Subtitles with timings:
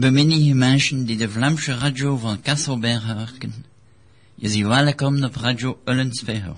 [0.00, 3.64] Beminnige mensen die de Vlaamse radio van Kasselberg werken,
[4.34, 6.56] je ziet welkom op radio Ullensberg.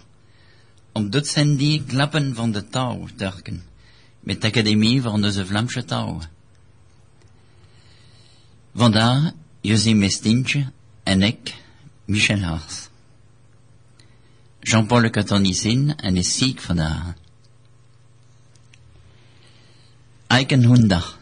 [0.93, 3.63] Op dit zijn die klappen van de touw durken,
[4.21, 6.23] met de Academie van de Vlaamse taal.
[8.75, 10.73] Vandaar, je ziet Mestintje
[11.03, 11.55] en ik,
[12.05, 12.89] Michel Haas.
[14.61, 17.15] Jean-Paul Catonicin en is ziek vandaag.
[20.27, 21.21] Eikenhunda.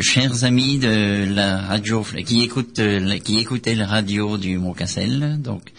[0.00, 2.80] Chers amis de la radio, qui écoutent,
[3.22, 5.72] qui écoutaient la radio du Mont-Cassel, donc,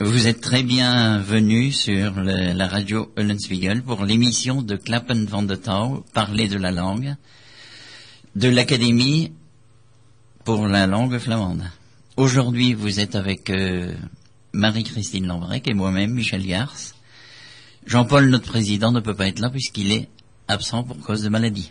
[0.00, 6.04] vous êtes très bienvenus sur la radio Eulenspiegel pour l'émission de Klappen van de Touw,
[6.12, 7.14] parler de la langue,
[8.34, 9.30] de l'Académie
[10.44, 11.70] pour la langue flamande.
[12.16, 13.94] Aujourd'hui, vous êtes avec euh,
[14.54, 16.96] Marie-Christine Lambrec et moi-même, Michel Garce.
[17.86, 20.08] Jean-Paul, notre président, ne peut pas être là puisqu'il est
[20.48, 21.70] absent pour cause de maladie.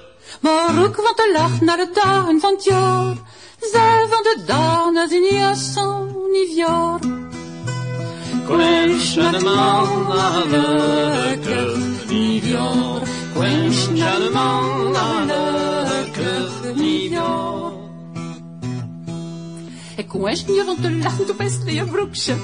[0.41, 3.15] Maar ook van te lachen naar de dagen van het jaar.
[3.59, 6.99] Zij van de dagen niet als zo'n niet jaar.
[8.45, 13.01] Quench naar de man naar gelukkig nieuwjaar.
[13.33, 17.71] Quench naar de man naar gelukkig nieuwjaar.
[19.97, 22.35] Ik wens je van te lachen op best je broekje.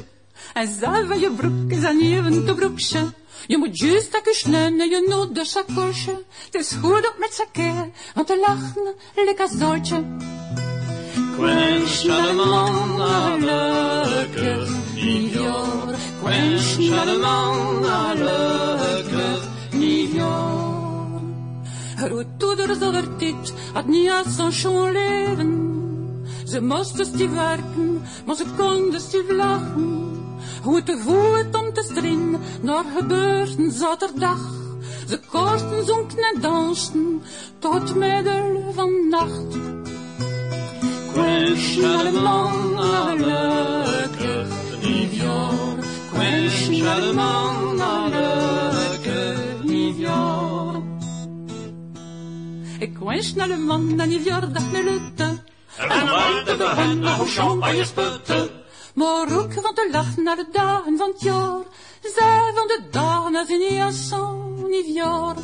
[0.54, 3.00] En zij van je broek is aan je te broekje.
[3.48, 6.24] Je moet juist dat en je nood de sacoche.
[6.46, 10.04] Het is goed op met zakken, want te lachen lekker doodje.
[11.36, 15.96] Quench de man naar gelukkig nieuwjaar.
[16.22, 21.22] Quench naar de man naar gelukkig nieuwjaar.
[21.96, 25.76] Het toeder zonder dit had niet als zo'n schoon leven.
[26.46, 30.27] Ze moesten stief werken, maar ze konden stief lachen.
[30.68, 34.40] Hoe te voet om te strin, naar gebeurten zaterdag.
[35.08, 37.22] Ze kosten zonken en dansten,
[37.60, 39.58] tot middel van nacht.
[41.14, 44.48] Quench naar de man naar gelukkig
[44.82, 45.76] nieuwjaar.
[46.12, 50.82] Quench naar de man naar gelukkig nieuwjaar.
[52.80, 55.38] Ik wens naar de man en die verjaardag met lutte.
[55.78, 58.66] En om wel de hen nou champagnesputten.
[58.98, 61.62] Maar ook van te lachen naar de dagen van het jaar.
[62.02, 65.36] Zij van de dagen zijn niet als zo'n niet jaar.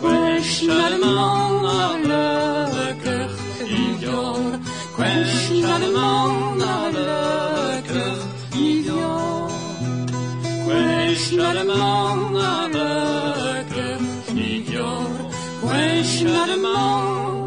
[0.00, 3.38] Quench naar de man naar gelukkig
[3.68, 4.58] nieuwjaar.
[4.94, 9.50] Quench naar de man naar gelukkig nieuwjaar.
[10.64, 15.06] Quench naar de man naar gelukkig nieuwjaar.
[15.60, 17.44] Quench naar de man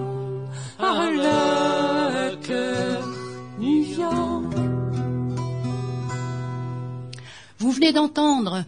[7.67, 8.63] Vous venez d'entendre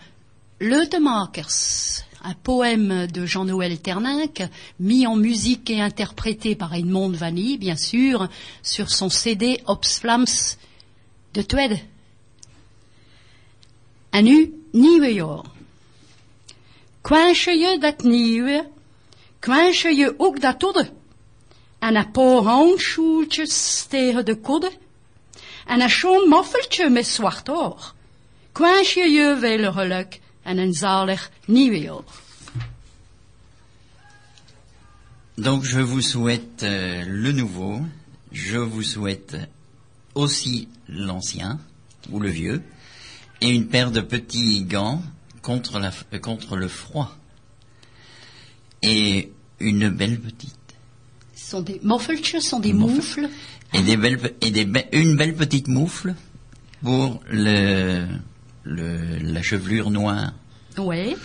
[0.59, 4.43] Le Temakers, un poème de Jean-Noël Terninck,
[4.77, 8.27] mis en musique et interprété par Edmond Vanny, bien sûr,
[8.61, 10.57] sur son CD Ops Flams
[11.33, 11.79] de Twed.
[14.11, 15.43] En nu, nieuwe jaar.
[17.01, 18.67] Kwensje je dat nieuwe,
[19.39, 20.91] kwensje je ook dat oude.
[21.79, 24.71] En een paar handschoentjes tegen de kodde.
[25.65, 27.93] En een schoon moffeltje met zwart haar.
[28.59, 31.31] Je geluk en een zalig.
[35.37, 37.79] Donc je vous souhaite euh, le nouveau,
[38.33, 39.37] je vous souhaite
[40.13, 41.59] aussi l'ancien
[42.11, 42.61] ou le vieux
[43.39, 45.01] et une paire de petits gants
[45.41, 47.15] contre, la, euh, contre le froid
[48.81, 50.55] et une belle petite
[51.35, 53.29] Ce sont des moffeltjes, sont des moufles.
[53.73, 56.15] et, des belles, et des be- une belle petite moufle
[56.83, 58.05] pour le,
[58.63, 60.33] le la chevelure noire.
[60.77, 61.15] Ouais.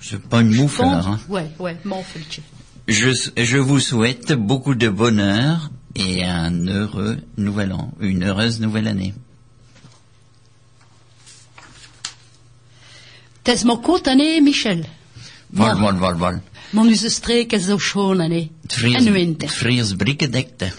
[0.00, 1.18] C'est pas une moufle hein.
[1.28, 2.40] Ouais, ouais, moffeltje.
[2.86, 8.88] Je, je vous souhaite beaucoup de bonheur et un heureux nouvel an, une heureuse nouvelle
[8.88, 9.14] année.
[13.46, 14.84] Is maar kort année, Michel.
[15.52, 16.40] Vol, vol, vol, vol.
[16.70, 19.48] Maar onze streek is zo schoon Fries, En winter.
[19.48, 20.72] Fries brikkendekte.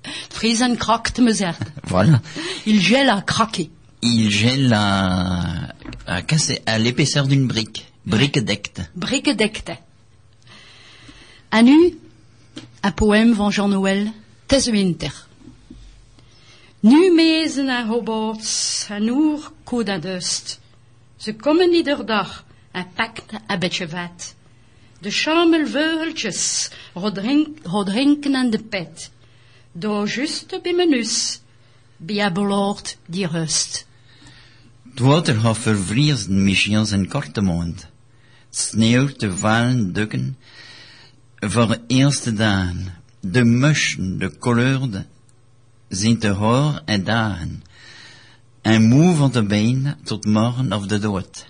[0.00, 1.62] Het vries en krakt me zegt.
[1.88, 2.20] Voilà.
[2.64, 3.70] Il gèle à craquer.
[4.00, 5.74] Il gèle à,
[6.06, 6.20] à,
[6.66, 7.86] à l'épaisseur d'une brique.
[8.04, 8.82] Brikkendekte.
[8.94, 9.72] Brikkendekte.
[11.50, 11.98] En nu,
[12.82, 14.12] Un poème van Jean Noël,
[14.46, 15.12] Tes winter.
[16.80, 20.60] Nu mezen en hobbits en oer koed en dust.
[21.16, 24.34] Ze komen ieder dag en pakt een beetje vet.
[25.00, 26.70] De schamelveugeltjes
[27.62, 29.10] rodrinken aan de pet.
[29.72, 31.40] Door juste bij mijn nus,
[31.96, 33.86] bij beloord die rust.
[34.98, 37.88] Het water gaat vervriezen misschien zijn korte mond.
[38.50, 40.36] Sneeuw te vallen dukken
[41.36, 42.94] voor de eerste dagen.
[43.20, 45.06] De muschen, de kleurde,
[45.88, 47.62] zijn te hoor en dagen.
[48.62, 51.46] En moe van de been tot morgen of de dood.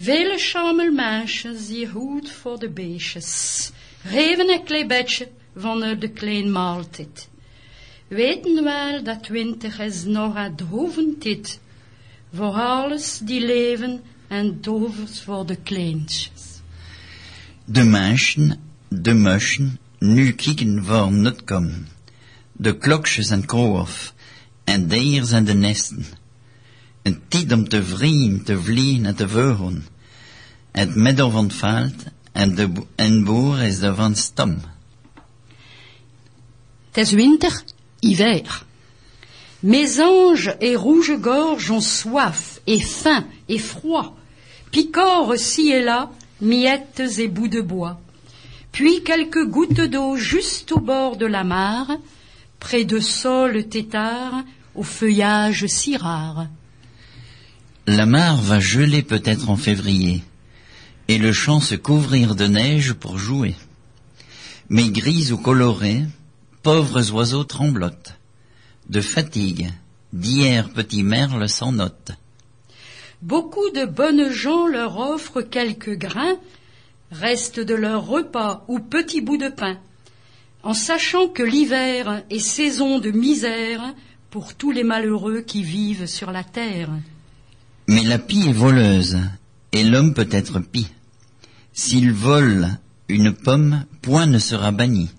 [0.00, 3.70] Vele schamelmeisjes die goed voor de beestjes.
[4.04, 7.28] Geven een klein van de klein maaltijd.
[8.06, 11.60] Weten wel dat winter is nog een droeventijd.
[12.32, 16.60] Voor alles die leven en dovers voor de kleintjes.
[17.64, 21.88] De mensen, de muschen, nu kieken voor nut komen.
[22.52, 24.14] De klokjes en kroof,
[24.64, 26.06] en daar zijn de nesten.
[27.02, 29.86] Een tijd om te vrien, te vliegen en te veuren.
[30.70, 34.60] Het middel van het veld, en de en boer is ervan stom.
[36.90, 37.62] Tes winter,
[38.00, 38.66] hiver.
[39.62, 44.16] Mes anges et rouge-gorge ont soif, et faim, et froid.
[44.70, 46.10] Picorent ci et là,
[46.40, 48.00] miettes et bouts de bois.
[48.70, 51.90] Puis quelques gouttes d'eau juste au bord de la mare,
[52.60, 54.44] près de sols tétards,
[54.76, 56.46] au feuillage si rare.
[57.88, 60.22] La mare va geler peut-être en février,
[61.08, 63.56] et le champ se couvrir de neige pour jouer.
[64.68, 66.04] Mais grises ou colorées,
[66.62, 68.17] pauvres oiseaux tremblotent,
[68.88, 69.70] de fatigue,
[70.12, 72.12] d'hier petits merles sans note.
[73.22, 76.36] Beaucoup de bonnes gens leur offrent quelques grains,
[77.10, 79.78] restent de leur repas ou petits bouts de pain,
[80.62, 83.94] en sachant que l'hiver est saison de misère
[84.30, 86.90] pour tous les malheureux qui vivent sur la terre.
[87.88, 89.18] Mais la pie est voleuse,
[89.72, 90.88] et l'homme peut être pie.
[91.72, 92.68] S'il vole
[93.08, 95.10] une pomme, point ne sera banni.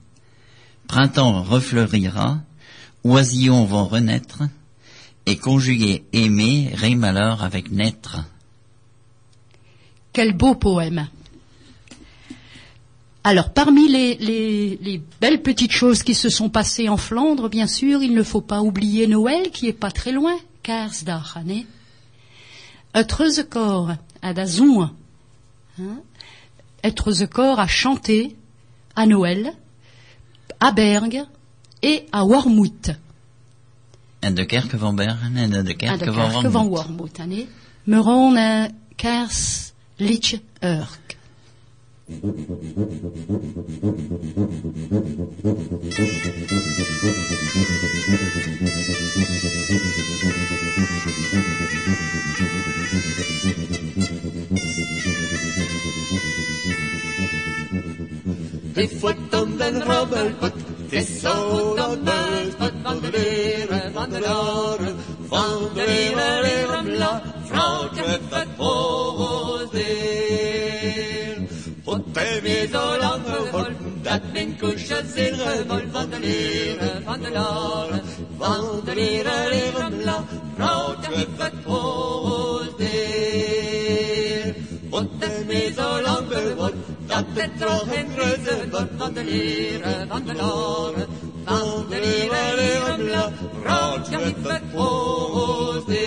[0.88, 2.40] Printemps refleurira,
[3.04, 4.44] oisillons vont renaître,
[5.26, 8.18] et conjuguer aimer rime alors avec naître.
[10.14, 11.08] Quel beau poème.
[13.24, 17.68] Alors, parmi les, les- les belles petites choses qui se sont passées en Flandre, bien
[17.68, 21.64] sûr, il ne faut pas oublier Noël, qui est pas très loin, Kersdag, hein.
[22.96, 23.92] Het Reuzekoor
[24.24, 24.92] à Dazouen,
[25.80, 26.02] hein.
[26.84, 28.36] Het Reuzekoor a chanté
[28.96, 29.54] à Noël,
[30.60, 31.24] à Bergue
[31.80, 32.98] et à Wormhout.
[34.20, 36.12] En de kerken van Bergen en de aan de
[36.52, 37.48] van van hè, nee.
[37.86, 41.18] Een kaarsliedje Urk.
[60.92, 64.96] Is zo dat buispot van de leren, van de laren,
[65.28, 69.88] van de leren, leren, bla, vrouwtje met het hoofdzeer.
[71.84, 77.20] Want hij weer zo lang geworden, dat mijn kusjes in geworden, van de leren, van
[77.20, 78.02] de laren,
[78.38, 80.24] van de leren, leren, bla,
[80.56, 83.10] vrouwtje met het hoofdzeer.
[84.90, 89.24] Want het is mee zo lang geworden, dat het toch een reuze wordt van de
[89.24, 91.08] leren, van de laren,
[91.46, 93.32] van de leren, leren, bla,
[93.62, 95.98] vrouwtje met het hoofdzeer.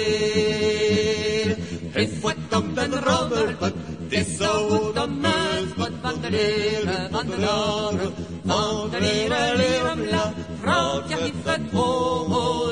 [1.90, 3.72] Hij voet op den robberpot,
[4.08, 8.14] het is zo goed om muispot van de leren, van de laren,
[8.46, 12.62] van de leren, leren, bla, vrouwtje met het hoofdzeer.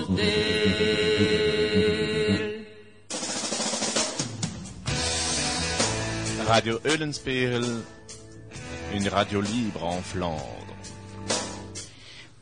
[6.51, 7.65] Radio Eulenspiegel,
[8.93, 10.75] une radio libre en Flandre.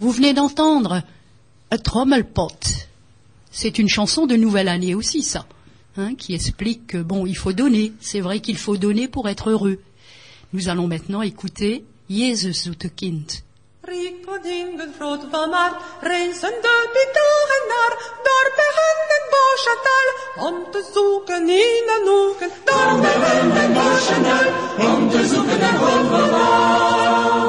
[0.00, 1.03] Vous venez d'entendre
[1.71, 2.59] A Trommelpot.
[3.50, 5.45] C'est une chanson de nouvelle année aussi, ça,
[5.99, 7.93] hein, qui explique que bon, il faut donner.
[8.00, 9.79] C'est vrai qu'il faut donner pour être heureux.
[10.55, 13.31] Nous allons maintenant écouter Jesus kind.
[13.88, 17.92] Riekvodingen groot van maar, reizen de bitogen naar
[18.26, 18.75] dorpen
[19.16, 20.07] en boschental,
[20.47, 24.47] om te zoeken in en hoeken, dorpen en boschental,
[24.92, 26.30] om te zoeken en hoeken.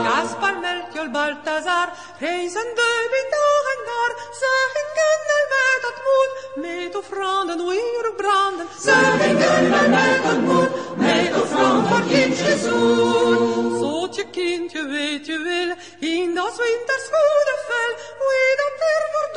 [0.03, 1.89] Kaspar, Melchior, Balthazar,
[2.20, 6.32] reizen de bitogen naar, ze gingen er met het moed,
[6.65, 13.79] met offranden weer branden, ze gingen er met het moed, met offranden voor kindjes zoen.
[13.79, 17.94] Zootje kindje, weet eventueel in das winters goede vel.
[18.20, 19.29] Wie dat er voor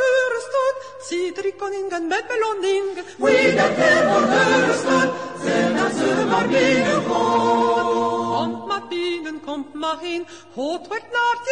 [1.57, 2.41] koningen dat dat.
[9.45, 9.75] Komt komt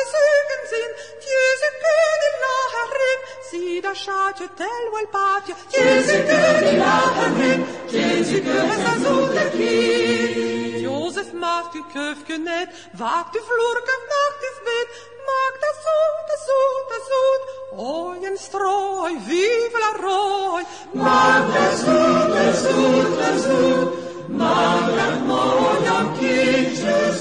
[0.01, 0.93] je zugen zien.
[1.23, 5.55] Tjus een koning lager in, zie dat schaatje tel wel paatje.
[5.73, 10.81] Tjus een koning lager in, tjus een koning zoete kind.
[10.87, 12.69] Jozef maakt uw keufje net,
[13.03, 14.89] waakt uw vloerke, maakt uw bed.
[15.29, 17.43] Maakt dat zoet, dat zoet, dat zoet.
[17.89, 20.65] Ooi en strooi, vive la rooi.
[20.93, 23.89] Maakt dat zoet, dat zoet, dat zoet.
[24.29, 27.21] Maakt dat mooi aan kindjes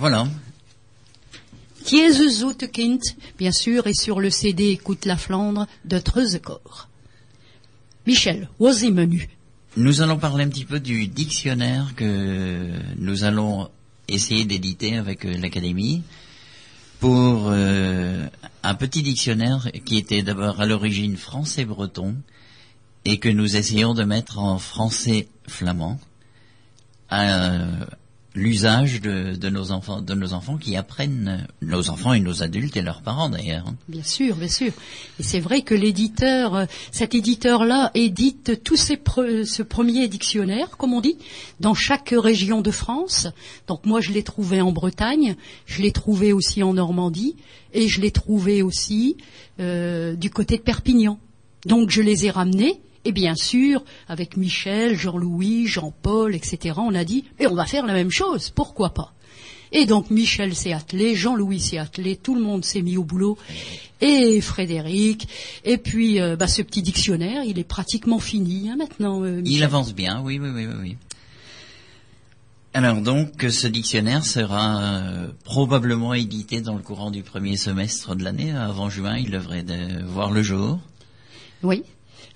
[0.00, 0.26] Voilà.
[1.86, 2.42] Jezus
[3.38, 6.88] bien sûr, et sur le CD Écoute la Flandre de Treuzekor.
[8.06, 9.28] Michel, menu.
[9.76, 13.68] Nous allons parler un petit peu du dictionnaire que nous allons
[14.08, 16.02] essayer d'éditer avec euh, l'Académie
[16.98, 18.26] pour euh,
[18.62, 22.16] un petit dictionnaire qui était d'abord à l'origine français-breton
[23.04, 26.00] et que nous essayons de mettre en français-flamand
[27.10, 27.66] à
[28.34, 32.82] l'usage de, nos enfants, de nos enfants qui apprennent, nos enfants et nos adultes et
[32.82, 33.66] leurs parents d'ailleurs.
[33.66, 33.74] hein.
[33.88, 34.72] Bien sûr, bien sûr.
[35.18, 40.76] Et c'est vrai que l'éditeur, euh, cet éditeur-là édite tout ces pre- ce premier dictionnaire,
[40.76, 41.18] comme on dit,
[41.58, 43.26] dans chaque région de France.
[43.66, 45.34] Donc moi, je l'ai trouvé en Bretagne,
[45.66, 47.36] je l'ai trouvé aussi en Normandie,
[47.74, 49.16] et je l'ai trouvé aussi
[49.58, 51.18] euh, du côté de Perpignan.
[51.66, 52.80] Donc je les ai ramenés.
[53.04, 57.86] Et bien sûr, avec Michel, Jean-Louis, Jean-Paul, etc., on a dit, et on va faire
[57.86, 59.14] la même chose, pourquoi pas?
[59.72, 63.38] Et donc Michel s'est attelé, Jean-Louis s'est attelé, tout le monde s'est mis au boulot,
[64.00, 65.28] et Frédéric,
[65.64, 69.22] et puis euh, bah, ce petit dictionnaire, il est pratiquement fini hein, maintenant.
[69.22, 70.74] euh, Il avance bien, oui, oui, oui, oui.
[70.80, 70.96] oui.
[72.74, 78.22] Alors donc, ce dictionnaire sera euh, probablement édité dans le courant du premier semestre de
[78.22, 78.52] l'année.
[78.52, 80.78] Avant juin, il devrait de- voir le jour.
[81.64, 81.82] Oui.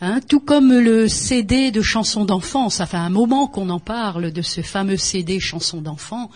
[0.06, 4.32] Hein, tout comme le CD de chansons d'enfants, ça fait un moment qu'on en parle
[4.32, 6.30] de ce fameux CD chansons d'enfants.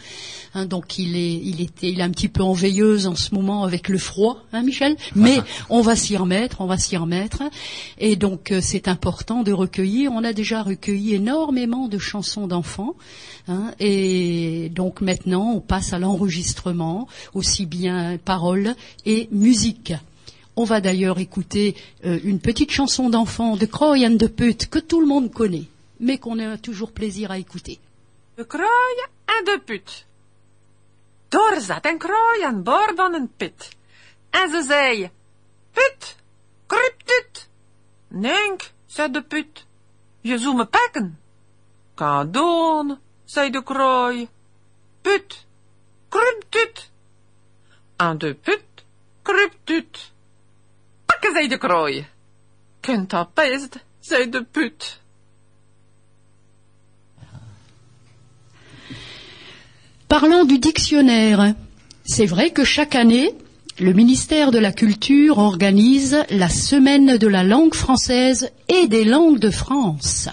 [0.54, 3.34] Hein, donc il est, il était, il est un petit peu en veilleuse en ce
[3.34, 4.96] moment avec le froid, hein, Michel.
[5.14, 5.36] Mais
[5.68, 7.42] on va s'y remettre, on va s'y remettre.
[7.98, 10.12] Et donc euh, c'est important de recueillir.
[10.14, 12.94] On a déjà recueilli énormément de chansons d'enfants.
[13.80, 19.92] et donc maintenant on passe à l'enregistrement, aussi bien paroles et musique.
[20.60, 24.80] On va d'ailleurs écouter euh, une petite chanson d'enfant de Croy and de Put que
[24.80, 25.68] tout le monde connaît,
[26.00, 27.78] mais qu'on a toujours plaisir à écouter.
[28.36, 30.04] De kraaien en de put.
[31.30, 33.68] Daar zat een kraai aan boord put.
[34.30, 35.10] En ze zei,
[35.72, 36.16] put,
[36.66, 37.48] kryptut.
[38.08, 39.66] Nenk, zei de put,
[40.20, 41.18] je zou me pakken.
[41.94, 44.28] Kan doen, zei de kraai.
[45.02, 45.46] Put,
[46.08, 46.90] kryptut.
[47.96, 48.84] En de put,
[49.22, 50.16] kryptut.
[51.20, 52.06] Zei de kraai.
[52.80, 55.00] Kunt dat best, zei de put.
[60.06, 61.54] Parlant du dictionnaire,
[62.04, 63.34] c'est vrai que chaque année,
[63.78, 69.38] le ministère de la Culture organise la semaine de la langue française et des langues
[69.38, 70.28] de France.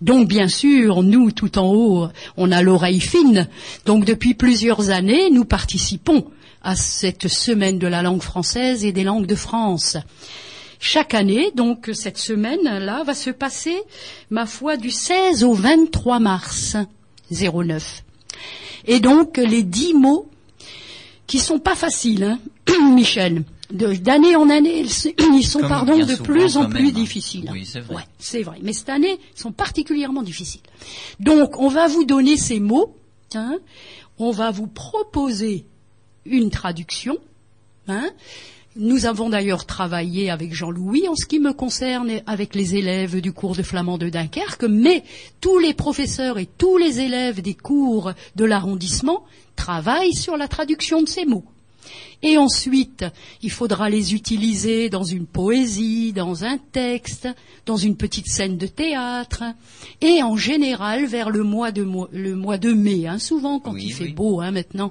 [0.00, 3.48] Donc bien sûr, nous tout en haut, on a l'oreille fine.
[3.86, 6.26] Donc depuis plusieurs années, nous participons
[6.64, 9.96] à cette semaine de la langue française et des langues de France.
[10.80, 13.76] Chaque année, donc cette semaine-là va se passer,
[14.30, 16.76] ma foi, du 16 au 23 mars
[17.30, 18.02] 09.
[18.86, 20.28] Et donc les dix mots
[21.26, 22.38] qui sont pas faciles, hein,
[22.94, 23.44] Michel.
[23.70, 24.90] D'année en année, ils,
[25.46, 27.00] sont Comme pardon de plus en plus même, hein.
[27.00, 27.48] difficiles.
[27.50, 27.96] Oui, c'est vrai.
[27.96, 28.58] Ouais, c'est vrai.
[28.62, 30.60] Mais cette année, ils sont particulièrement difficiles.
[31.18, 32.94] Donc, on va vous donner ces mots.
[33.34, 33.56] hein.
[34.18, 35.64] On va vous proposer
[36.26, 37.18] une traduction.
[37.88, 38.10] hein.
[38.76, 43.32] Nous avons d'ailleurs travaillé avec Jean-Louis en ce qui me concerne avec les élèves du
[43.32, 45.04] cours de flamand de Dunkerque, mais
[45.40, 49.22] tous les professeurs et tous les élèves des cours de l'arrondissement
[49.54, 51.44] travaillent sur la traduction de ces mots.
[52.24, 53.04] Et ensuite,
[53.42, 57.28] il faudra les utiliser dans une poésie, dans un texte,
[57.66, 59.44] dans une petite scène de théâtre,
[60.00, 63.84] et en général vers le mois de, le mois de mai, hein, souvent quand Oui,
[63.84, 64.12] il fait oui.
[64.14, 64.90] beau hein, maintenant.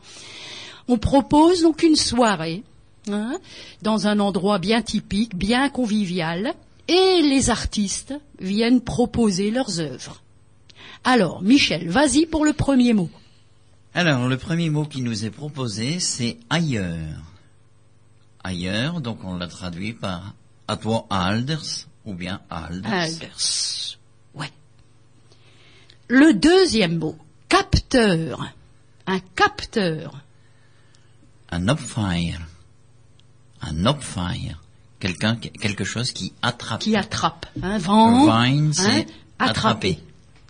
[0.88, 2.64] On propose donc une soirée
[3.10, 3.38] hein,
[3.82, 6.54] dans un endroit bien typique, bien convivial,
[6.88, 10.22] et les artistes viennent proposer leurs œuvres.
[11.04, 13.10] Alors, Michel, vas-y pour le premier mot.
[13.94, 17.22] Alors, le premier mot qui nous est proposé, c'est ailleurs.
[18.44, 20.34] Ailleurs, donc on l'a traduit par
[20.68, 22.92] à toi Alders ou bien Alders.
[22.92, 23.98] Alders.
[24.36, 24.52] Ouais.
[26.08, 27.16] Le deuxième mot,
[27.50, 28.54] capteur.
[29.06, 30.22] Un capteur.
[31.54, 32.42] Un upfire.
[33.62, 34.60] Un upfire.
[35.00, 36.82] Quelqu'un, quelque chose qui attrape.
[36.82, 37.46] qui attrape.
[37.62, 39.06] Hein, vent, Vine, c'est hein,
[39.38, 40.00] attraper.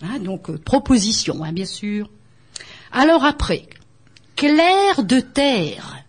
[0.00, 2.08] Hein, donc euh, proposition, hein, bien sûr.
[2.90, 3.68] Alors après,
[4.34, 6.04] clair de terre.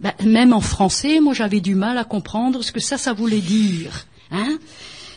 [0.00, 3.40] Ben, même en français, moi j'avais du mal à comprendre ce que ça, ça voulait
[3.40, 4.06] dire.
[4.30, 4.58] Hein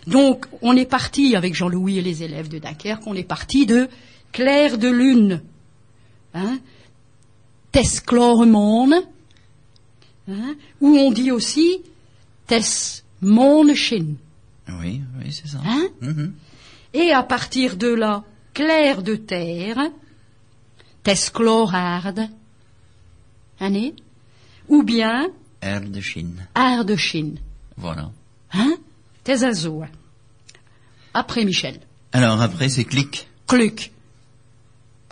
[0.06, 3.88] donc on est parti avec Jean-Louis et les élèves de Dunkerque, on est parti de
[4.34, 5.44] clair de lune.
[6.34, 6.60] Hein
[7.72, 9.02] Tescloremone,
[10.30, 11.82] hein, où on dit aussi
[12.48, 12.62] Tes
[13.22, 14.16] Monechin.
[14.80, 15.60] Oui, oui, c'est ça.
[15.66, 15.88] Hein?
[16.02, 16.34] Mhm.
[16.94, 18.24] Et à partir de là,
[18.54, 19.78] clair de terre,
[21.04, 22.30] teschlorarde,
[23.60, 23.92] hein,
[24.68, 25.28] ou bien
[25.62, 26.48] Air de Chine.
[26.56, 27.38] art de Chine.
[27.76, 28.12] Voilà.
[28.54, 28.78] Hein?
[29.24, 29.84] Tesazo.
[31.14, 31.80] Après Michel.
[32.14, 33.28] Alors après, c'est clic.
[33.48, 33.92] Cluc.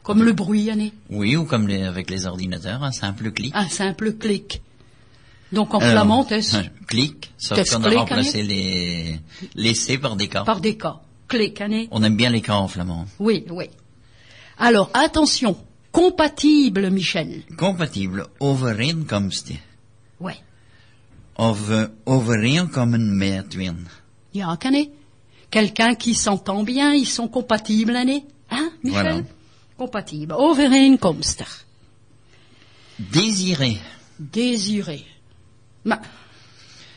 [0.08, 3.54] Comme le bruit, hein, Oui, ou comme les, avec les ordinateurs, un simple clic.
[3.54, 4.62] un simple clic.
[5.52, 6.40] Donc en Alors, flamand, tes,
[6.88, 9.20] Clic, sauf qu'on a remplacé les,
[9.56, 10.46] les C par des K.
[10.46, 11.02] par des cas.
[11.28, 13.06] Clic, hein, On aime bien les K en flamand.
[13.20, 13.66] Oui, oui.
[14.58, 15.58] Alors, attention.
[15.92, 17.44] Compatible, Michel.
[17.58, 19.58] Compatible, overeenkomsten.
[20.22, 20.38] Ouais.
[21.36, 23.88] Of uh, overeenkomen met win.
[24.32, 24.58] Ja.
[25.50, 28.22] Quelqu'un qui s'entend bien, ils sont compatibles, Anne.
[28.50, 29.04] Hein, Michel?
[29.04, 29.37] Voilà.
[29.78, 30.34] Compatible.
[30.34, 31.46] Overeenkomstig.
[33.00, 33.78] Désiré.
[35.86, 36.02] Ma.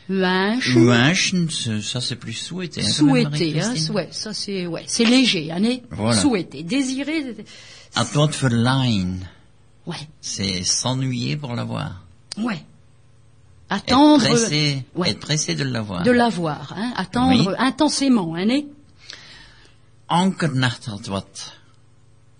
[0.09, 0.75] Wunsch.
[0.75, 2.81] Wenschen, ce- ça c'est plus souhaité.
[2.81, 5.79] hein, Souhaiter, hein, ouais, ça c'est, ouais, c'est léger, Anne.
[5.91, 6.19] Voilà.
[6.19, 6.63] Souhaiter.
[6.63, 7.37] Désirer.
[7.95, 9.25] À toi de verleihen.
[9.85, 12.03] Ouais, C'est s'ennuyer pour l'avoir.
[12.37, 12.65] ouais.
[13.69, 14.25] Être Attendre.
[14.25, 16.03] pressé, ouais, être pressé de l'avoir.
[16.03, 16.91] de l'avoir, hein.
[16.97, 17.55] Attendre Oui.
[17.57, 18.63] intensément, Anne.
[20.09, 21.53] Ankernacht had wat.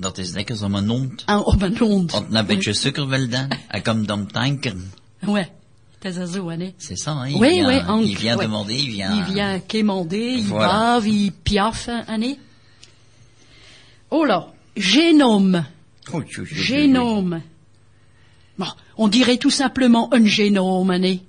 [0.01, 1.23] Dat is lekker zo mijn hond.
[1.29, 2.21] Un, Londres.
[2.21, 3.47] Had een beetje suiker wel dan.
[3.67, 4.93] Hij komt dan tankeren.
[5.19, 5.49] Ouais.
[6.01, 7.29] C'est ça, hein?
[7.29, 8.45] Il Oui, vient, oui, il vient ouais.
[8.45, 9.13] demander, il vient.
[9.15, 12.37] Il vient quémander, il bave, il piaffe, Anne.
[14.09, 15.63] Oh là, génome.
[16.11, 17.41] Oh, Génome.
[18.57, 18.65] Bon,
[18.97, 21.19] on dirait tout simplement un génome, Anne.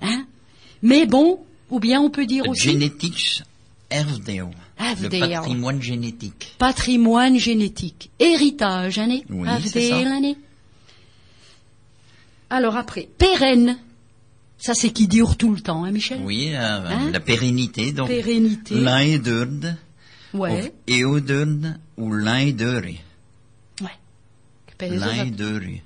[0.00, 0.26] Hein?
[0.82, 2.78] Mais bon, ou bien on peut dire aussi
[3.90, 4.50] erfdeel.
[5.00, 6.54] Le patrimoine génétique.
[6.58, 8.10] patrimoine génétique.
[8.18, 9.20] Héritage, Anne.
[9.30, 9.48] Oui.
[9.48, 10.34] Anne.
[12.50, 13.78] Alors après, pérenne.
[14.58, 16.20] Ça, c'est qui dure tout le temps, hein, Michel?
[16.22, 17.10] Oui, euh, Hein?
[17.12, 17.92] la pérennité.
[17.92, 18.76] Donc, Pérennité.
[18.76, 19.76] Leiderde,
[20.34, 20.72] Ouais.
[20.88, 22.94] eeuwderde, ou leidere.
[23.80, 24.88] Ouais.
[24.88, 25.80] Leidere.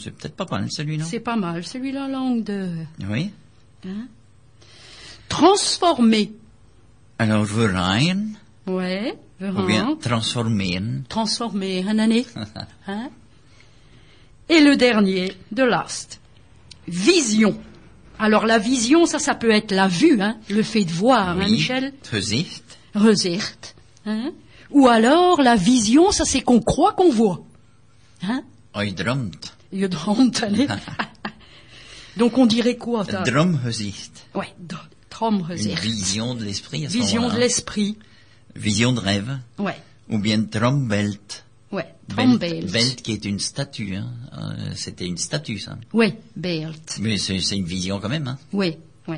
[0.00, 1.04] C'est peut-être pas mal celui-là.
[1.04, 2.70] C'est pas mal, celui-là, langue de...
[3.10, 3.30] Oui.
[5.28, 6.32] Transformer.
[7.18, 8.28] Alors, verraaien,
[8.66, 9.18] Ouais.
[9.40, 11.04] ou bien transformeren.
[11.08, 12.26] Transformer, un année.
[12.86, 13.10] Hein?
[14.48, 16.20] Et le dernier, de last.
[16.86, 17.58] Vision.
[18.18, 21.48] Alors la vision, ça, ça peut être la vue, hein, le fait de voir, hein.
[21.48, 21.84] Michel?
[21.84, 22.78] Het gezicht.
[22.94, 23.74] Rezicht.
[24.04, 24.32] Hein.
[24.70, 27.44] Ou alors la vision, ça c'est qu'on croit qu'on voit.
[28.22, 28.42] Hein?
[29.72, 30.66] Je droomt, allez.
[32.16, 34.26] Donc on dirait quoi droomgezicht.
[34.34, 34.54] Ouais,
[35.76, 37.96] vision de l'esprit Vision de l'esprit.
[38.56, 39.38] Vision de rêve.
[39.58, 39.76] Ouais,
[40.10, 41.44] Ou bien droombelt.
[41.72, 41.86] ouais.
[42.08, 42.70] Belt, Traumbeeld.
[42.72, 43.94] Belt qui est une statue.
[43.96, 44.10] Hein.
[44.36, 45.78] Euh, C'était une statue, ça.
[45.94, 46.74] Oui, Beeld.
[47.00, 48.28] Mais c'est une vision quand même.
[48.28, 48.38] Hein.
[48.52, 48.76] Oui,
[49.08, 49.16] oui.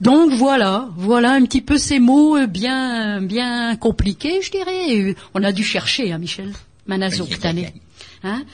[0.00, 5.10] Donc voilà, voilà un petit peu ces mots euh, bien, bien compliqués, je dirais.
[5.10, 6.52] Euh, On a dû chercher, hein, Michel
[6.86, 7.74] Manazo, cette année.
[8.22, 8.44] Hein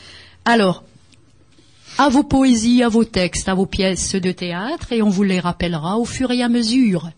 [0.45, 0.83] Alors,
[1.99, 5.39] à vos poésies, à vos textes, à vos pièces de théâtre, et on vous les
[5.39, 7.11] rappellera au fur et à mesure.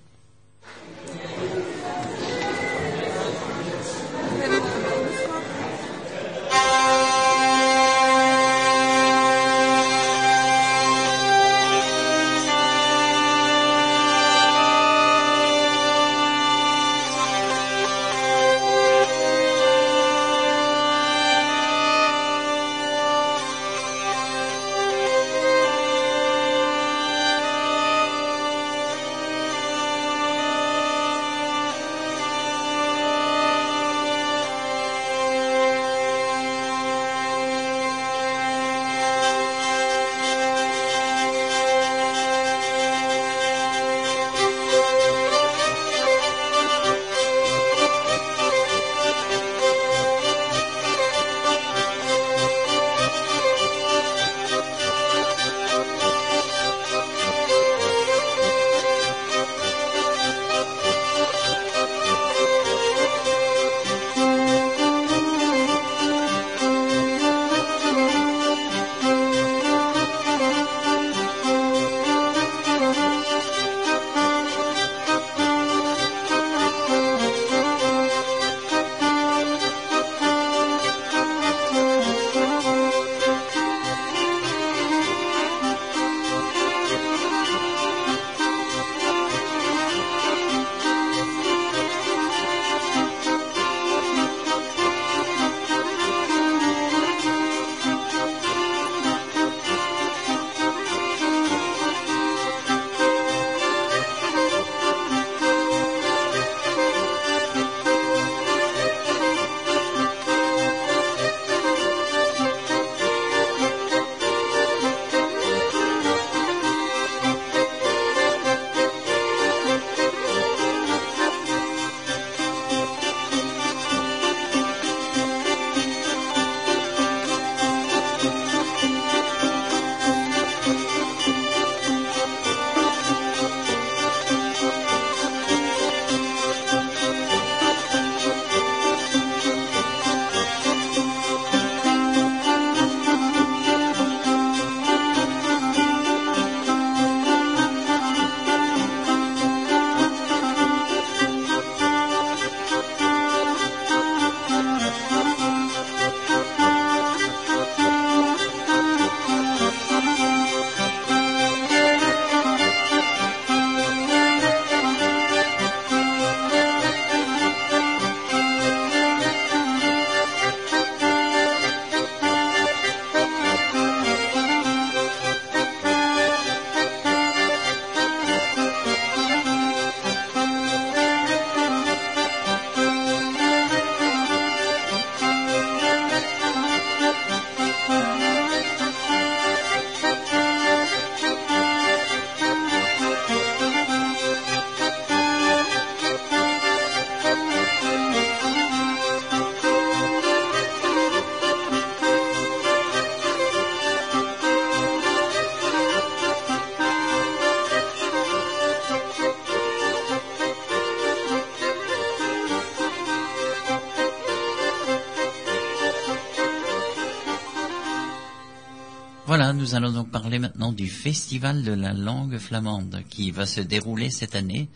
[219.69, 224.09] Nous allons donc parler maintenant du Festival de la langue flamande qui va se dérouler
[224.09, 224.67] cette année,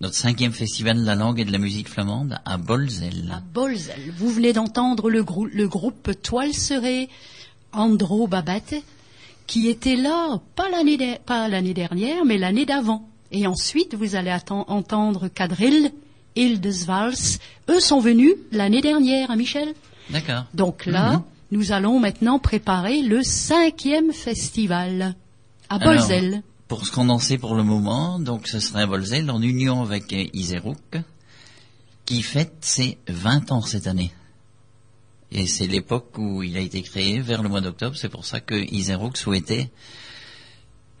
[0.00, 3.30] notre cinquième festival de la langue et de la musique flamande à Bolzel.
[3.30, 4.00] À Bolzel.
[4.16, 7.10] Vous venez d'entendre le, grou- le groupe Toile Serrée,
[7.74, 8.76] Andro Babette,
[9.46, 10.96] qui était là, pas l'année,
[11.74, 13.06] dernière, mais l'année d'avant.
[13.32, 15.92] Et ensuite, vous allez entendre Cadril,
[16.34, 17.38] Hildesvals.
[17.68, 19.74] Eux sont venus l'année dernière, hein, Michel?
[20.08, 20.44] D'accord.
[20.54, 21.22] Donc là, Mhm.
[21.50, 25.14] Nous allons maintenant préparer le cinquième festival
[25.68, 26.42] à Bolzel.
[26.68, 29.82] Pour ce qu'on en sait pour le moment, donc ce serait à Bolzel en union
[29.82, 30.96] avec euh, Iserouk,
[32.04, 34.12] qui fête ses 20 ans cette année.
[35.32, 37.96] Et c'est l'époque où il a été créé, vers le mois d'octobre.
[37.96, 39.70] C'est pour ça que Iserouk souhaitait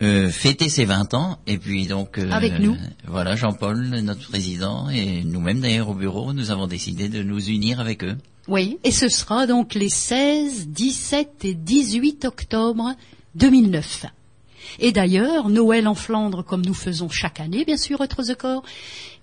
[0.02, 1.38] euh, fêter ses 20 ans.
[1.46, 2.18] Et puis donc...
[2.18, 2.76] euh, Avec nous.
[3.06, 7.80] Voilà, Jean-Paul, notre président, et nous-mêmes d'ailleurs au bureau, nous avons décidé de nous unir
[7.80, 8.16] avec eux.
[8.48, 12.94] Oui, et ce sera donc les 16, 17 et 18 octobre
[13.34, 14.06] 2009.
[14.78, 18.62] Et d'ailleurs, Noël en Flandre, comme nous faisons chaque année, bien sûr, autre the corps,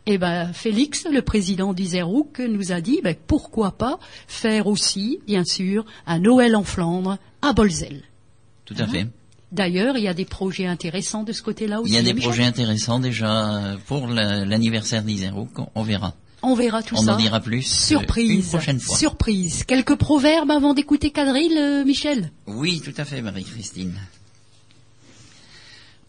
[0.06, 5.44] eh ben, Félix, le président d'Iserouk, nous a dit, ben, pourquoi pas faire aussi, bien
[5.44, 8.04] sûr, un Noël en Flandre à Bolzel.
[8.66, 9.08] Tout à fait.
[9.52, 11.92] D'ailleurs, il y a des projets intéressants de ce côté-là aussi.
[11.92, 15.58] Il y a des projets intéressants déjà euh, pour la- l'anniversaire d'Iserouk.
[15.60, 16.14] On- On verra.
[16.44, 17.14] On verra tout On ça.
[17.16, 18.30] en dira plus euh, Surprise.
[18.32, 18.98] une prochaine fois.
[18.98, 19.64] Surprise.
[19.64, 22.32] Quelques proverbes avant d'écouter Cadril, euh, Michel?
[22.46, 23.94] Oui, tout à fait, Marie-Christine.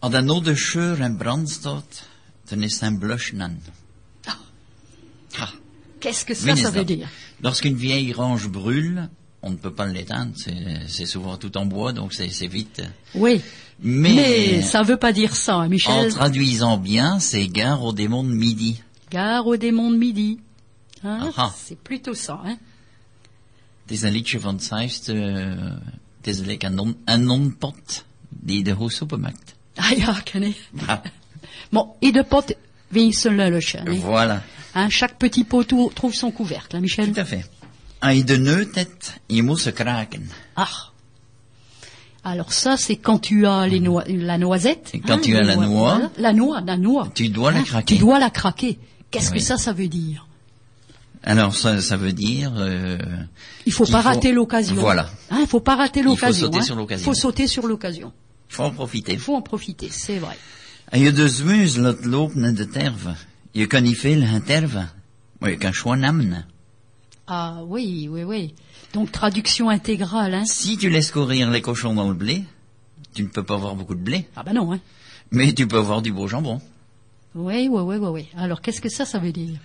[0.01, 2.03] Als een oude scheur en brand staat,
[2.49, 2.79] dan is.
[5.37, 5.49] Ah,
[5.99, 7.07] Qu'est-ce que ça, ça veut dire?
[7.41, 9.09] Lorsqu'une vieille range brûle,
[9.41, 10.55] on ne peut pas l'éteindre, c'est
[10.87, 12.81] c'est souvent tout en bois, donc c'est c'est vite.
[13.15, 13.41] Oui.
[13.81, 16.09] Mais, Mais ça veut pas dire ça, hein, en Michel.
[16.13, 18.81] traduisant bien, c'est gare au démon de midi.
[19.09, 20.39] Gare au démon de midi.
[21.03, 21.53] Hein Ah ah.
[21.55, 22.41] C'est plutôt ça.
[22.45, 22.57] Hein
[23.85, 25.55] Het is een liedje van Zeist, uh,
[26.17, 29.55] het is like een, non, een nonpot die de hoe soepen maakt.
[29.75, 30.57] ah ja, ken ik.
[30.87, 30.99] Ah,
[31.71, 32.55] Bon, et de pot,
[32.87, 33.85] winselen le chien.
[33.99, 34.41] voilà.
[34.73, 37.11] Hein, chaque petit pot trouve son couvercle, hein, Michel.
[37.13, 37.45] Tout à fait.
[38.01, 40.27] De je kraken.
[40.55, 40.67] Ah.
[42.23, 44.89] Alors ça, c'est quand tu as les noi- la noisette.
[44.93, 47.09] Et quand tu les as la noix- la noix, la noix.
[47.13, 47.95] tu dois la Hein, craquer.
[47.95, 48.77] Tu dois la craquer.
[49.11, 50.27] Qu'est-ce que ça, ça veut dire
[51.23, 52.53] Alors ça, ça veut dire...
[52.57, 52.97] euh,
[53.65, 54.75] Il faut pas rater l'occasion.
[54.75, 55.09] Voilà.
[55.31, 56.45] Hein, il faut pas rater faut l'occasion.
[56.47, 56.61] sauter hein.
[56.63, 57.05] sur l'occasion.
[57.05, 58.11] faut sauter sur l'occasion.
[58.49, 59.13] Il faut en profiter.
[59.13, 60.37] Il faut en profiter, c'est vrai.
[60.91, 63.15] Als je de zmeus laat lopen in de terve,
[63.51, 64.89] je kan niet veel gaan terven,
[65.39, 66.45] maar je kan gewoon nemen.
[67.31, 68.55] Ah oui, oui, oui.
[68.93, 70.33] Donc traduction intégrale.
[70.33, 70.45] Hein.
[70.45, 72.43] Si tu laisses courir les cochons dans le blé,
[73.13, 74.73] tu ne peux pas avoir beaucoup de blé, Ah ben non.
[74.73, 74.79] Hein.
[75.31, 76.59] mais tu peux avoir du beau jambon.
[77.35, 78.27] Oui, oui, oui, oui, oui.
[78.35, 79.59] Alors qu'est-ce que ça, ça veut dire?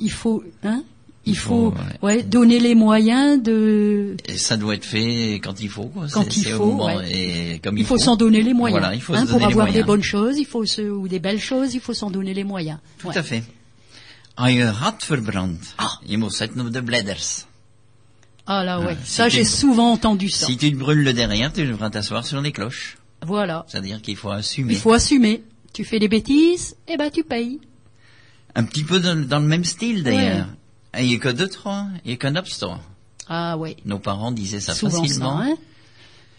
[0.00, 0.82] Il faut, hein?
[1.26, 4.16] Il Il faut, faut, ouais, donner les moyens de.
[4.24, 5.84] Et ça doit être fait quand il faut.
[5.84, 6.06] Quoi.
[6.10, 7.12] Quand il faut, moment ouais.
[7.54, 8.80] et comme Il faut s'en donner les moyens.
[8.80, 11.06] Voilà, il faut hein, se pour les avoir des bonnes choses, il faut se, ou
[11.08, 12.78] des belles choses, il faut s'en donner les moyens.
[12.98, 13.42] Tout à fait.
[14.40, 15.98] Als je hat verbrand, Ah.
[16.08, 17.46] je moet zetten op de bladders.
[18.46, 18.96] Ah là, ouais.
[19.00, 20.46] Ah, ça, j'ai souvent entendu ça.
[20.46, 22.96] Si tu te brûles le derrière, tu devras t'asseoir sur les cloches.
[23.22, 23.64] Voilà.
[23.68, 24.72] C'est-à-dire qu'il faut assumer.
[24.72, 25.42] Il faut assumer.
[25.72, 27.60] Tu fais des bêtises, eh ben tu payes.
[28.54, 30.46] Un petit peu dans, dans le même style d'ailleurs.
[30.96, 32.80] Et Il n'y a que deux, trois, il n'y a qu'un obstacle.
[33.28, 33.76] Ah ouais.
[33.84, 35.38] Nos parents disaient ça Souvent facilement.
[35.38, 35.56] ça, hein.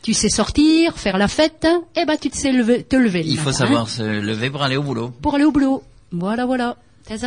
[0.01, 3.21] Tu sais sortir, faire la fête, eh ben tu te sais lever, te lever.
[3.23, 5.09] le Il faut matin, savoir hein, se lever pour aller au boulot.
[5.21, 5.83] pour aller au boulot.
[6.11, 6.75] Voilà, voilà.
[7.05, 7.19] T'es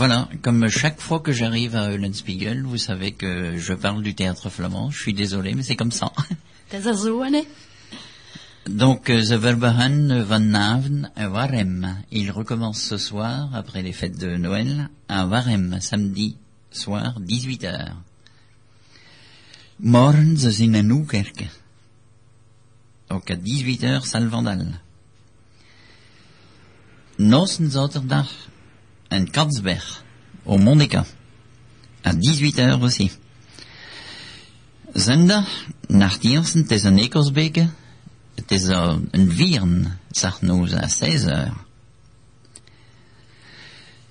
[0.00, 4.48] Voilà, comme chaque fois que j'arrive à Eulenspiegel, vous savez que je parle du théâtre
[4.48, 4.90] flamand.
[4.90, 6.10] Je suis désolé, mais c'est comme ça.
[8.66, 11.98] Donc, euh, The Verbahan van Naven à Warem.
[12.10, 16.38] Il recommence ce soir, après les fêtes de Noël, à Warem, samedi
[16.70, 17.92] soir, 18h.
[19.80, 21.50] Morgens in een Oekerke.
[23.10, 24.80] Donc à 18h, salle Vandal.
[27.18, 28.28] Zaterdag,
[29.10, 30.02] en Katzberg,
[30.46, 31.04] au Mondeka.
[32.04, 33.10] À 18h aussi.
[34.94, 35.44] Zondag,
[35.88, 36.64] nach Diersen,
[38.52, 41.52] is uh, een Vieren, zegt nous à 16h.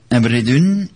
[0.10, 0.88] En Bredun,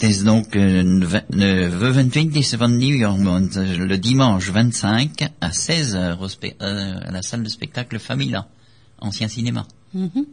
[0.00, 0.82] is donc le
[1.30, 7.22] le 25 van nieuwjaarmond, euh, le dimanche 25 à 16h au spe- euh, à la
[7.22, 8.46] salle de spectacle Famila,
[8.98, 9.66] ancien cinéma.
[9.94, 10.26] Mhm.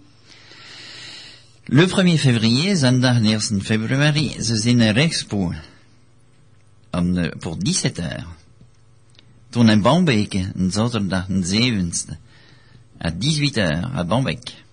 [1.71, 4.55] Le 1er février, zondag 1 februari, ze.
[6.91, 8.25] Om de, pour 17 heures.
[9.49, 12.17] Toen in Bambeke, een zaterdag een 7e,
[12.97, 14.65] à 18 heures à Bambeek.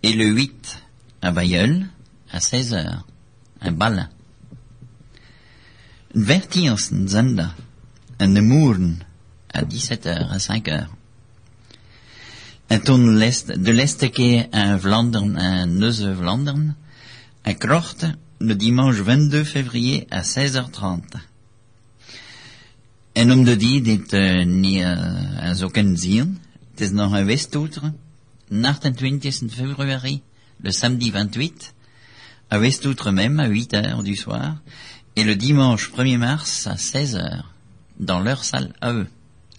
[0.00, 0.82] Et le 8
[1.20, 1.88] à Bayeul,
[2.30, 3.04] à 16 heures,
[3.58, 4.08] un bal.
[6.14, 7.54] Een 14e zondag,
[8.18, 8.96] en de
[9.52, 11.01] à 17 heures, à 5 heures.
[12.72, 16.74] En toen l'est, de l'Esteke à Vlaanderen, à Neuze-Vlaanderen,
[17.44, 18.06] à Krocht,
[18.40, 21.18] le dimanche 22 février à 16h30.
[23.12, 26.38] En om de die dit uh, niet uh, zo kunnen zien,
[26.70, 27.92] het is nog een Westoutre,
[28.62, 30.20] 28 février,
[30.56, 31.72] le samedi 28,
[32.48, 34.62] à Westoutre même, à 8 heures du soir,
[35.14, 37.54] et le dimanche 1er mars à 16 heures,
[37.98, 39.08] dans leur salle à eux,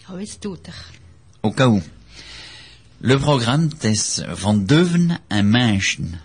[0.08, 0.74] het er?
[1.44, 1.82] au cas où.
[3.06, 6.18] Le programme est Van Deuven un Menschen.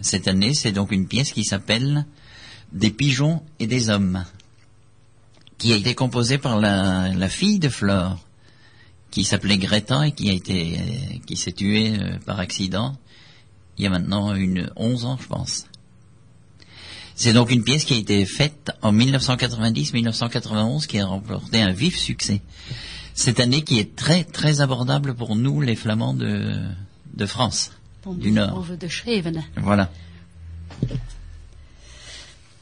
[0.00, 2.06] Cette année, c'est donc une pièce qui s'appelle
[2.72, 4.24] Des pigeons et des hommes,
[5.58, 8.20] qui a été composée par la, la fille de Flore,
[9.10, 12.96] qui s'appelait Greta et qui a été, euh, qui s'est tuée euh, par accident
[13.78, 15.66] il y a maintenant une 11 ans, je pense.
[17.16, 21.98] C'est donc une pièce qui a été faite en 1990-1991, qui a remporté un vif
[21.98, 22.40] succès.
[23.14, 26.54] Cette année qui est très très abordable pour nous, les Flamands de,
[27.14, 27.72] de France,
[28.06, 28.64] du Nord.
[28.64, 28.88] De.
[29.56, 29.90] Voilà.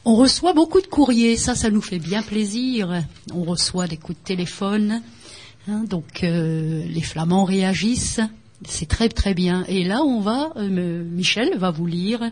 [0.03, 3.03] On reçoit beaucoup de courriers, ça, ça nous fait bien plaisir.
[3.33, 5.01] On reçoit des coups de téléphone,
[5.67, 8.19] hein, donc euh, les Flamands réagissent,
[8.67, 9.63] c'est très très bien.
[9.67, 12.31] Et là, on va, euh, Michel va vous lire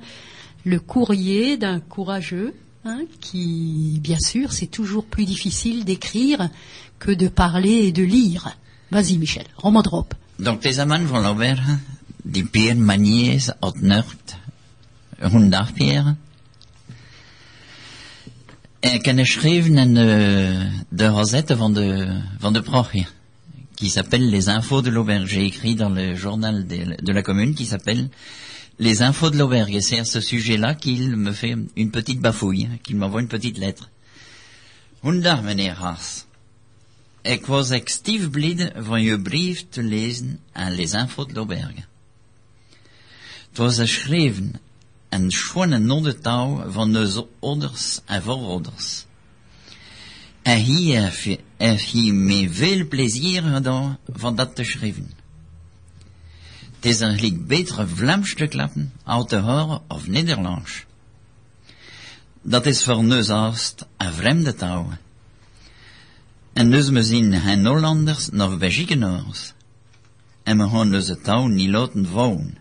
[0.66, 2.56] le courrier d'un courageux,
[2.86, 6.50] hein, qui, bien sûr, c'est toujours plus difficile d'écrire
[7.00, 8.56] que de parler et de lire.
[8.92, 10.14] Vas-y, Michel, roman drop.
[10.38, 11.80] Donc les amants van Lauberge,
[12.24, 12.48] die
[13.62, 14.38] uit Nurt,
[15.20, 16.16] honderd Pierre.
[18.80, 23.06] Ik heb geschreven in de, de Rosette van de, van de Proche,
[23.76, 25.30] qui s'appelle Les Infos de l'Auberge.
[25.30, 28.10] J'ai écrit dans le journal de, la commune qui s'appelle
[28.78, 29.72] Les Infos de l'Auberge.
[29.72, 33.58] Et c'est à ce sujet-là qu'il me fait une petite bafouille, qu'il m'envoie une petite
[33.58, 33.90] lettre.
[35.04, 36.26] Honderd, meneer Haas.
[37.22, 41.86] Ik was actief blij van je brief te lezen aan Les Infos de l'Auberge.
[43.50, 44.60] Het was geschreven
[45.10, 49.06] in schone nodetaal van de ouders en voorouders.
[50.42, 51.14] En hier
[51.58, 55.12] heb je me veel plezier gedaan van dat te schrijven.
[56.76, 60.86] Het is eigenlijk beter Vlaams te klappen, uit te horen of Nederlands.
[62.42, 64.98] Dat is voor ons een vreemde taal.
[66.60, 69.54] En dus we zien geen Hollanders nog Belgiënaars.
[70.44, 72.58] En we gaan onze taal niet laten vallen.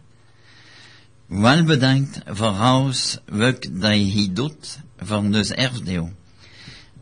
[1.27, 6.13] Wel bedankt voor alles wat dat je hier doet voor ons erfdeel.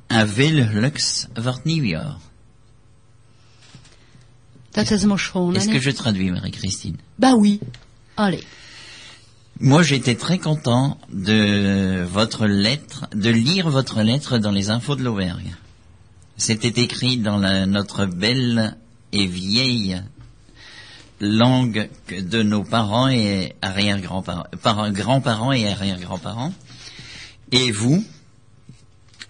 [0.06, 2.16] En veel geluks voor het nieuwjaar.
[4.70, 7.58] Dat is maar schoon, Est-ce que je traduis, Marie-Christine Bah oui.
[8.14, 8.44] Allez.
[9.52, 15.02] Moi, j'étais très content de votre lettre, de lire votre lettre dans les infos de
[15.02, 15.56] l'Auvergne.
[16.36, 18.76] C'était écrit dans la- notre belle
[19.12, 20.02] et vieille
[21.20, 26.52] langue de nos parents et arrière-grands-parents, par- grands-parents et arrière-grands-parents.
[27.52, 28.04] Et vous,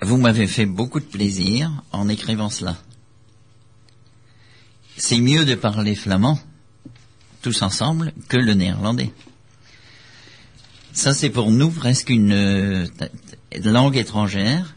[0.03, 2.77] vous m'avez fait beaucoup de plaisir en écrivant cela.
[4.97, 6.41] C'est mieux de parler flamand,
[7.43, 9.13] tous ensemble, que le néerlandais.
[10.93, 12.87] Ça, c'est pour nous presque une euh,
[13.63, 14.75] langue étrangère,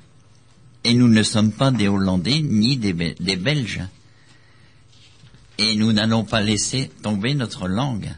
[0.84, 3.82] et nous ne sommes pas des Hollandais ni des, des Belges.
[5.58, 8.10] Et nous n'allons pas laisser tomber notre langue.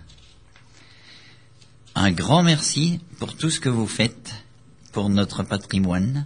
[1.95, 4.34] Un grand merci pour tout ce que vous faites
[4.91, 6.26] pour notre patrimoine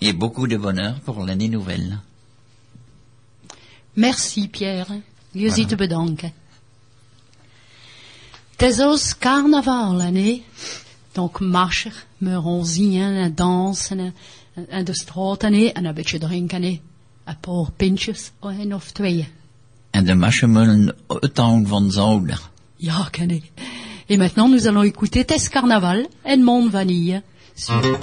[0.00, 1.98] et beaucoup de bonheur pour l'année nouvelle.
[3.96, 4.88] Merci Pierre.
[5.76, 6.32] Bedanken.
[8.56, 10.42] Het is ons carnaval, hè?
[11.12, 14.14] Donc marchen, we gaan zingen en dansen
[14.54, 15.02] en, en de
[15.38, 15.64] hè?
[15.66, 16.80] En een beetje drinken, hè?
[17.24, 19.28] Een paar pintjes, een of twee.
[19.90, 22.38] En de marshmallow autant van zouden.
[22.76, 23.50] Ja, ken ik.
[24.06, 27.22] Et maintenant, nous allons écouter Tess Carnaval et Monde Vanille.
[27.54, 27.98] Sur-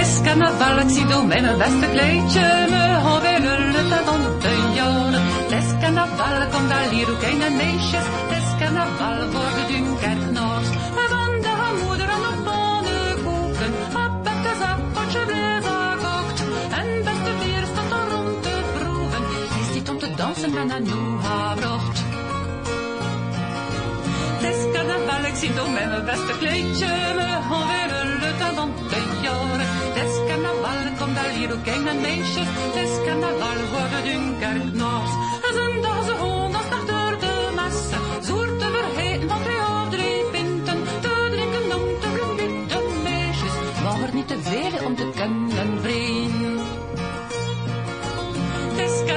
[0.00, 2.66] is carnaval, door met mijn beste kleedje.
[2.68, 5.22] Me willen lutten van de jaren.
[5.58, 8.04] Is carnaval, kom daar hier ook een en meisjes.
[8.30, 9.59] Is carnaval voor
[20.44, 21.98] om te dansen met een noeha-brocht.
[24.40, 26.86] Het is carnaval, ik zie door met mijn beste kleedje.
[27.16, 29.66] Me gaan weer lutten van de jaren.
[29.94, 32.46] Het is carnaval, kom daar hier ook een en meisjes.
[32.48, 34.00] Het is carnaval voor de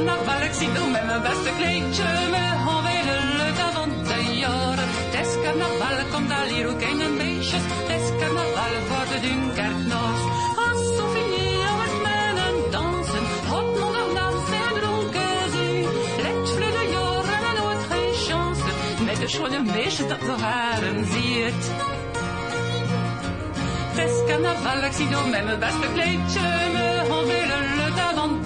[0.04, 2.04] Ik zie door met mijn beste kleedje.
[2.32, 2.44] Me
[3.74, 4.90] van de jaren.
[5.12, 7.62] Het is carnaval, kom daar hier ook een en meisjes.
[7.66, 10.22] Het is carnaval voor de Dunkerknoors.
[10.66, 13.26] Als Sophie met men en dansen.
[13.50, 15.88] Hot nog dansen en dronken zien.
[16.24, 18.64] Let vlugge jaren en nooit geen chance.
[19.06, 21.64] Met de schone meisjes dat zo haren ziet.
[23.94, 26.42] Het is carnaval, ik zie door mijn beste kleedje.
[26.74, 27.06] Me
[27.50, 27.73] gaan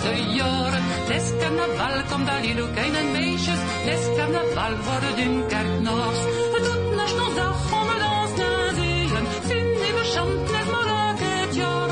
[0.02, 0.84] weer luiden van de jaren.
[0.84, 3.60] Het is carnaval, kom daar hier ook een en meisjes.
[3.60, 6.20] Het is carnaval voor de Dunkerknoors.
[6.54, 9.10] Het doet nog nog dag om het dans te zien.
[9.42, 11.90] Vind die beschampt net maar ook het jaar.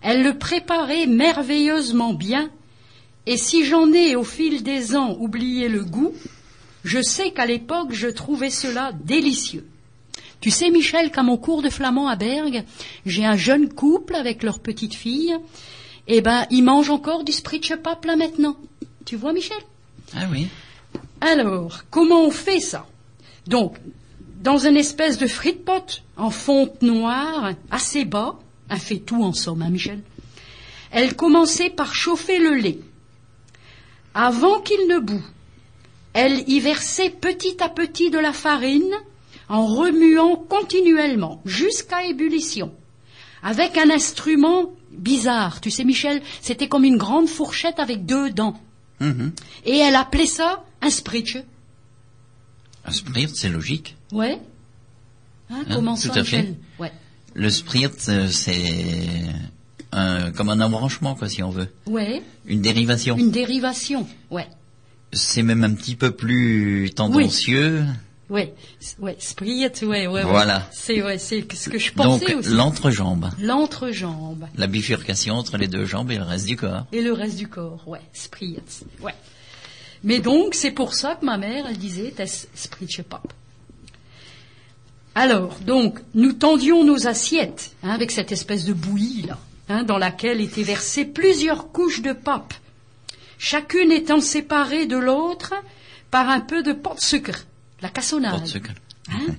[0.02, 2.52] Elle le préparait merveilleusement bien,
[3.26, 6.14] et si j'en ai au fil des ans oublié le goût,
[6.84, 9.68] je sais qu'à l'époque je trouvais cela délicieux.
[10.40, 12.64] Tu sais, Michel, qu'à mon cours de flamand à Bergue,
[13.06, 15.36] j'ai un jeune couple avec leur petite fille.
[16.08, 18.56] Eh ben, ils mangent encore du spritchepap là maintenant.
[19.06, 19.58] Tu vois, Michel?
[20.16, 20.48] Ah oui.
[21.22, 22.86] Alors, comment on fait ça?
[23.48, 23.78] Donc,
[24.42, 28.38] dans une espèce de frite pot en fonte noire, assez bas,
[28.70, 30.02] un fait tout en somme, hein, Michel?
[30.92, 32.80] Elle commençait par chauffer le lait.
[34.14, 35.24] Avant qu'il ne bout,
[36.18, 38.92] elle y versait petit à petit de la farine
[39.50, 42.74] en remuant continuellement jusqu'à ébullition.
[43.44, 48.60] Avec un instrument bizarre, tu sais Michel, c'était comme une grande fourchette avec deux dents.
[49.00, 49.32] Mhm.
[49.66, 51.38] Et elle appelait ça un spritche.
[52.84, 53.96] Un sprit, c'est logique.
[54.12, 54.40] Ouais.
[55.52, 56.56] Hein, Hein, comment tout ça, à fait.
[56.80, 56.92] Ouais.
[57.36, 58.64] Le sprit, euh, c'est
[59.92, 61.70] un, comme un embranchement, quoi, si on veut.
[61.86, 62.24] Ouais.
[62.48, 63.18] Une dérivation.
[63.18, 64.08] Une dérivation.
[64.32, 64.48] Ouais.
[65.14, 67.84] C'est même un petit peu plus tendancieux.
[68.30, 68.54] Ouais.
[68.82, 69.16] S- Ouais.
[69.20, 70.08] Sprit, ouais, ouais.
[70.08, 70.24] ouais.
[70.24, 70.68] Voilà.
[70.74, 72.50] C'est, ouais, c'est ce que je Donc, pensais aussi.
[72.50, 73.30] l'entrejambe.
[73.42, 74.48] L'entrejambe.
[74.58, 76.86] La bifurcation entre les deux jambes et le reste du corps.
[76.92, 77.88] Et le reste du corps.
[77.88, 78.02] Ouais.
[78.14, 78.58] Sprit.
[79.02, 79.16] Ouais.
[80.04, 82.14] Mais donc, c'est pour ça que ma mère, elle disait,
[82.54, 83.32] spritche pap.
[85.16, 89.40] Alors, donc, nous tendions nos assiettes, hein, avec cette espèce de bouillie, là,
[89.70, 92.54] hein, dans laquelle étaient versées plusieurs couches de pape,
[93.38, 95.54] chacune étant séparée de l'autre
[96.12, 97.46] par un peu de pot de sucre,
[97.82, 98.44] la cassonade.
[99.10, 99.36] Hein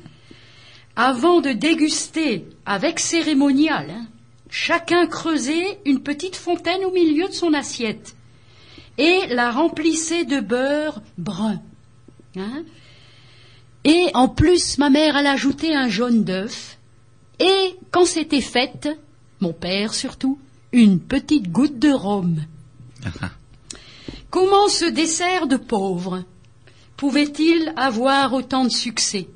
[0.97, 4.07] Avant de déguster avec cérémonial, hein,
[4.51, 8.15] chacun creusait une petite fontaine au milieu de son assiette
[8.99, 11.61] et la remplissait de beurre brun.
[12.37, 12.65] Hein.
[13.85, 16.79] Et en plus, ma mère, elle ajoutait un jaune d'œuf.
[17.39, 18.89] Et quand c'était fait,
[19.41, 20.39] mon père surtout,
[20.73, 22.45] une petite goutte de rhum.
[24.31, 26.25] Comment ce dessert de pauvre
[26.97, 29.29] pouvait-il avoir autant de succès?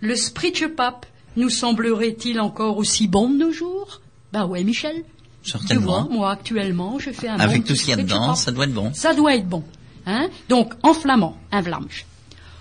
[0.00, 1.06] Le Spritchepap
[1.36, 4.00] nous semblerait-il encore aussi bon de nos jours?
[4.32, 5.04] Bah ouais, Michel.
[5.42, 8.52] Tu vois, moi actuellement, je fais un Avec tout ce qu'il y a dedans, ça
[8.52, 8.92] doit être bon.
[8.94, 9.64] Ça doit être bon.
[10.06, 10.28] Hein?
[10.48, 12.06] Donc, en flamand, un vlamsch.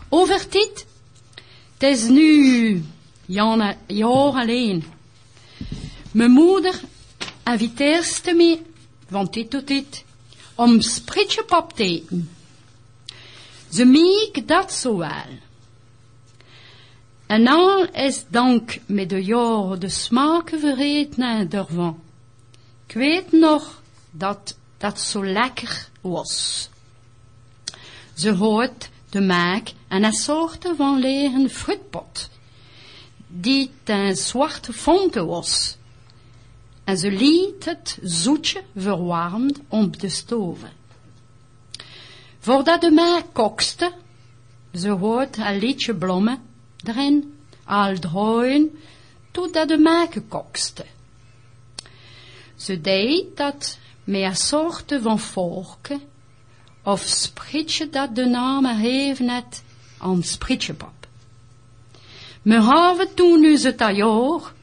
[0.09, 0.85] Overtit,
[1.79, 2.81] tes nu
[3.27, 4.83] jaar alleen.
[6.11, 6.79] Mijn moeder
[7.43, 8.59] inviteerde me,
[9.09, 10.03] van dit
[10.55, 12.29] om spritjepap te eten.
[13.69, 15.39] Ze meek dat zo wel.
[17.25, 21.99] En al is dank met de jaren de smaken vergeten daarvan.
[22.87, 23.81] Ik weet nog
[24.11, 26.69] dat dat zo lekker was.
[28.13, 32.29] Ze hoort de maak en een soort van lege fruitpot,
[33.27, 35.77] die ten zwarte vonken was.
[36.91, 40.71] En ze liet het zoetje verwarmd op de stoven.
[42.39, 43.91] Voordat de maak kokste,
[44.73, 46.41] ze hoort een liedje bloemen
[46.83, 48.79] erin, al draaien,
[49.31, 50.85] totdat de maak kokste.
[52.55, 56.01] Ze deed dat met een soort van vorken,
[56.83, 59.63] of spritsje dat de naam gegeven had
[59.97, 61.07] aan spritsjepap.
[62.41, 64.53] We hadden toen dus het jaar,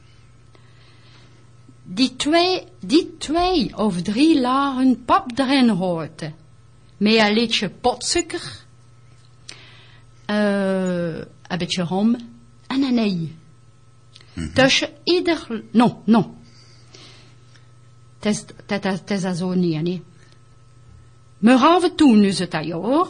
[1.90, 6.34] die twee, die twee of drie lagen pap erin hoorden,
[6.96, 8.64] met een liedje potsuiker,
[10.24, 12.16] eh, een beetje rom
[12.66, 13.36] en een ei.
[14.54, 16.36] Tussen ieder, non, non.
[18.18, 18.44] Het is,
[19.06, 20.02] is, is zo niet, nee.
[21.38, 23.06] We hadden toen dus het jaar.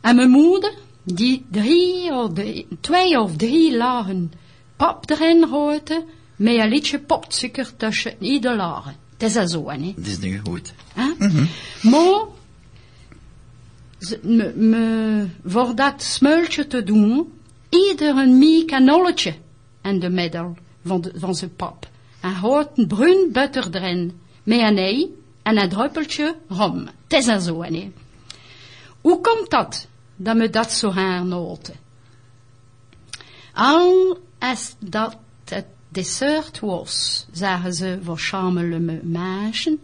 [0.00, 4.32] En mijn moeder, die drie of drie, twee of drie lagen
[4.76, 6.04] pap erin gooide,
[6.42, 8.96] met een liedje popsuiker tussen ieder lagen.
[9.18, 9.92] Het is zo, hè.
[9.96, 10.72] Het is nu goed.
[10.92, 11.28] Hè?
[11.90, 12.24] Maar,
[14.22, 17.32] me, me, voor dat smultje te doen,
[17.68, 19.34] ieder een mie kanolletje
[19.82, 21.88] in de middel van, de, van zijn pap.
[22.20, 26.88] En houdt een bruin butter erin, met een ei en een druppeltje rum.
[27.08, 27.92] Het is zo, hè.
[29.00, 29.86] Hoe komt dat,
[30.16, 31.74] dat me dat zo hernoten?
[33.52, 35.16] Al als dat
[36.60, 39.74] was, zagen ze voor schamele meisjes,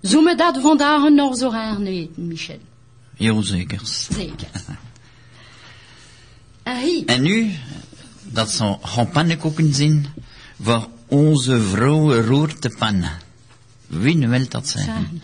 [0.00, 2.58] zou me dat vandaag nog zo herneten, Michel.
[3.16, 3.80] Heel zeker.
[4.10, 4.48] Zeker.
[7.06, 7.50] En nu,
[8.22, 10.06] dat zou gaan pannenkoeken zijn
[10.60, 13.10] voor onze vrouwen roerte pannen.
[13.86, 14.68] Wie nu wil dat?
[14.68, 15.22] Zijn.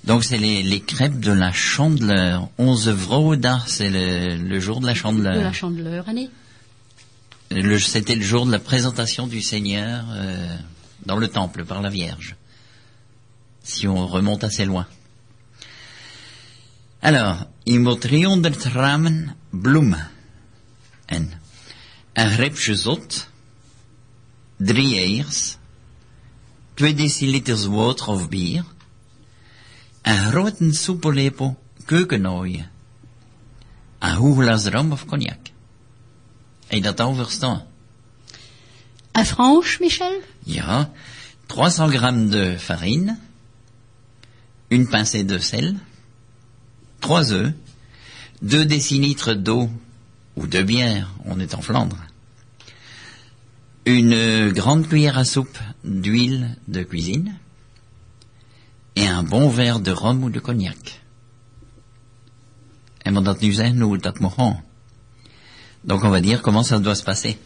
[0.00, 2.48] Donc c'est les, les crêpes de la chandeleur.
[2.56, 5.42] Onze vrouwendag, c'est le, le jour de la de chandeleur.
[5.42, 6.28] la chandeleur, Le-
[7.50, 10.56] C'était le jour de la présentation du Seigneur euh,
[11.06, 12.36] dans le temple par la Vierge.
[13.62, 14.86] Si on remonte assez loin.
[17.00, 20.08] Alors, moet 300 ramen bloemen.
[21.06, 21.32] En
[22.12, 23.28] een greepje zot,
[24.56, 25.56] drie eiers,
[26.74, 28.64] twee deciliters water of bier,
[30.02, 32.70] een grote soepelepel keukenooien,
[33.98, 35.53] een goed glas rum of cognac.
[36.74, 37.62] En dat al verstaan?
[39.12, 40.20] Un franche, Michel?
[40.44, 40.90] Ja,
[41.46, 43.18] 300 grammes de farine,
[44.68, 45.76] une pincée de sel,
[46.98, 47.52] trois œufs,
[48.40, 49.70] deux décilitres d'eau
[50.34, 52.06] ou de bière, on est en Flandre,
[53.84, 57.36] une grande cuillère à soupe d'huile de cuisine
[58.96, 61.00] et un bon verre de rhum ou de cognac.
[63.04, 64.18] En wat dat nu zijn, hoe dat.
[65.84, 67.38] Donc on va dire comment ça doit se passer.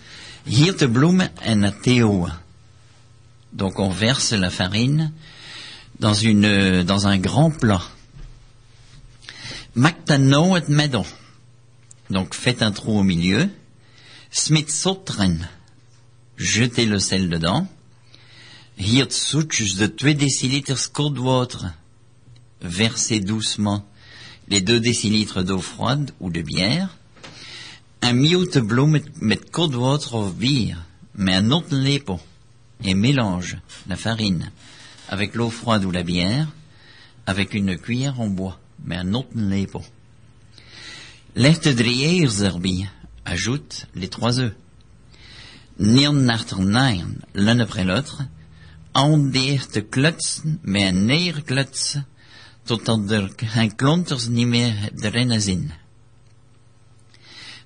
[0.47, 2.29] Hier te bloemen en theo.
[3.53, 5.13] Donc on verse la farine
[5.99, 7.83] dans une dans un grand plat.
[9.75, 11.05] Nou het middel.
[12.11, 13.49] Donc faites un trou au milieu.
[14.31, 15.49] Smit sotren.
[16.37, 17.67] Jetez le sel dedans.
[18.81, 21.73] Zoetjes de 2 décilitres cold water.
[22.63, 23.85] Versez doucement
[24.49, 26.97] les 2 décilitres d'eau froide ou de bière.
[28.01, 30.77] Un mute bloem met, met cold water of bier,
[31.13, 32.19] met un autre lepel,
[32.85, 34.51] et mélange la farine
[35.09, 36.49] avec l'eau froide ou la bière,
[37.27, 39.83] avec une cuillère en bois, mais un autre lepel.
[41.35, 42.89] Leg de drie eiers erbij,
[43.25, 44.55] ajoute les trois œufs.
[45.79, 48.23] Nien achter nien, l'un après l'autre,
[48.95, 52.07] de eerste klutsen met een neerklutsen,
[52.65, 55.71] totdat er geen klonters niet meer erin zin.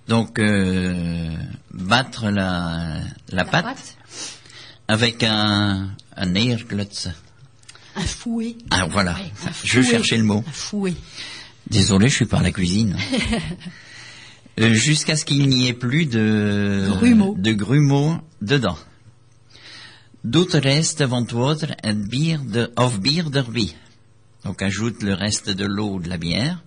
[0.08, 1.30] Donc, euh,
[1.72, 3.00] battre la,
[3.30, 3.96] la, pâte,
[4.88, 7.08] avec un, un neerklutse.
[7.94, 8.56] Un fouet.
[8.70, 9.16] Ah, voilà.
[9.64, 9.90] Je fouet.
[9.90, 10.44] cherchais le mot.
[10.46, 10.94] Un fouet.
[11.70, 12.96] Désolé, je suis par la cuisine.
[14.60, 17.34] Euh, Jusqu'à ce qu'il n'y ait plus de Grumeaux.
[17.38, 18.76] de grumeaux dedans.
[20.24, 23.72] Doet de rest van het water en bier de, of bier erbij.
[24.44, 26.62] Donc ajoute le reste de l'eau de la bière.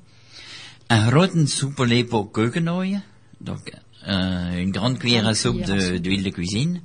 [0.90, 3.02] Un grote soepelepel keukenolie.
[3.46, 3.72] Donc
[4.08, 6.82] euh, une grande cuillère à soupe de- d'huile de cuisine.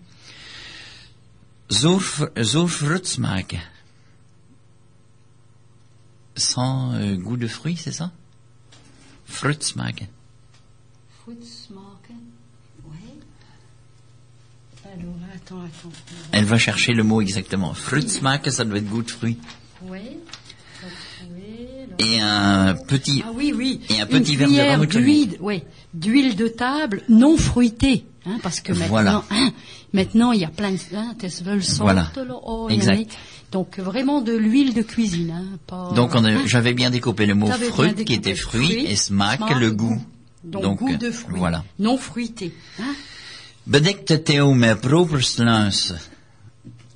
[1.73, 3.61] Zo, fr- zo fruits maken.
[6.37, 8.11] Sans euh, goût de fruits, c'est ça?
[9.27, 10.09] Fruits maken.
[11.23, 12.17] Fruitsmaken.
[12.85, 13.19] Ouais.
[14.93, 15.93] Alors, attends, attends.
[16.33, 17.75] Elle va chercher le mot exactement.
[17.75, 19.39] Fruits maken, ça doit être goût de fruits.
[19.83, 20.17] Ouais.
[20.83, 23.23] Donc, fouet, alors- Et un petit...
[23.27, 23.81] Ah oui, oui.
[23.91, 28.61] Et un Une petit verre de d'huile, ouais, d'huile de table non fruitée, hein, parce
[28.61, 29.25] que maintenant, Voilà.
[29.31, 29.51] hein,
[29.93, 32.11] maintenant il y a plein de, hein, tes veulent Voilà.
[32.45, 33.11] oh, Exact.
[33.53, 35.93] Donc vraiment de l'huile de cuisine, hein, pas.
[35.95, 36.43] Donc hein.
[36.47, 40.01] j'avais bien découpé le mot fruit qui était fruit fruit, et smaak, smaak, le goût.
[40.43, 41.65] Donc, goût de fruits, Voilà.
[41.79, 42.55] non fruité.
[42.81, 42.95] Hein.
[43.67, 43.81] Proper.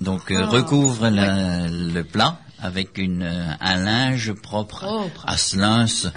[0.01, 5.25] Donc euh, Ah, recouvre la- le plat avec une, euh, un linge propre, Propre.
[5.27, 6.07] à sluis.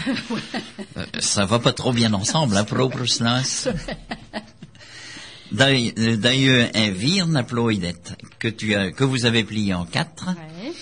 [0.97, 3.67] Euh, ça va pas trop bien ensemble, hein, proper sluis.
[5.51, 7.95] D'ail- euh, D'ailleurs, un ploidet
[8.39, 10.27] que tu as, que vous avez plié en quatre.
[10.27, 10.73] Ouais.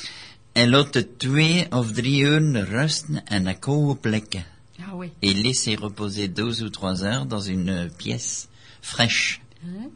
[0.64, 0.72] En
[1.18, 2.40] twee of drie uur
[2.72, 4.38] rusten en een koude plek.
[4.80, 5.12] Ah oui.
[5.22, 8.48] Et laisser reposer deux ou trois heures dans une pièce
[8.82, 9.42] fraîche.
[9.66, 9.90] Hein?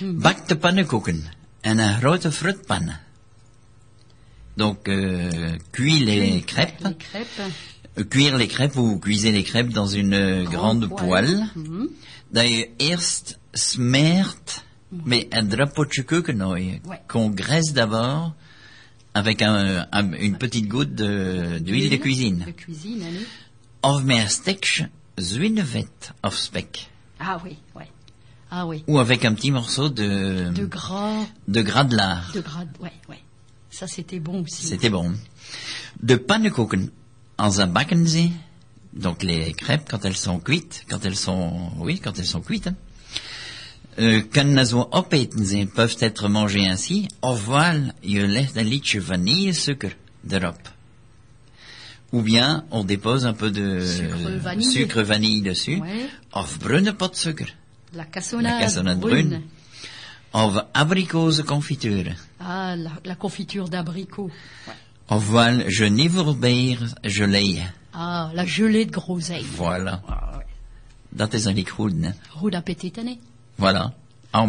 [0.00, 1.22] Bak de pannenkoeken
[1.62, 2.90] en een grote fruitpan.
[4.56, 7.40] Donc, euh, cuis les crêpes, Les crêpes.
[7.98, 11.46] euh, cuire les crêpes ou cuisez les crêpes dans une euh, grande poêle.
[11.56, 11.88] Mhm.
[12.34, 16.80] Je eerst smeert met een druppeltje keukenooien.
[16.84, 17.00] Ouais.
[17.08, 18.34] Qu'on graisse d'abord
[19.12, 22.44] avec un, un- une petite goutte de- d'huile de cuisine.
[22.46, 24.28] De cuisine, allez.
[24.28, 24.88] Stekje
[25.20, 26.88] zwinevet of spek.
[27.18, 27.88] Ah oui, ouais.
[28.50, 28.82] Ah oui.
[28.86, 32.32] Ou avec un petit morceau de, De gras, de gras de lard.
[32.34, 33.18] de gras, ouais, ouais.
[33.78, 34.66] Ça c'était bon aussi.
[34.66, 35.14] C'était bon.
[36.00, 36.92] De pannenkoeken
[37.36, 38.30] een bakken ze.
[38.90, 42.68] Donc les crêpes quand elles sont cuites, quand elles sont, oui, quand elles sont cuites.
[42.68, 42.76] Hein.
[43.98, 47.08] Euh, kunnen zo opeten ze, peuvent être mangées ainsi.
[47.20, 49.96] Ofwel, je legt een liedje vanillesuiker
[50.30, 50.68] erop.
[52.10, 54.70] Ou bien, on dépose un peu de Sucre vanille.
[54.72, 55.80] sucre vanille dessus.
[55.80, 56.08] Ouais.
[56.32, 57.54] Of brunnepotsuiker.
[57.92, 59.28] La cassonade, La cassonade brune.
[59.28, 59.42] brune.
[60.32, 62.16] Of abrikozenconfiture.
[62.76, 64.30] La, la confiture d'abricot.
[64.66, 64.74] Ouais.
[65.08, 67.62] Ofwel geneverbeer gelei.
[67.92, 69.44] Ah, la gelée de groseille.
[69.56, 70.00] Voilà.
[70.08, 70.46] Ah, ouais.
[71.08, 71.92] Dat is eigenlijk goed,
[72.98, 73.20] Annie.
[73.58, 73.92] Voilà.
[74.32, 74.46] Oh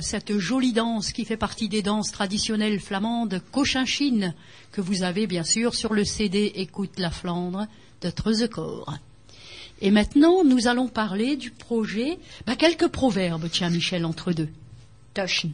[0.00, 4.34] cette jolie danse qui fait partie des danses traditionnelles flamandes Cochinchine,
[4.72, 7.66] que vous avez bien sûr sur le CD Écoute la Flandre
[8.02, 8.98] de Treuzecourt.
[9.80, 14.48] Et maintenant, nous allons parler du projet, bah, quelques proverbes, tiens Michel, entre deux.
[15.14, 15.52] Tuschen.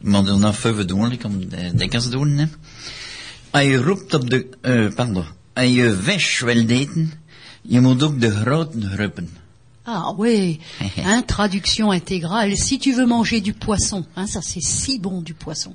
[0.00, 2.48] Maar dan nog even doen, ik de dekkers doen.
[3.50, 3.60] Hè.
[3.60, 7.12] Je roept op de, eh, pardon, als je vis wil eten,
[7.62, 9.28] je moet ook de groten ruppen.
[9.86, 10.60] Ah oui,
[11.04, 12.56] hein, traduction intégrale.
[12.56, 15.74] Si tu veux manger du poisson, hein, ça c'est si bon du poisson.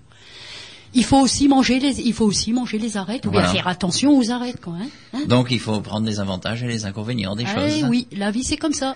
[0.93, 3.53] Il faut aussi manger les, il faut aussi manger les arêtes, ou bien Voilà.
[3.53, 4.75] faire attention aux arêtes, quoi.
[4.79, 5.25] Hein, hein.
[5.27, 7.83] Donc il faut prendre les avantages et les inconvénients des Eh choses.
[7.89, 8.95] oui, la vie c'est comme ça.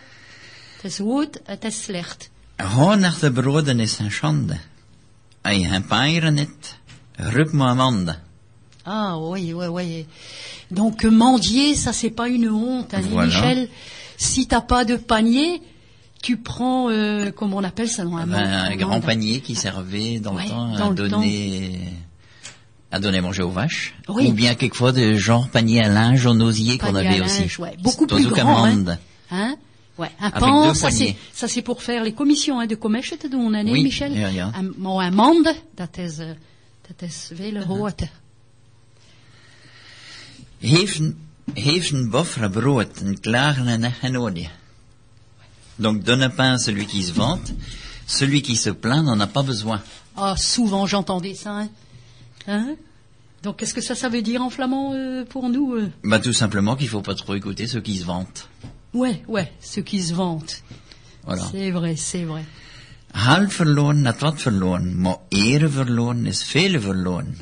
[0.82, 2.30] Goed, het is slecht.
[2.98, 4.58] Naar de broden is een schande.
[5.42, 6.78] Peieren hebt,
[7.16, 8.16] rup me amande.
[8.86, 10.06] Ah oui, oui, oui.
[10.70, 13.26] Donc mendier, ça c'est pas une honte, hein, Voilà.
[13.28, 13.70] Michel.
[14.22, 15.62] Si t'as pas de panier,
[16.22, 19.56] tu prends, euh, comment on appelle ça, non, un, Ben, un un grand panier qui
[19.56, 21.80] servait dans Ouais, le temps dans à donner
[22.92, 23.94] à donner à manger aux vaches.
[24.10, 24.28] Oui.
[24.28, 27.62] Ou bien quelquefois de genre panier à linge en osier qu'on Panier avait aussi.
[27.62, 27.78] ouais.
[27.82, 28.98] Beaucoup plus grand, amandes.
[29.32, 29.56] Hein
[29.98, 33.14] Ouais, un Avec pan, ça c'est, ça c'est pour faire les commissions hein, de commerce
[33.32, 34.14] doen, hein, nee, Oui, Michel?
[34.18, 34.52] ja, ja.
[34.58, 37.32] Un, maar een mand, dat is, dat is.
[40.60, 41.18] Heeft een,
[41.54, 44.48] heeft een boffre brood, een klagen en een.
[45.76, 47.54] Donc donne pas à celui qui se vante,
[48.06, 49.82] celui qui se plaint n'en a pas besoin.
[50.16, 51.70] Ah, souvent j'entendais ça, hein.
[52.48, 52.76] Hein?
[53.44, 55.90] Donc qu'est-ce que ça, ça veut dire en flamand euh, pour nous euh?
[56.04, 58.50] Bah tout simplement qu'il faut pas trop écouter ceux qui se vantent.
[58.94, 60.64] Ouais, ouais, ceux qui se vantent.
[61.24, 61.44] Voilà.
[61.52, 62.44] C'est vrai, c'est vrai.
[63.14, 67.38] Half verloren, net wat verloren, maar ere verloren is veel verloren.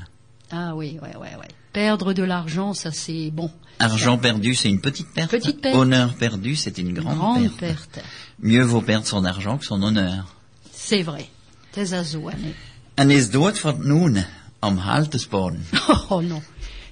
[0.52, 1.52] Ah oui, ouais, ouais, ouais.
[1.78, 3.52] Perdre de l'argent, ça c'est bon.
[3.78, 5.30] Argent perdu, c'est une petite perte.
[5.30, 5.76] Petite perte.
[5.76, 7.92] Honneur perdu, c'est une grande, Grande perte.
[7.92, 8.06] perte.
[8.40, 10.26] Mieux vaut perdre son argent que son honneur.
[10.72, 11.30] C'est vrai.
[11.76, 12.56] Het is zo, hè, nee.
[12.96, 13.62] En is dood
[14.60, 15.64] haal te sporen.
[16.10, 16.42] Oh non,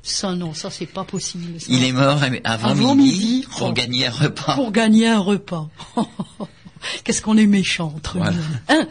[0.04, 1.60] ça non, ça c'est pas possible.
[1.60, 1.66] ça.
[1.70, 3.74] Il est mort avant, Avant midi, midi, pour oh.
[3.74, 4.54] gagner un repas.
[4.54, 5.68] Pour gagner un repas.
[7.04, 8.34] Qu'est-ce qu'on est méchant entre Voilà.
[8.34, 8.44] nous.
[8.70, 8.88] Hein?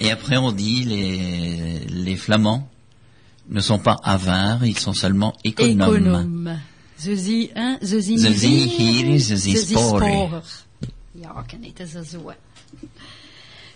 [0.00, 2.68] Et après on dit les, les flamands
[3.48, 5.96] ne sont pas avares, ils sont seulement économes.
[5.96, 6.58] Économe.
[6.98, 10.42] Ze zie, hein, ze zien Ze niet zien hier, hier, ze zien sporen.
[11.12, 12.36] Ja, ken het is zo, hè.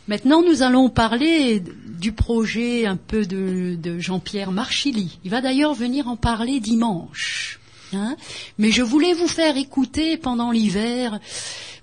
[0.04, 1.60] Maintenant, nous allons parler
[1.98, 5.18] du projet un peu de, de Jean-Pierre Marchilly.
[5.24, 7.58] Il va d'ailleurs venir en parler dimanche.
[7.92, 8.16] hein.
[8.56, 11.18] Mais je voulais vous faire écouter pendant l'hiver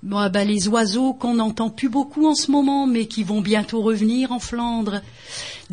[0.03, 3.81] bon, ben, les oiseaux qu'on n'entend plus beaucoup en ce moment, mais qui vont bientôt
[3.81, 5.01] revenir en Flandre.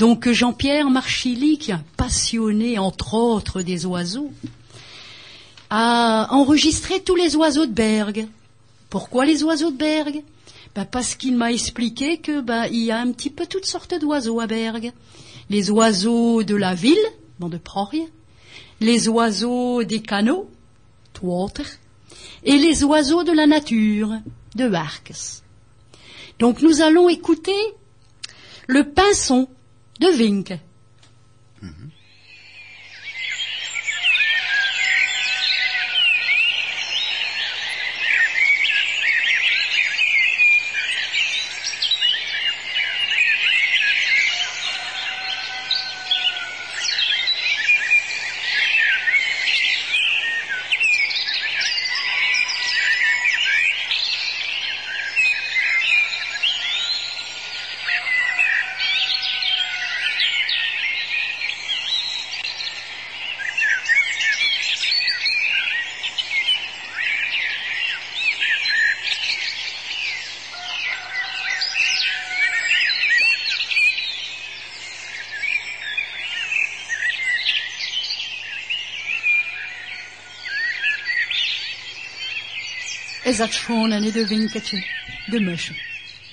[0.00, 4.32] Donc Jean-Pierre Marchilly, qui est un passionné entre autres des oiseaux,
[5.68, 8.26] a enregistré tous les oiseaux de Berg.
[8.88, 10.22] Pourquoi les oiseaux de Berg?
[10.74, 14.40] Ben Parce qu'il m'a expliqué que il y a un petit peu toutes sortes d'oiseaux
[14.40, 14.90] à Berg.
[15.50, 16.96] Les oiseaux de la ville,
[17.38, 18.06] bon, de Prorie,
[18.80, 20.48] les oiseaux des canaux,
[21.12, 21.66] Twater,
[22.44, 24.14] et les oiseaux de la nature,
[24.54, 25.42] de Warkes.
[26.38, 27.60] Donc nous allons écouter
[28.66, 29.46] le pinson
[30.00, 30.69] de Vinck.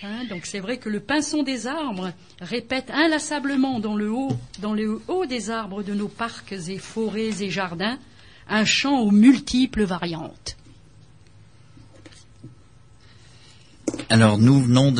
[0.03, 5.49] Hein, donc c'est vrai que le pinson des arbres répète inlassablement dans le haut, des
[5.49, 7.97] arbres de nos parcs et forêts et jardins,
[8.49, 10.55] un chant aux multiples variantes.
[14.09, 14.91] Alors nous venons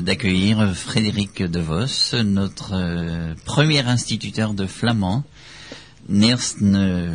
[0.00, 5.24] d'accueillir Frédéric De Vos, notre euh, premier instituteur de flamand,
[6.08, 7.14] Neersten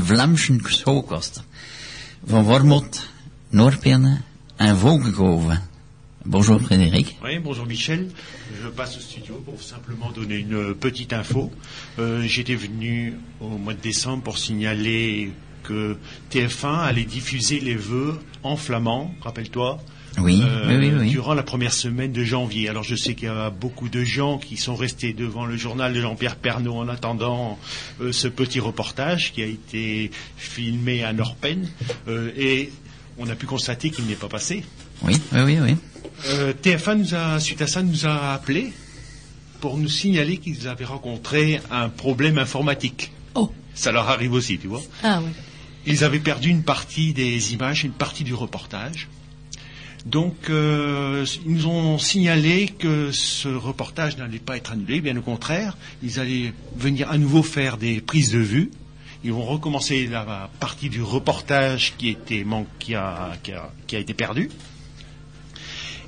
[0.00, 1.42] Vlamschen Showkoster,
[4.72, 5.58] van.
[6.24, 7.18] Bonjour Frédéric.
[7.22, 8.08] Oui, bonjour Michel.
[8.62, 11.52] Je passe au studio pour simplement donner une petite info.
[11.98, 15.32] Euh, J'étais venu au mois de décembre pour signaler
[15.64, 15.98] que
[16.30, 19.82] TF1 allait diffuser les vœux en flamand, rappelle-toi,
[20.18, 21.10] Oui, euh, oui, oui, oui.
[21.10, 22.68] durant la première semaine de janvier.
[22.68, 25.92] Alors je sais qu'il y a beaucoup de gens qui sont restés devant le journal
[25.92, 27.58] de Jean-Pierre Pernaud en attendant
[28.00, 31.68] euh, ce petit reportage qui a été filmé à Norpen
[32.08, 32.70] euh, et
[33.18, 34.64] on a pu constater qu'il n'est pas passé.
[35.02, 35.76] Oui, oui, oui, oui.
[36.28, 38.72] Euh, TF1 nous a, suite à ça, nous a appelé
[39.60, 43.12] pour nous signaler qu'ils avaient rencontré un problème informatique.
[43.34, 44.82] Oh, Ça leur arrive aussi, tu vois.
[45.02, 45.30] ah ouais.
[45.86, 49.08] Ils avaient perdu une partie des images, une partie du reportage.
[50.04, 55.22] Donc, euh, ils nous ont signalé que ce reportage n'allait pas être annulé, bien au
[55.22, 58.70] contraire, ils allaient venir à nouveau faire des prises de vue.
[59.24, 62.16] Ils vont recommencer la partie du reportage qui,
[62.94, 63.38] a
[63.90, 64.50] été perdue.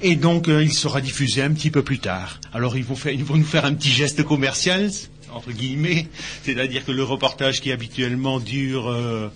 [0.02, 2.38] Et donc, euh, il sera diffusé un petit peu plus tard.
[2.52, 4.90] Alors, ils vont, faire, ils vont nous faire un petit geste commercial,
[5.36, 6.08] entre guillemets,
[6.42, 9.30] c'est-à-dire que le reportage qui habituellement dure euh,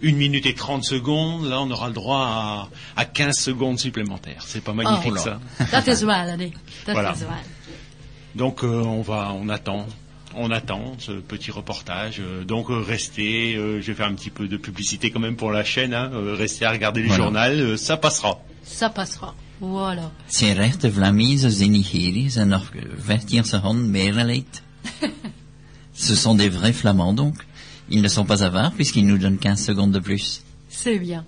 [0.00, 4.44] une minute et 30 secondes, là, on aura le droit à, à 15 secondes supplémentaires.
[4.46, 5.38] C'est pas magnifique, Oh ça.
[5.72, 6.52] Dat is waar, Annie.
[6.86, 7.12] Dat Voilà.
[7.14, 7.42] is waar.
[8.34, 9.86] Donc, euh, on va, on attend.
[10.36, 12.20] On attend ce petit reportage.
[12.20, 13.56] Euh, donc, euh, restez.
[13.56, 15.92] euh, je vais faire un petit peu de publicité quand même pour la chaîne.
[15.92, 17.24] Hein, euh, restez à regarder le Voilà.
[17.24, 17.52] journal.
[17.60, 18.38] euh, ça passera.
[18.64, 19.34] Ça passera.
[19.60, 20.10] Voilà.
[20.28, 22.70] Zijn rechte Vlamese Zenigeri zijn nog
[23.04, 24.62] veertiense hand meerderheid.
[26.00, 27.34] Ce sont des vrais Flamands donc.
[27.90, 30.42] Ils ne sont pas avares puisqu'ils nous donnent 15 secondes de plus.
[30.70, 31.26] C'est bien.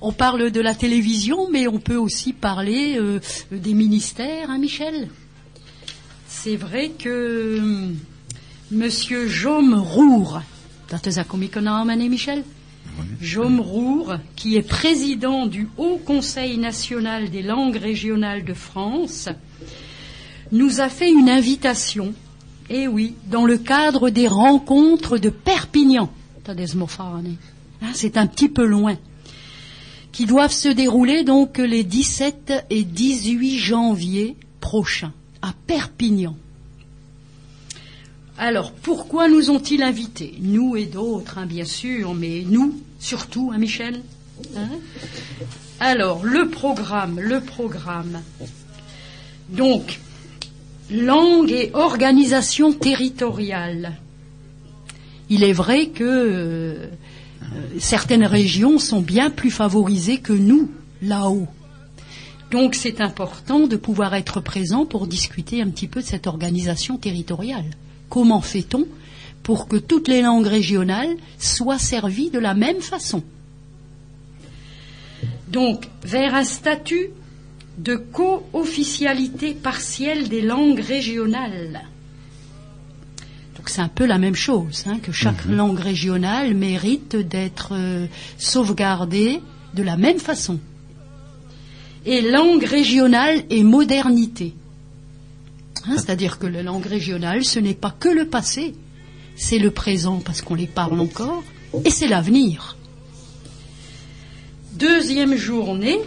[0.00, 3.20] On parle de la télévision, mais on peut aussi parler euh,
[3.52, 5.10] des ministères, hein, Michel?
[6.26, 7.96] C'est vrai que hum,
[8.70, 9.84] Monsieur Jaume
[10.88, 12.42] dat is hein, Michel?
[13.20, 19.28] Jaume Roer, qui est président du Haut Conseil national des langues régionales de France,
[20.52, 22.14] nous a fait une invitation,
[22.70, 26.10] et oui, dans le cadre des rencontres de Perpignan.
[27.82, 28.96] Hein, C'est un petit peu loin.
[30.12, 35.12] Qui doivent se dérouler donc les 17 et 18 janvier prochains
[35.42, 36.36] à Perpignan.
[38.38, 40.34] Alors, pourquoi nous ont-ils invités?
[40.40, 44.00] Nous et d'autres, hein, bien sûr, mais nous, surtout, hein, Michel?
[44.56, 44.68] Hein?
[45.78, 48.22] Alors, le programme, le programme.
[49.50, 50.00] Donc,
[50.90, 53.92] langue et organisation territoriale.
[55.28, 56.86] Il est vrai que euh,
[57.78, 60.70] certaines régions sont bien plus favorisées que nous,
[61.02, 61.46] là-haut.
[62.50, 66.96] Donc c'est important de pouvoir être présent pour discuter un petit peu de cette organisation
[66.96, 67.70] territoriale.
[68.08, 68.86] Comment fait-on
[69.44, 73.22] pour que toutes les langues régionales soient servies de la même façon?
[75.48, 77.10] Donc, vers un statut
[77.82, 81.80] de co-officialité partielle des langues régionales.
[83.56, 88.06] Donc c'est un peu la même chose, hein, que chaque langue régionale mérite d'être euh,
[88.36, 89.40] sauvegardée
[89.74, 90.58] de la même façon.
[92.04, 94.54] Et langue régionale et modernité.
[95.86, 98.74] Hein, C'est-à-dire que la langue régionale, ce n'est pas que le passé,
[99.36, 101.42] c'est le présent parce qu'on les parle encore,
[101.84, 102.76] et c'est l'avenir.
[104.72, 105.98] Deuxième journée,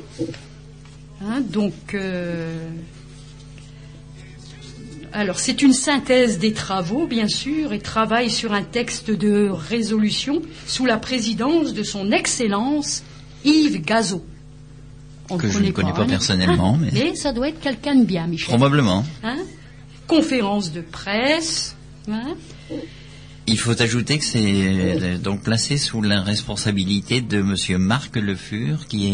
[1.26, 2.70] hein, donc euh,
[5.16, 10.42] alors, c'est une synthèse des travaux, bien sûr, et travaille sur un texte de résolution
[10.66, 13.04] sous la présidence de son Excellence
[13.46, 14.26] Yves Gazot.
[15.30, 16.08] On Que je ne connais pas hein.
[16.08, 18.48] personnellement, Hein, mais- ça doit être quelqu'un de bien, Michel.
[18.50, 19.06] Probablement.
[19.24, 19.38] Hein
[20.08, 21.76] Conférence de presse.
[23.46, 28.36] Il faut ajouter que c'est euh, donc placé sous la responsabilité de Monsieur Marc Le
[28.36, 29.08] Fur, qui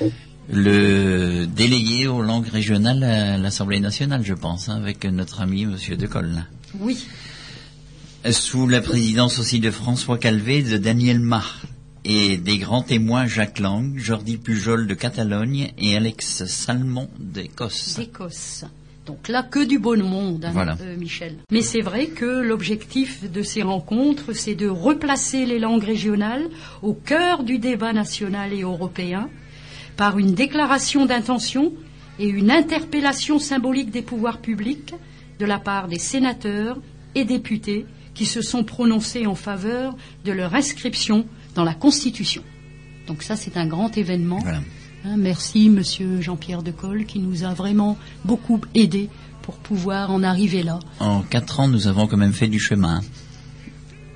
[0.00, 0.08] est
[0.52, 5.96] le délégué aux langues régionales à l'Assemblée nationale, je pense, hein, avec notre ami Monsieur
[5.96, 6.44] Decolle.
[6.78, 7.06] Oui,
[8.30, 11.62] Sous la présidence aussi de François Calvé, de Daniel Mar,
[12.04, 17.96] et des grands témoins Jacques Lang, Jordi Pujol de Catalogne et Alex Salmon d'Écosse.
[17.98, 18.64] d'Écosse.
[19.06, 20.76] Donc là, que du bon monde, hein, Voilà.
[20.80, 21.36] euh, Michel.
[21.52, 26.44] Mais c'est vrai que l'objectif de ces rencontres, c'est de replacer les langues régionales
[26.82, 29.28] au cœur du débat national et européen
[29.96, 31.72] par une déclaration d'intention
[32.18, 34.94] et une interpellation symbolique des pouvoirs publics
[35.38, 36.78] de la part des sénateurs
[37.14, 39.94] et députés qui se sont prononcés en faveur
[40.24, 42.42] de leur inscription dans la Constitution.
[43.06, 44.38] Donc ça, c'est un grand événement.
[44.38, 44.60] Voilà.
[45.04, 49.08] Hein, merci, Monsieur Jean-Pierre Decolle, qui nous a vraiment beaucoup aidés
[49.42, 50.80] pour pouvoir en arriver là.
[50.98, 53.00] En quatre ans, nous avons quand même fait du chemin.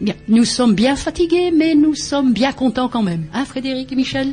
[0.01, 3.26] Bien, nous sommes bien fatigués, mais nous sommes bien contents quand même.
[3.35, 4.33] Hein, Frédéric et Michel?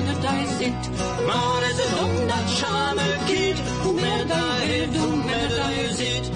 [0.61, 1.25] minder dat je zit.
[1.25, 5.89] Maar is het om dat kind, hoe meer dat je heeft, hoe minder dat je
[5.95, 6.29] zit.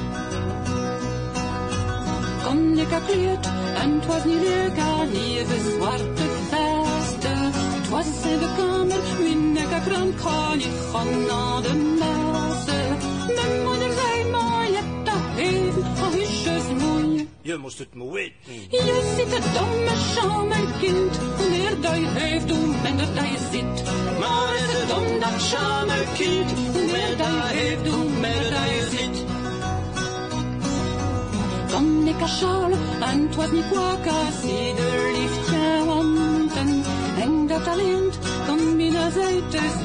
[2.44, 3.46] Kon ik gekleed,
[3.82, 7.52] en het was niet leuk aan even zwarte vesten.
[7.54, 13.85] Het was in de kamer, min ik kran kan ik gaan naar de messen.
[17.46, 18.54] Je moest het weten.
[18.70, 19.96] Je het domme
[20.80, 23.84] kind, hoe meer dat je heeft, hoe minder dat je zit.
[24.20, 25.42] Maar is het om dat
[26.18, 26.50] kind,
[26.92, 29.24] meer dat je heeft, hoe minder dat je zit.
[31.70, 33.30] Dan sjalen, en
[36.66, 36.86] niet.
[37.20, 38.12] En dat alleen
[38.46, 39.76] kan binnen zij te.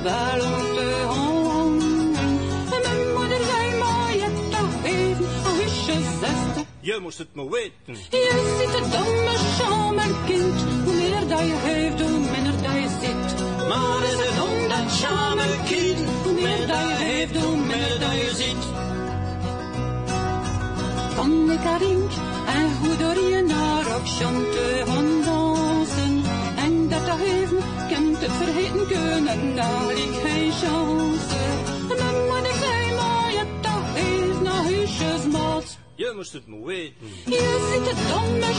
[6.83, 7.95] Je moest het maar weten.
[8.11, 13.39] Je ziet het domme kind, hoe meer dat je heeft, hoe minder dat je zit.
[13.69, 14.89] Maar is het om dat
[15.69, 18.65] kind, hoe meer dat je heeft, hoe minder dat je zit.
[21.17, 21.81] Kan ik haar
[22.57, 24.85] en hoe door je naar op chante
[25.25, 26.23] dansen.
[26.57, 31.37] En dat dat even, kent het vergeten kunnen, daar ik geen chance.
[31.91, 32.80] En mijn moeder
[36.01, 37.07] Je moest het maar weten.
[37.25, 38.53] Je ziet het domme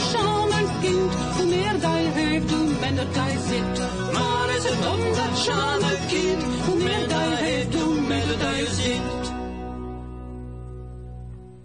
[0.80, 3.78] kind, hoe meer je heeft, hoe minder je zit.
[4.12, 9.32] Maar is het om dat kind, hoe meer je heeft, hoe minder je zit.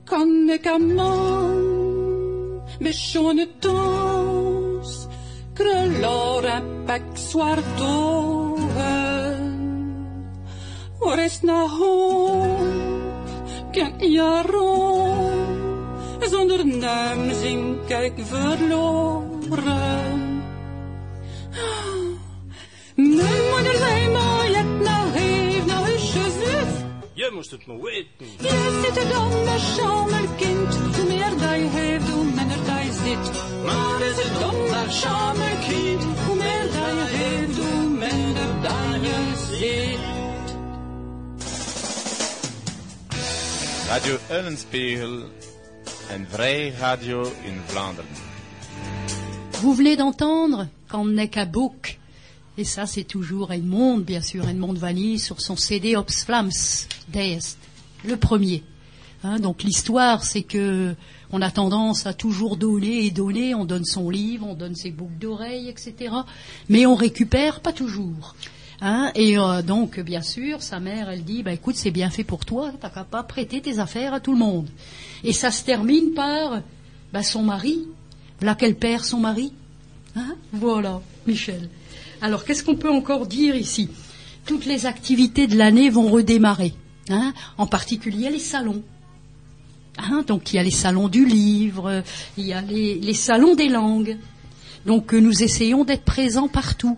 [0.03, 5.07] Kan ik een man met schone dans,
[5.53, 9.47] krullar en pek zwart ogen.
[10.99, 12.57] Waar is nou hoop,
[13.71, 15.66] kan je rond,
[16.29, 19.35] zonder naam zink ik verloren.
[22.95, 26.85] Mijn moeder zei maar, je hebt nou heeft nou husjes lief.
[27.13, 28.27] Je moest het maar weten.
[28.39, 29.57] Je ziet het domme
[30.37, 33.31] kind, hoe meer dat je heeft, hoe minder dat je zit.
[33.65, 34.89] Maar is het om dat
[35.67, 39.19] kind, hoe meer dat je heeft, hoe minder dat je
[39.49, 40.15] zit.
[43.87, 45.23] Radio Eulenspiegel
[46.09, 48.07] en Vrij Radio in Vlaanderen.
[49.61, 51.99] Vous venez d'entendre Quand n'est qu'à bouc.
[52.57, 56.51] Et ça, c'est toujours Edmond, bien sûr, Edmond Vanille sur son CD Ops Flams
[58.05, 58.63] le premier.
[59.23, 60.95] Hein, donc l'histoire, c'est que
[61.31, 63.53] on a tendance à toujours donner et donner.
[63.53, 66.13] On donne son livre, on donne ses boucles d'oreilles, etc.
[66.69, 68.35] Mais on récupère pas toujours.
[68.79, 72.23] Hein, et euh, donc, bien sûr, sa mère, elle dit, bah écoute, c'est bien fait
[72.23, 74.69] pour toi, t'as qu'à pas prêter tes affaires à tout le monde.
[75.23, 76.61] Et ça se termine par,
[77.11, 77.87] bah son mari,
[78.41, 79.51] là qu'elle perd son mari.
[80.15, 81.69] Hein, voilà, Michel.
[82.21, 83.89] Alors, qu'est-ce qu'on peut encore dire ici?
[84.45, 86.73] Toutes les activités de l'année vont redémarrer.
[87.09, 88.83] Hein, en particulier les salons.
[90.27, 92.03] Donc, il y a les salons du livre,
[92.37, 94.17] il y a les, les salons des langues.
[94.85, 96.97] Donc, euh, nous essayons d'être présents partout.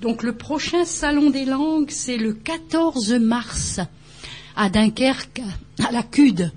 [0.00, 3.80] Donc, le prochain salon des langues, c'est le 14 mars
[4.56, 5.42] à Dunkerque,
[5.86, 6.52] à la CUD.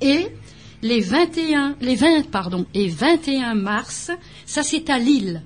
[0.00, 0.28] Et
[0.82, 4.10] les 21, les 20, pardon, et 21 mars,
[4.44, 5.42] ça c'est à Lille.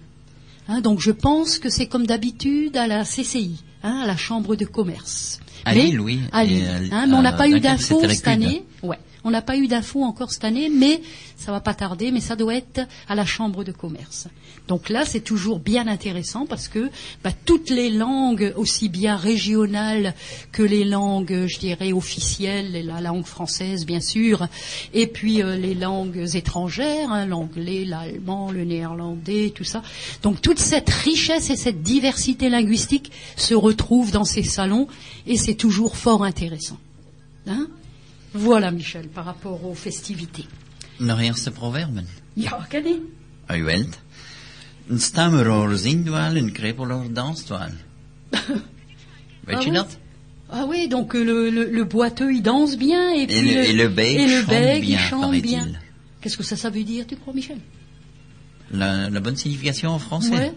[0.69, 4.57] Hein, donc je pense que c'est comme d'habitude à la CCI, hein, à la Chambre
[4.57, 5.41] de commerce.
[5.65, 6.21] À Mais- Lille, oui.
[6.33, 6.67] À Lille.
[6.93, 8.65] hein, mais on n'a pas eu d'infos cette année.
[8.83, 8.99] Ouais.
[9.25, 11.01] On n'a pas eu d'infos encore cette année, mais
[11.37, 14.29] ça va pas tarder, mais ça doit être à la Chambre de commerce.
[14.69, 16.91] Donc là, c'est toujours bien intéressant parce que
[17.25, 20.15] bah, toutes les langues, aussi bien régionales
[20.53, 24.47] que les langues, je dirais, officielles, la langue française, bien sûr,
[24.93, 29.83] et puis euh, les langues étrangères, hein, l'anglais, l'allemand, le néerlandais, tout ça.
[30.23, 34.87] Donc toute cette richesse et cette diversité linguistique se retrouvent dans ces salons
[35.27, 36.79] et c'est toujours fort intéressant.
[37.47, 37.69] Hein
[38.39, 40.47] voilà, Michel, par rapport aux festivités.
[40.99, 42.07] Nog eerste proverben.
[42.35, 43.01] Ja, ken je?
[43.57, 43.99] U welt.
[44.89, 47.71] Een stammeroor zingt wel, een krepeloor danst wel.
[48.31, 49.75] Weet Ah je oui?
[49.77, 49.99] dat?
[50.51, 53.65] Ah oui, donc euh, le, le, le boiteux, il danse bien et, Et puis le,
[53.65, 55.69] et le bec et le bec, il bien, chante bien.
[56.21, 57.59] Qu'est-ce que ça, ça veut dire, tu crois, Michel?
[58.71, 60.31] La, la bonne signification en français.
[60.33, 60.53] Ouais.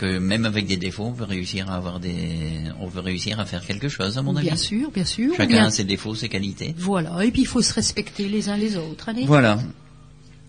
[0.00, 3.44] Que même avec des défauts, on peut réussir à avoir des, on peut réussir à
[3.44, 4.46] faire quelque chose, à mon avis.
[4.46, 5.34] Bien sûr, bien sûr.
[5.36, 6.74] Chacun Bien- a ses défauts, ses qualités.
[6.78, 9.10] Voilà, et puis il faut se respecter les uns les autres.
[9.10, 9.26] allez.
[9.26, 9.58] Voilà.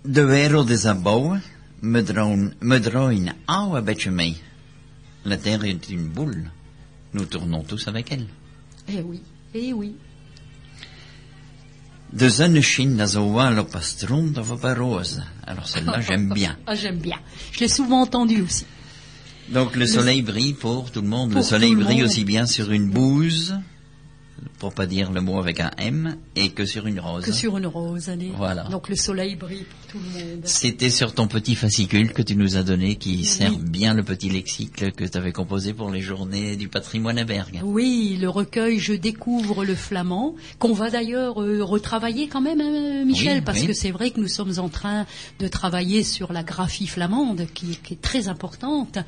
[0.06, 0.86] De wereld is
[3.76, 4.38] een beetje mee.
[5.26, 6.50] La terre est une boule.
[7.14, 8.28] Nous tournons tous avec elle.
[8.88, 9.22] Eh oui,
[9.54, 9.96] eh oui.
[12.14, 12.30] De
[14.38, 15.22] of een rose.
[15.46, 16.58] Alors celle-là, j'aime bien.
[16.66, 17.20] Ah, j'aime bien.
[17.52, 18.66] Je l'ai souvent entendu aussi.
[19.52, 21.34] Donc le soleil brille pour tout le monde.
[21.34, 22.06] le soleil brille monde.
[22.06, 23.56] aussi bien sur une bouse,
[24.62, 27.26] pour pas dire le mot avec un M, et que sur une rose.
[27.26, 28.32] Que sur une rose, allez.
[28.38, 28.66] Voilà.
[28.66, 30.42] Donc le soleil brille pour tout le monde.
[30.44, 34.30] C'était sur ton petit fascicule que tu nous as donné, qui sert bien le petit
[34.30, 37.60] lexique que tu avais composé pour les journées du patrimoine à Bergue.
[37.64, 43.04] Oui, le recueil Je découvre le flamand, qu'on va d'ailleurs euh, retravailler quand même, hein,
[43.04, 43.66] Michel, Oui, parce oui.
[43.68, 45.08] que c'est vrai que nous sommes en train
[45.40, 49.00] de travailler sur la graphie flamande, qui, qui est très importante.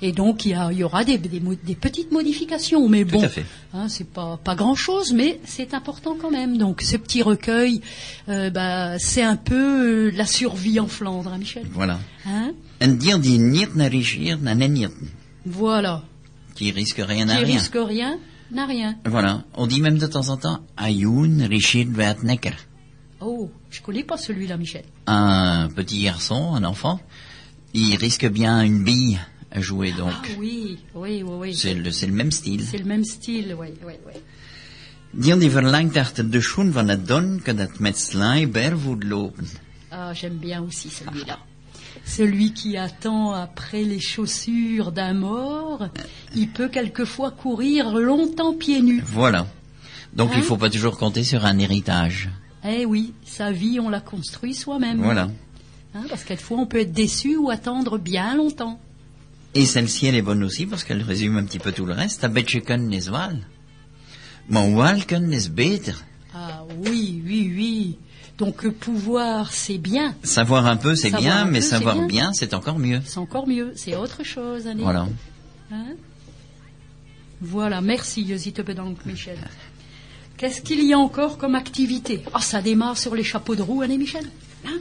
[0.00, 3.04] Et donc, il y, a- il y aura des, des mo- des petites modifications, mais
[3.04, 3.28] Tout bon,
[3.74, 6.58] hein, c'est pas, pas grand-chose, mais c'est important quand même.
[6.58, 7.80] Donc, ce petit recueil,
[8.28, 11.66] euh, bah, c'est un peu euh, la survie en Flandre, hein, Michel.
[11.72, 11.98] Voilà.
[12.26, 12.52] Hein
[15.46, 16.02] voilà.
[16.54, 17.54] Qui risque rien à Qui rien.
[17.58, 18.18] risque rien,
[18.50, 18.96] n'a rien.
[19.04, 19.44] Voilà.
[19.54, 22.54] On dit même de temps en temps, Ayoun richir werd nekker.
[23.20, 24.84] Oh, je connais pas celui-là, Michel.
[25.06, 27.00] Un petit garçon, un enfant,
[27.72, 29.18] il risque bien une bille
[29.50, 30.12] à jouer donc.
[30.12, 31.54] Ah oui, oui, oui, oui.
[31.54, 32.64] C'est le, le même style.
[32.68, 34.12] C'est le même style, oui, oui, oui.
[35.14, 39.46] Die verlangt achter de schoen van het don, que dat met lopen.
[39.90, 41.38] Ah, j'aime bien aussi celui-là.
[42.04, 45.88] Celui qui attend après les chaussures d'un mort,
[46.34, 49.02] il peut quelquefois courir longtemps pieds nus.
[49.06, 49.46] Voilà.
[50.14, 50.38] Donc Hein?
[50.38, 52.30] il faut pas toujours compter sur un héritage.
[52.64, 55.02] Eh oui, sa vie, on la construit soi-même.
[55.02, 55.28] Voilà.
[55.94, 58.80] Hein, parce quelquefois, on peut être déçu ou attendre bien longtemps.
[59.54, 62.24] Et celle-ci, elle est bonne aussi parce qu'elle résume un petit peu tout le reste.
[64.46, 66.04] Wel kunnen is beter.
[66.34, 67.98] Ah oui, oui, oui.
[68.36, 70.14] Donc, euh, pouvoir, c'est bien.
[70.22, 72.06] Savoir un peu, c'est bien, mais peu, savoir bien.
[72.06, 73.00] bien, c'est encore mieux.
[73.04, 73.72] C'est encore mieux.
[73.76, 74.82] C'est autre chose, allez.
[74.82, 75.06] Voilà.
[75.70, 75.94] Hein
[77.40, 79.38] voilà, merci, je te bedanke, Michel.
[80.36, 82.22] Qu'est-ce qu'il y a encore comme activité?
[82.32, 84.24] Ah, ça démarre sur les chapeaux de roue, allez, Michel
[84.64, 84.78] Hein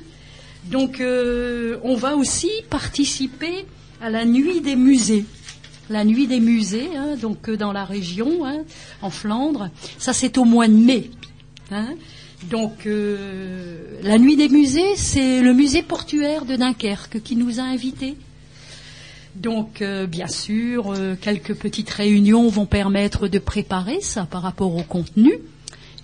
[0.65, 3.65] Donc, euh, on va aussi participer
[3.99, 5.25] à la nuit des musées.
[5.91, 8.59] La nuit des musées, hein, donc euh, dans la région, hein,
[9.01, 9.69] en Flandre.
[9.97, 11.11] Ça, c'est au mois de mai.
[11.69, 11.89] hein.
[12.49, 17.63] Donc, euh, la nuit des musées, c'est le musée portuaire de Dunkerque qui nous a
[17.63, 18.15] invités.
[19.35, 24.83] Donc, euh, bien sûr, quelques petites réunions vont permettre de préparer ça par rapport au
[24.83, 25.33] contenu.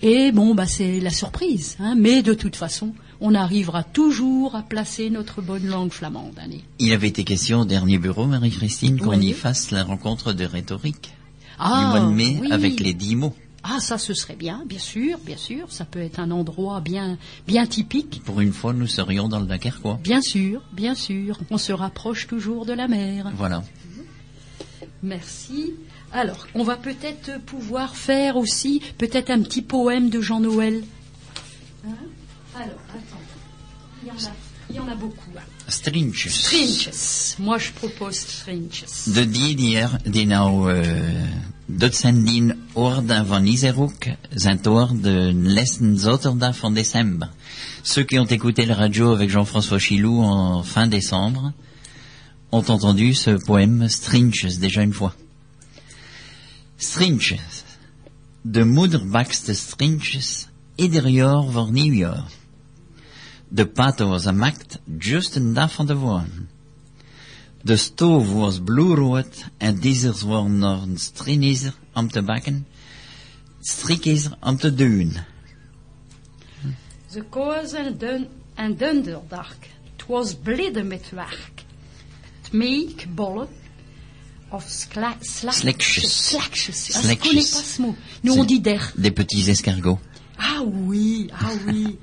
[0.02, 1.76] Et bon, bah, c'est la surprise.
[1.96, 6.38] Mais de toute façon, on arrivera toujours à placer notre bonne langue flamande.
[6.78, 9.26] Il avait été question au dernier bureau, Marie-Christine, qu'on Oui.
[9.28, 11.12] y fasse la rencontre de rhétorique
[11.58, 12.52] Ah, du mois de mai oui.
[12.52, 13.34] avec les dix mots.
[13.64, 15.70] Ah, ça, ce serait bien, bien sûr, bien sûr.
[15.72, 18.22] Ça peut être un endroit bien, bien typique.
[18.24, 19.98] Pour une fois, nous serions dans le Dunkerquois.
[20.02, 21.38] Bien sûr, bien sûr.
[21.50, 23.30] On se rapproche toujours de la mer.
[23.36, 23.64] Voilà.
[25.02, 25.74] Merci.
[26.12, 30.82] Alors, on va peut-être pouvoir faire aussi peut-être un petit poème de Jean Noël.
[31.86, 31.90] Hein?
[32.58, 33.22] Alors, attends.
[34.02, 34.32] Il y en a,
[34.70, 35.30] il y en a beaucoup.
[35.68, 36.32] Strintjes.
[36.32, 37.36] Strinches.
[37.38, 39.04] Moi, je propose Strinches.
[39.14, 41.22] De die die, er, die nou, eh,
[41.66, 44.04] dat zijn die orde van Iserhoek,
[44.34, 44.58] zijn
[45.02, 47.28] de lessen zaterdag van décembre.
[47.82, 51.52] Ceux qui ont écouté la radio avec Jean-François Chilou en fin décembre
[52.50, 55.14] ont entendu ce poème Strinches déjà une fois.
[56.76, 57.62] Strinches.
[58.42, 62.37] De moeder bakste Strinches ieder voor nieuwjaar.
[63.48, 66.48] De pato was gemaakt just een dag van tevoren.
[67.62, 72.66] De stoof was bloedrood en diesels waren nog een strienezer om te bakken,
[73.60, 75.26] striekezer om te duwen.
[77.10, 79.56] Ze kozen en, dun, en dunderdag.
[79.96, 81.64] Het was blidde met werk.
[82.42, 83.48] Het meek, bollen.
[84.50, 84.86] Of.
[84.94, 85.12] Ah,
[85.62, 87.94] je connais pas ce mot.
[88.22, 88.92] Nous, on dit der.
[88.96, 90.00] Des petits escargots.
[90.36, 91.98] Ah oui, ah oui.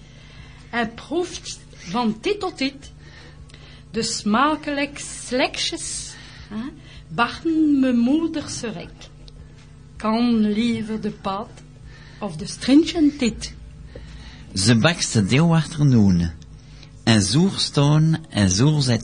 [0.76, 2.92] Hij proeft van dit tot dit
[3.92, 6.14] de smakelijk sleksjes.
[6.50, 6.70] hè,
[7.08, 9.10] Bachten mijn moeders rek.
[9.96, 11.50] Kan liever de pad
[12.20, 13.54] of de stringent dit.
[14.54, 16.32] Ze bakste deel achternoen,
[17.04, 19.00] en zoer staan en zoer.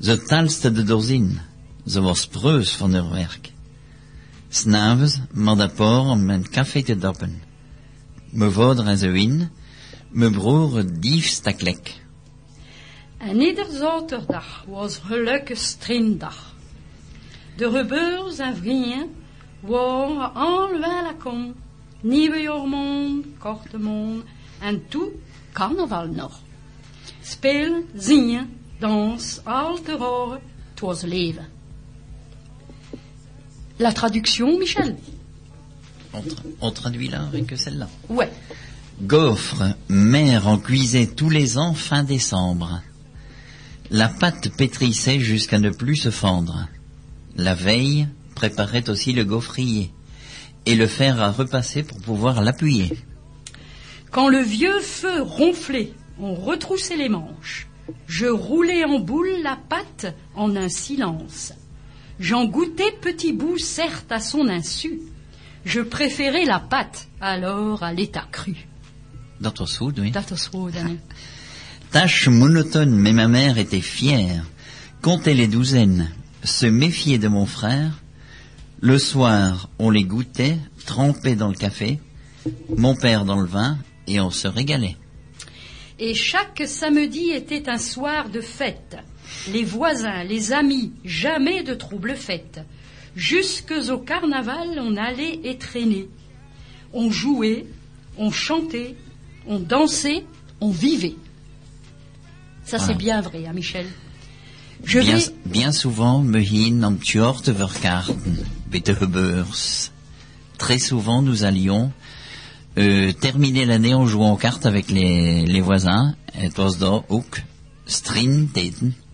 [0.00, 1.40] Ze talste de dozin,
[1.86, 3.52] ze was preus van haar werk.
[5.32, 7.42] Met de por om een café te doppen.
[8.30, 9.50] Me vader en ze win,
[10.10, 12.00] me broer het diefste klek.
[13.18, 16.54] En ieder zaterdag was gelukkig strindag.
[17.56, 19.14] De gebeurs en vrienden
[19.60, 21.54] waren allemaal la kom.
[22.00, 24.24] Nieuwe jormond, korte mond
[24.58, 25.08] en toe
[25.52, 26.40] carnaval nog.
[27.22, 31.46] Spelen, zingen, dans, al te horen, het was leven.
[33.76, 34.98] La traduction, Michel?
[36.10, 37.88] On, tra- on traduit là avec celle-là.
[38.06, 38.28] Ouais.
[39.02, 42.82] Gaufre, mère en cuisait tous les ans fin décembre.
[43.90, 46.68] La pâte pétrissait jusqu'à ne plus se fendre.
[47.34, 49.90] La veille, préparait aussi le gaufrier
[50.66, 52.92] et le fer à repasser pour pouvoir l'appuyer.
[54.10, 57.68] Quand le vieux feu ronflait, on retroussait les manches.
[58.06, 61.54] Je roulais en boule la pâte en un silence.
[62.18, 65.00] J'en goûtais petit bout, certes à son insu.
[65.64, 68.69] Je préférais la pâte alors à l'état cru.
[69.40, 70.10] Dat was goed, oui.
[70.10, 70.74] Dat goed.
[71.90, 74.44] Tâche monotone, mais ma mère était fière.
[75.00, 76.10] Comptait les douzaines,
[76.44, 78.02] se méfiait de mon frère.
[78.80, 82.00] Le soir, on les goûtait, trempés dans le café,
[82.76, 84.96] mon père dans le vin, et on se régalait.
[85.98, 88.98] Et chaque samedi était un soir de fête.
[89.50, 92.60] Les voisins, les amis, jamais de troubles fêtes.
[93.16, 96.08] Jusque au carnaval, on allait et traînait.
[96.92, 97.64] On jouait,
[98.18, 98.96] on chantait,
[99.46, 100.24] on dansait,
[100.60, 101.16] on vivait.
[102.64, 103.86] Ça, c'est bien vrai, hein, Michel.
[104.84, 109.90] Je Bien, vais, bien souvent me hin am Tjort verkarten, bitte gebeurs.
[110.56, 111.92] Très souvent, nous allions
[112.78, 116.14] euh, terminer l'année en jouant aux cartes avec les, les voisins.
[116.34, 116.48] Et.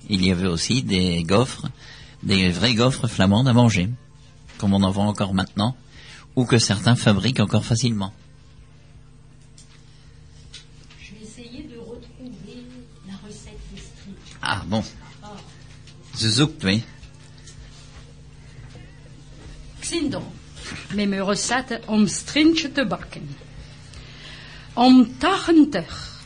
[0.08, 1.68] Il y avait aussi des gaufres,
[2.22, 3.88] des vrais gaufres flamandes à manger,
[4.58, 5.76] comme on en vend encore maintenant,
[6.36, 8.12] ou que certains fabriquent encore facilement.
[11.00, 12.66] je vais essayer de retrouver
[13.06, 14.34] la recette des strips.
[14.48, 14.84] Ah bon.
[16.16, 16.84] Ze zoekt, oui.
[19.80, 20.24] Xindon,
[20.94, 23.36] met mijn recette om strintje te bakken.
[24.74, 26.24] Om 80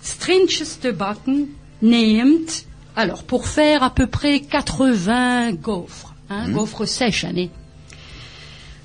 [0.00, 7.24] strintjes te bakken neemt, alors pour faire à peu près 80 gaufres, hein, gaufres sèches,
[7.24, 7.48] hein,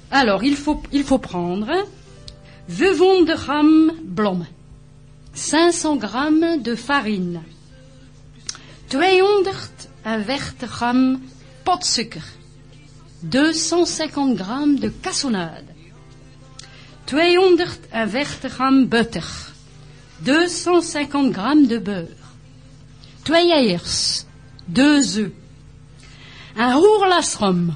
[0.10, 1.88] Alors il faut, il faut prendre
[2.68, 4.45] 200 grammes blom,
[5.34, 7.41] 500 grammes de farine,
[8.92, 11.22] 220 grammes
[11.64, 12.24] potsuiker,
[13.24, 15.64] 250 grammes de cassonade,
[17.08, 19.54] 220 grammes butter,
[20.26, 22.08] 250 grammes de beurre,
[23.26, 24.26] 2 eiers,
[24.68, 25.32] 2 œufs,
[26.58, 27.74] un roerlas rhum,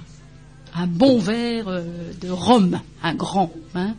[0.75, 3.95] un bon verre euh, de rhum, un grand, hein,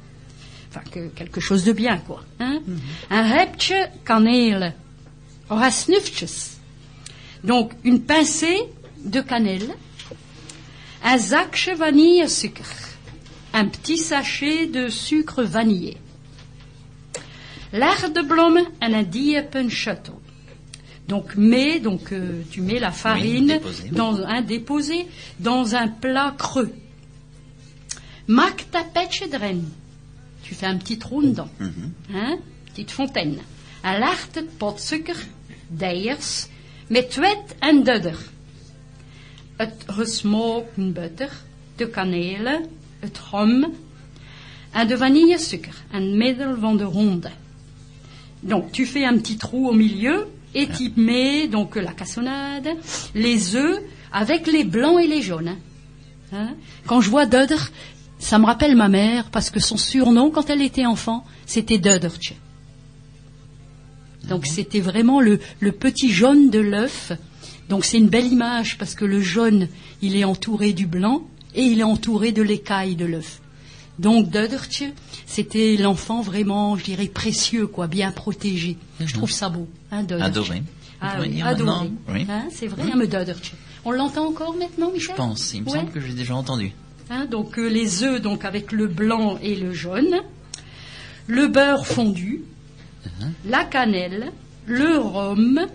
[0.69, 2.61] enfin que, quelque chose de bien quoi, hein,
[3.09, 3.47] un
[4.05, 4.75] kaneel,
[5.49, 6.56] or un snuftjes,
[7.45, 8.59] donc une pincée
[9.05, 9.75] de cannelle,
[11.05, 12.65] un zakje vanillesuiker,
[13.53, 15.97] un petit sachet de sucre vanillé,
[17.73, 20.21] l'aardeblom en un diepen château.
[21.09, 23.61] Donc mets, donc euh, tu mets la farine
[23.93, 25.07] dans un déposé
[25.39, 26.73] dans un plat creux.
[28.27, 28.85] Maak ta
[29.33, 29.61] erin.
[30.43, 31.49] Tu fais un petit trou dedans.
[32.13, 32.39] Hein?
[32.67, 33.39] Petite fontaine.
[33.85, 35.15] Un larte pot suiker,
[35.71, 36.49] deiers,
[36.87, 38.19] met wet en dudder.
[39.57, 41.31] Het gesmolten butter,
[41.77, 42.67] de kanelen,
[43.01, 43.67] het rum
[44.71, 47.31] en de vanillesuiker, en middel van de ronde.
[48.41, 52.69] Donc tu fais un petit trou au milieu et tu mets donc la cassonade,
[53.15, 53.81] les œufs
[54.13, 55.57] avec les blancs et les jaunes.
[56.33, 56.55] hein.
[56.87, 57.57] Quand je vois Dudder,
[58.19, 62.35] ça me rappelle ma mère parce que son surnom quand elle était enfant, c'était Duddertje.
[64.29, 67.13] Donc c'était vraiment le, le petit jaune de l'œuf.
[67.69, 69.69] Donc c'est une belle image parce que le jaune,
[70.03, 71.23] il est entouré du blanc
[71.55, 73.41] et il est entouré de l'écaille de l'œuf.
[73.99, 74.85] Donc Duddertje,
[75.27, 78.77] c'était l'enfant vraiment, je dirais, précieux, quoi, bien protégé.
[79.01, 80.05] Je trouve ça beau, hein.
[80.21, 80.63] Adoré.
[81.01, 81.91] Ah oui, adoré.
[82.13, 82.27] oui.
[82.29, 83.35] Hein, c'est vrai, hein.
[83.85, 85.11] On l'entend encore maintenant, Michel?
[85.13, 85.79] Je pense, il me Ouais.
[85.79, 86.73] semble que j'ai déjà entendu.
[87.09, 90.17] Hein, donc euh, les œufs donc avec le blanc et le jaune,
[91.27, 92.43] le beurre fondu,
[93.45, 94.33] la cannelle,
[94.67, 95.67] le rhum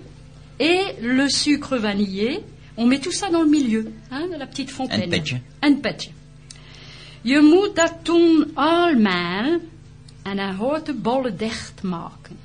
[0.60, 2.40] et le sucre vanillé.
[2.78, 5.04] On met tout ça dans le milieu, hein, de la petite fontaine.
[5.04, 5.42] Een petje.
[5.60, 6.10] Een petje.
[7.24, 9.60] Je moet dat toen allemaal
[10.24, 12.38] en een grote bolle dicht maken.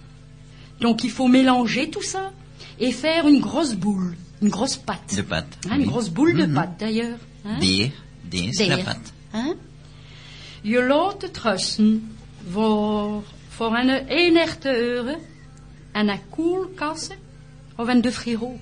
[0.78, 2.32] Donc il faut mélanger tout ça
[2.78, 5.14] et faire une grosse boule, une grosse pâte.
[5.16, 5.56] De pâte.
[5.70, 6.54] Hein, une grosse boule de Mhm.
[6.54, 7.18] pâte d'ailleurs.
[7.44, 7.58] hein.
[8.68, 9.12] La pâte.
[9.32, 9.52] Hè?
[10.62, 12.16] Je laat het rusten
[12.50, 13.22] voor,
[13.56, 15.20] voor een 31 euro
[15.92, 17.16] en een koelkast
[17.76, 18.58] of een de frigo.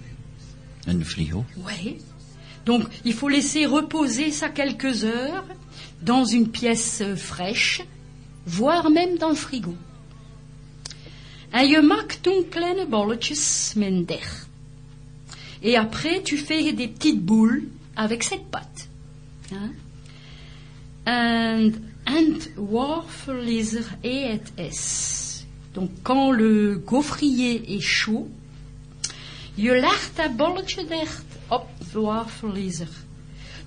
[0.85, 1.45] Een frigo.
[1.55, 2.01] Oui.
[2.63, 5.45] Donc, il faut laisser reposer ça quelques heures
[6.01, 7.83] dans une pièce euh, fraîche,
[8.47, 9.77] voire même dans le frigo.
[11.51, 14.47] En je maakt toen kleine bolletjes met deeg.
[15.61, 18.89] Et après, tu fais des petites boules avec cette pâte.
[19.53, 19.71] Hein?
[21.07, 21.71] En,
[22.05, 25.45] en worfel is er et is.
[25.73, 28.29] Donc quand le gaufrier est chaud,
[29.57, 32.89] je legt dat bolletje dicht op de wafelijzer.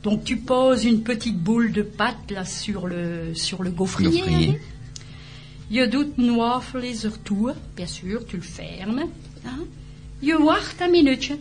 [0.01, 4.19] Donc tu poses une petite boule de pâte là sur le, sur le gaufrier.
[4.21, 4.61] Gaufrier.
[5.69, 9.09] Je doet een wafelijzer toe, bien sûr, tu le fermes.
[9.43, 9.67] hein.
[10.19, 11.37] Je wacht een minuutje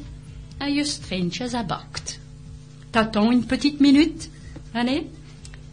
[0.59, 2.18] en je streentje ça bakt.
[2.90, 4.28] T'attends une petite minute,
[4.73, 5.06] allez,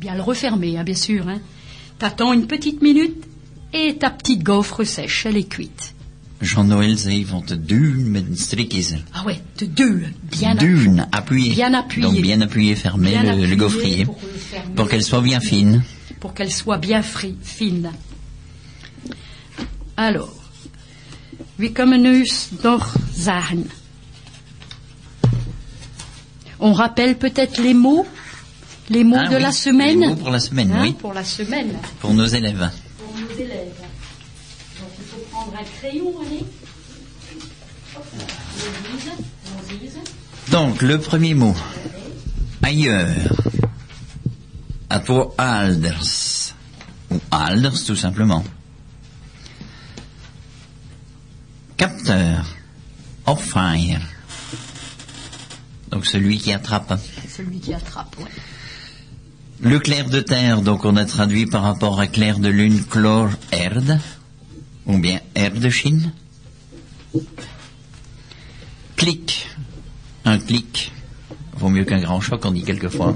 [0.04, 1.28] bien le refermer, hein, bien sûr.
[1.28, 1.40] Hein.
[2.00, 3.24] T'attends une petite minute
[3.72, 5.94] et ta petite gaufre sèche, elle est cuite.
[6.42, 9.02] Jean-Noël zei van te duwen met een strikkiezer.
[9.14, 11.54] Ah ouais, de deux, bien Duwen, appuyer.
[11.56, 12.08] Bien appuyé.
[12.12, 14.06] Donc bien appuyer, fermer Bien le, appuyé le gaufrier.
[14.76, 15.82] pour qu'elle soit bien fine.
[16.20, 17.92] pour qu'elle soit bien fri- fine.
[19.96, 20.34] Alors,
[21.56, 22.26] wie kunnen nu
[22.64, 22.94] nog?
[26.60, 28.06] On rappelle peut-être les mots,
[28.90, 30.00] les mots Ah de oui, la semaine.
[30.02, 30.94] les mots pour la semaine, Hein, oui.
[30.94, 32.70] Pour la semaine, Pour nos élèves.
[32.98, 33.74] pour nos élèves.
[34.80, 36.46] Donc il faut prendre un crayon, allez.
[40.52, 41.56] Donc, le premier mot.
[42.62, 43.08] Ailleurs.
[44.90, 46.54] À toi, Alders.
[47.12, 48.44] Ou Alders, tout simplement.
[51.78, 52.46] Capteur.
[53.26, 54.02] Off-fire.
[55.90, 57.00] Donc, celui qui attrape.
[57.30, 58.26] Celui qui attrape, ouais.
[59.64, 63.30] Le clair de terre, donc on a traduit par rapport à clair de lune, chlore,
[63.54, 63.98] erde.
[64.86, 66.12] Ou bien erde Chine.
[68.98, 69.48] Clic.
[70.26, 70.92] Un clic.
[71.56, 73.16] Vaut mieux qu'un grand choc, on dit quelquefois.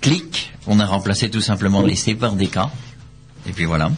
[0.00, 0.52] Clic.
[0.66, 2.58] On a remplacé tout simplement les C par des K.
[3.46, 3.92] Et puis voilà.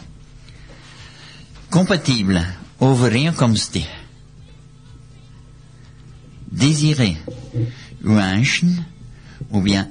[1.71, 2.45] Compatible.
[2.79, 3.87] Overeenkomstig.
[6.51, 7.17] Désiré.
[8.03, 8.85] Wünschen.
[9.49, 9.89] Ou bien.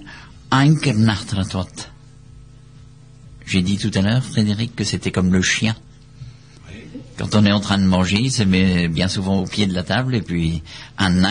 [3.46, 5.76] J'ai dit tout à l'heure, Frédéric, que c'était comme le chien.
[7.16, 9.74] Quand on est en train de manger, il se met bien souvent au pied de
[9.74, 10.62] la table et puis
[10.96, 11.24] un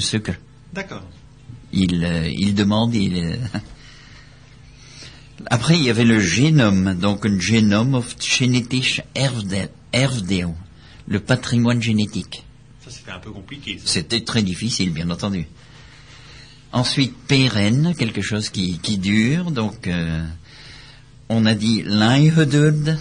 [0.00, 0.32] sucre.
[0.72, 1.04] D'accord.
[1.72, 3.16] Il, euh, il demande, il...
[3.16, 3.36] euh,
[5.46, 10.54] Après, il y avait le génome, donc un génome of genetisch erfde- erfdeel,
[11.06, 12.44] le patrimoine génétique.
[12.84, 13.80] Ça, c'était un peu compliqué.
[13.84, 15.46] C'était très difficile, bien entendu.
[16.76, 19.50] Ensuite, pérenne, quelque chose qui, qui dure.
[19.50, 20.22] Donc, euh,
[21.30, 22.98] on a dit l'einhedurd,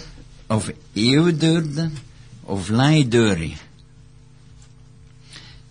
[0.47, 1.89] of eudurd,
[2.47, 3.57] of l'eindeuri.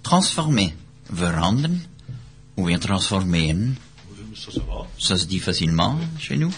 [0.03, 0.75] Transformer,
[1.09, 1.81] veranderen,
[2.59, 3.75] ou bien transformeren,
[4.99, 6.53] Ça, se dit facilement chez nous.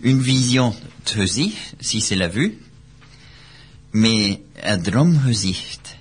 [0.00, 2.56] Une vision, tezi, si c'est la vue,
[3.92, 4.40] mais
[4.78, 5.98] dromgezicht,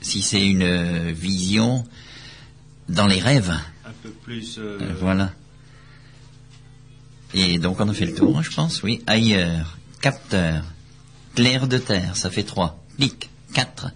[0.00, 1.84] si c'est une vision
[2.88, 3.50] dans les rêves.
[3.84, 4.58] Un peu plus.
[4.58, 5.32] euh, Euh, voilà.
[7.34, 9.02] Et donc on a fait le tour, je pense, oui.
[9.06, 10.62] Ailleurs, capteur,
[11.34, 12.82] clair de terre, ça fait trois.
[12.96, 13.90] Clic, quatre.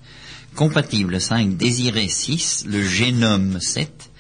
[0.55, 1.57] Compatible, cinq.
[1.57, 2.65] Désiré, six.
[2.67, 4.11] Le génome, sept.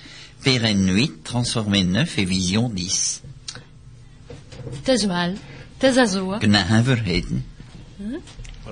[0.42, 1.22] Pérenne, huit.
[1.24, 2.18] Transformé, neuf.
[2.18, 3.20] Et vision, dix.
[4.86, 5.34] Het is wel.
[5.78, 6.38] Het is zo, hè.
[6.38, 7.44] Knaverheden.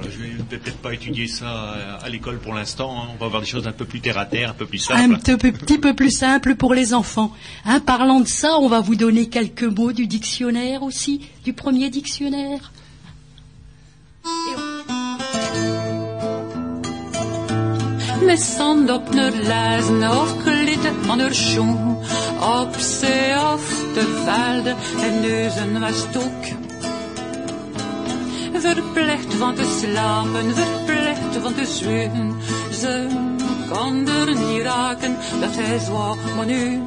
[0.01, 2.95] Voilà, je vais peut-être pas étudier ça à, à l'école pour l'instant.
[3.03, 3.09] hein.
[3.15, 4.97] On va voir des choses un peu plus terre à terre, un peu plus Un
[5.09, 5.19] simples.
[5.19, 7.33] petit peu, petit peu plus simple pour les enfants.
[7.65, 11.91] Hein, parlant de ça, on va vous donner quelques mots du dictionnaire aussi, du premier
[11.91, 12.73] dictionnaire.
[21.11, 21.89] Haar schoen.
[22.41, 22.73] Op
[23.95, 26.68] de velden en neuzen was.
[28.53, 32.37] Verplicht van te slapen, verplicht van te zweten.
[32.73, 33.07] Ze
[33.69, 36.83] kan er niet raken, dat is wat maar nu.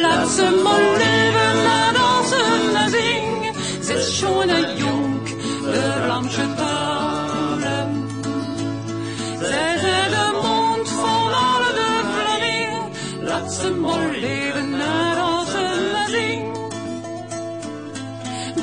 [0.00, 3.54] Laat ze maar leven, naar dansen en zingen.
[3.84, 5.28] Ze is schoon en jong,
[5.72, 8.10] de lamsje talen.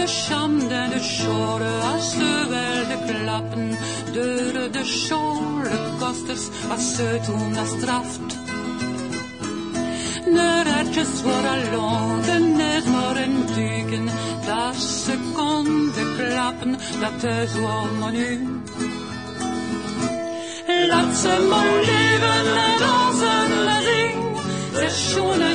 [0.10, 3.70] De schande en de schoren als ze wilden klappen.
[4.14, 8.20] Door de schorenkosters als ze toen dat straft.
[10.26, 14.06] De ratjes worden longen, net maar een duiken.
[14.46, 18.62] Dat ze konden klappen, dat is allemaal nu.
[20.88, 24.36] Laat ze maar leven en dansen en zingen.
[24.74, 25.50] Ze is schoon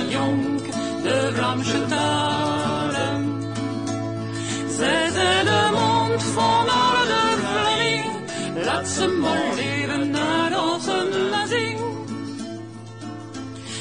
[4.76, 8.64] Zij zijn de mond van alle de Vlamingen.
[8.64, 11.92] Laat ze maar leven en dansen en zingen.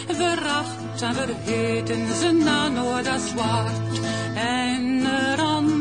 [0.07, 3.99] Veracht en vergeten ze na nooit zwart.
[4.35, 5.73] En er aan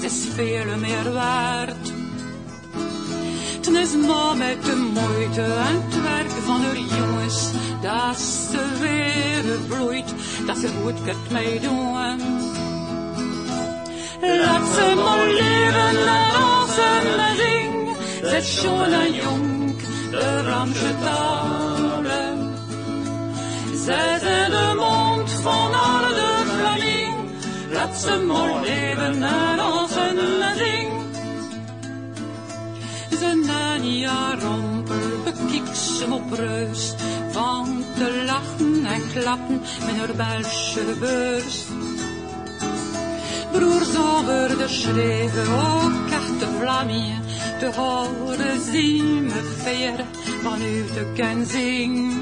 [0.00, 1.92] is veel meer waard.
[3.56, 7.50] Het is maar met de moeite en het werk van de jongens
[7.82, 10.14] dat ze weer bloeit,
[10.46, 12.65] dat ze goed kunt meedoen.
[14.20, 19.76] Laat ze maar leven en dansen en zingen, zet schon en jong
[20.10, 22.54] de Ramse talen.
[23.84, 27.14] Zij zijn de mond van alle de Vlaming,
[27.72, 31.04] laat ze maar leven en dansen en zingen.
[33.18, 36.94] Ze Nania rompel bekikt ze op reus
[37.30, 41.64] van te lachen en klappen met haar Belgische beurs.
[43.58, 47.22] Broers over de schreven ook carte Vlamien
[47.58, 50.04] te horen zien me veer
[50.42, 52.14] vanuit de kenzing.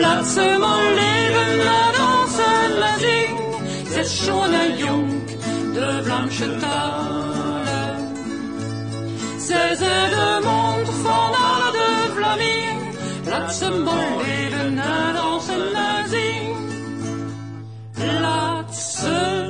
[0.00, 3.64] Laat ze maar leven, laat dansen, zingen,
[4.52, 5.24] en jong
[5.72, 8.08] de Vlaamse talen.
[9.38, 11.30] Zij zijn de mond van
[11.72, 12.94] de Vlamingen,
[13.24, 15.72] laat ze laat dansen,
[16.08, 16.47] zingen.
[17.98, 19.44] Laat ze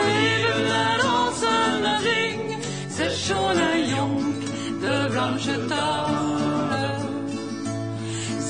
[0.00, 4.34] leven, laat dansen, laat zingen, zet schon en jong
[4.80, 7.00] de Vlaamse talen.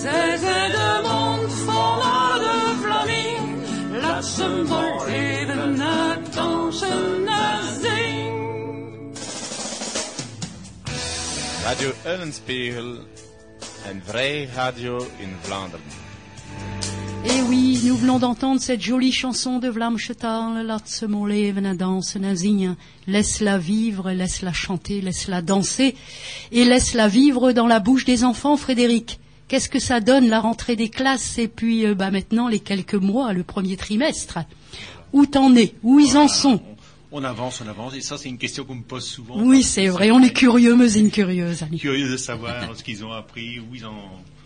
[0.01, 1.99] Zij zijn de mond van
[2.39, 9.13] de Vlamingen, laat ze leven, laat dansen, laat zingen.
[11.65, 12.99] Radio Eulenspiegel,
[13.89, 16.04] een vrij radio in Vlaanderen.
[17.27, 21.75] Et oui, nous venons d'entendre cette jolie chanson de Vlam Chetal, Laat mon leven en
[21.75, 22.77] dansen en zingen.
[23.07, 25.95] Laisse-la vivre, laisse-la chanter, laisse-la danser
[26.53, 29.21] et laisse-la vivre dans la bouche des enfants, Frédéric.
[29.49, 32.95] Qu'est-ce que ça donne la rentrée des classes et puis euh, bah, maintenant les quelques
[32.95, 34.39] mois, le premier trimestre?
[35.13, 35.75] Où t'en es?
[35.83, 36.61] Où ils en sont?
[37.13, 39.41] On avance, on avance, et ça c'est une question qu'on me pose souvent.
[39.41, 41.63] Oui, c'est vrai, on est curieux, mesine curieuse.
[41.63, 41.79] allez.
[41.79, 43.95] Curieux de savoir ce qu'ils ont appris, où ils en,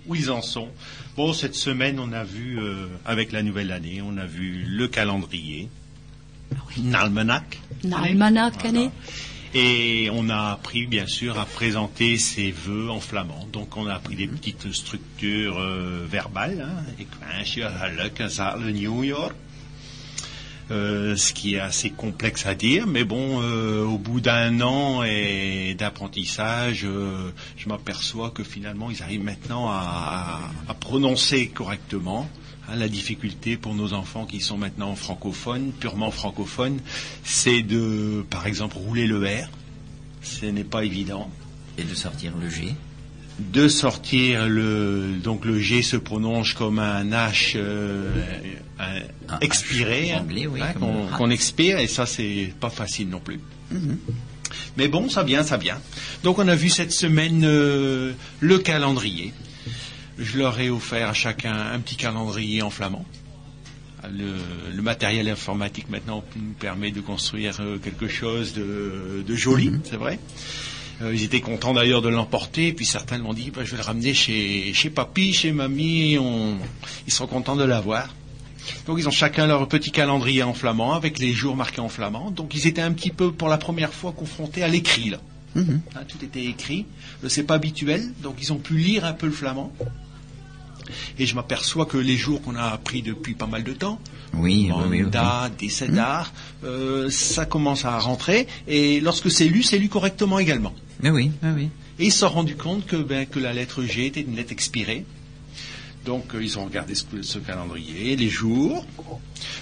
[0.08, 0.68] où ils en sont.
[1.16, 4.88] Bon, cette semaine, on a vu, euh, avec la nouvelle année, on a vu le
[4.88, 5.68] calendrier,
[6.82, 7.60] l'almanach.
[7.84, 8.90] Nalmanach, année.
[9.54, 13.48] Et on a appris, bien sûr, à présenter ses vœux en flamand.
[13.52, 16.60] Donc, on a appris des petites structures euh, verbales.
[16.60, 19.34] Hein, Ik wens je gelukkig zal New York.
[20.70, 25.02] Euh, ce qui est assez complexe à dire, mais bon, euh, au bout d'un an
[25.02, 32.28] et d'apprentissage, euh, je m'aperçois que finalement, ils arrivent maintenant à, à- à prononcer correctement.
[32.68, 36.80] Hein, la difficulté pour nos enfants qui sont maintenant francophones, purement francophones,
[37.24, 39.48] c'est de, par exemple, rouler le R.
[40.20, 41.30] Ce n'est pas évident.
[41.78, 42.74] Et de sortir le G.
[43.38, 48.10] De sortir le, donc le G se prononce comme un H euh,
[48.78, 50.74] un- Un expiré, H hein, oui, hein,
[51.16, 53.40] qu'on expire, et ça c'est pas facile non plus.
[54.76, 55.78] Mais bon, ça vient, ça vient.
[56.22, 59.32] Donc on a vu cette semaine euh, le calendrier.
[60.18, 63.04] Je leur ai offert à chacun un petit calendrier en flamand.
[64.10, 64.36] Le,
[64.74, 69.96] le matériel informatique maintenant nous permet de construire euh, quelque chose de, de joli, c'est
[69.96, 70.18] vrai.
[71.02, 73.82] Euh, ils étaient contents d'ailleurs de l'emporter, puis certains m'ont dit bah, je vais le
[73.82, 76.56] ramener chez, chez papy, chez mamie, on,
[77.06, 78.08] ils seront contents de l'avoir.
[78.86, 82.30] Donc ils ont chacun leur petit calendrier en flamand avec les jours marqués en flamand.
[82.30, 85.18] Donc ils étaient un petit peu pour la première fois confrontés à l'écrit là.
[85.54, 85.80] Mhm.
[85.96, 86.86] Hein, tout était écrit.
[87.28, 89.72] C'est pas habituel, donc ils ont pu lire un peu le flamand.
[91.18, 93.98] Et je m'aperçois que les jours qu'on a appris depuis pas mal de temps,
[94.32, 94.84] Oui, oui, oui.
[94.90, 95.02] oui.
[95.02, 96.32] Manda, Décédar,
[96.64, 98.46] euh, ça commence à rentrer.
[98.66, 100.72] Et lorsque c'est lu, c'est lu correctement également.
[101.02, 101.68] Mais oui, oui, oui.
[101.98, 104.52] Et ils se sont rendus compte que, ben, que la lettre G était une lettre
[104.52, 105.04] expirée.
[106.04, 108.86] Donc euh, ils ont regardé ce, ce calendrier, les jours,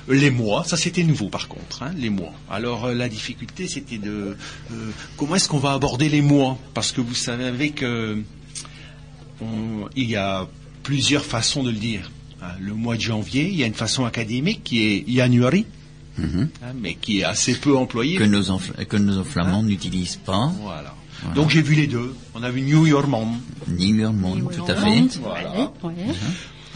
[0.08, 2.32] les mois, ça c'était nouveau par contre, hein, les mois.
[2.50, 4.36] Alors euh, la difficulté c'était de
[4.72, 6.58] euh, comment est-ce qu'on va aborder les mois?
[6.74, 8.22] Parce que vous savez que
[9.40, 10.46] on- il y a
[10.82, 12.10] plusieurs façons de le dire.
[12.42, 12.52] hein.
[12.60, 15.66] Le mois de janvier, il y a une façon académique qui est January,
[16.18, 16.48] Mhm.
[16.62, 18.16] hein, mais qui est assez peu employée.
[18.16, 20.94] Que nos, enfl- que nos flamands n'utilisent pas, Voilà.
[21.22, 21.34] Voilà.
[21.34, 22.14] Donc j'ai vu les deux.
[22.34, 23.38] On a vu New York Mom.
[23.68, 25.18] ni leur monde, tout à fait.
[25.22, 25.72] Voilà.
[25.82, 25.92] Ouais.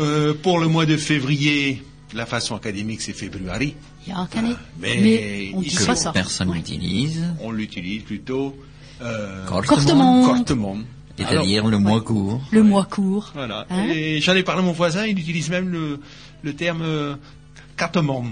[0.01, 1.83] Euh, pour le mois de février,
[2.15, 3.77] la façon académique c'est février.
[4.79, 6.13] Mais Mais on dit pas ça.
[6.13, 6.57] Personne Ouais.
[6.57, 7.23] n'utilise.
[7.41, 8.57] On l'utilise plutôt
[9.03, 10.25] euh, Cortement.
[10.25, 10.77] cortement.
[11.19, 12.41] C'est-à-dire le mois court.
[12.51, 13.31] Le mois court.
[13.35, 13.67] Voilà.
[13.71, 16.01] Hein Et j'en ai parlé à mon voisin, il utilise même le,
[16.43, 17.15] le terme euh,
[17.77, 18.25] catemon.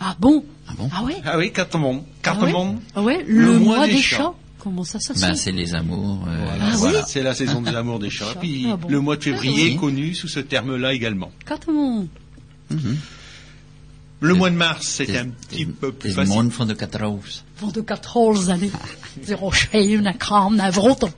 [0.00, 2.02] Ah bon Ah bon Ah ouais Ah oui, catemon.
[2.24, 2.80] Ah ouais Catemon.
[2.96, 4.16] Ah ouais, le, mois, des chats.
[4.16, 4.34] chats.
[4.66, 6.26] Comment ça, ça Ben, c'est les amours.
[6.26, 6.98] euh, Voilà, Ah voilà.
[6.98, 7.04] oui.
[7.06, 8.32] c'est la saison des amours des chats.
[8.32, 8.40] Chats.
[8.40, 8.88] Puis Ah bon.
[8.88, 9.72] le mois de février Ah oui.
[9.74, 11.30] est connu sous ce terme-là également.
[11.44, 12.08] Catemon.
[12.70, 12.96] mhm.
[14.18, 16.34] Le mois de mars, c'était un is- petit peu plus facile.
[16.34, 17.44] maand van de katroos.
[17.60, 18.70] Van de katrols, hè.
[19.24, 21.12] Zero schreeuwen, naar kraam, naar vrotten.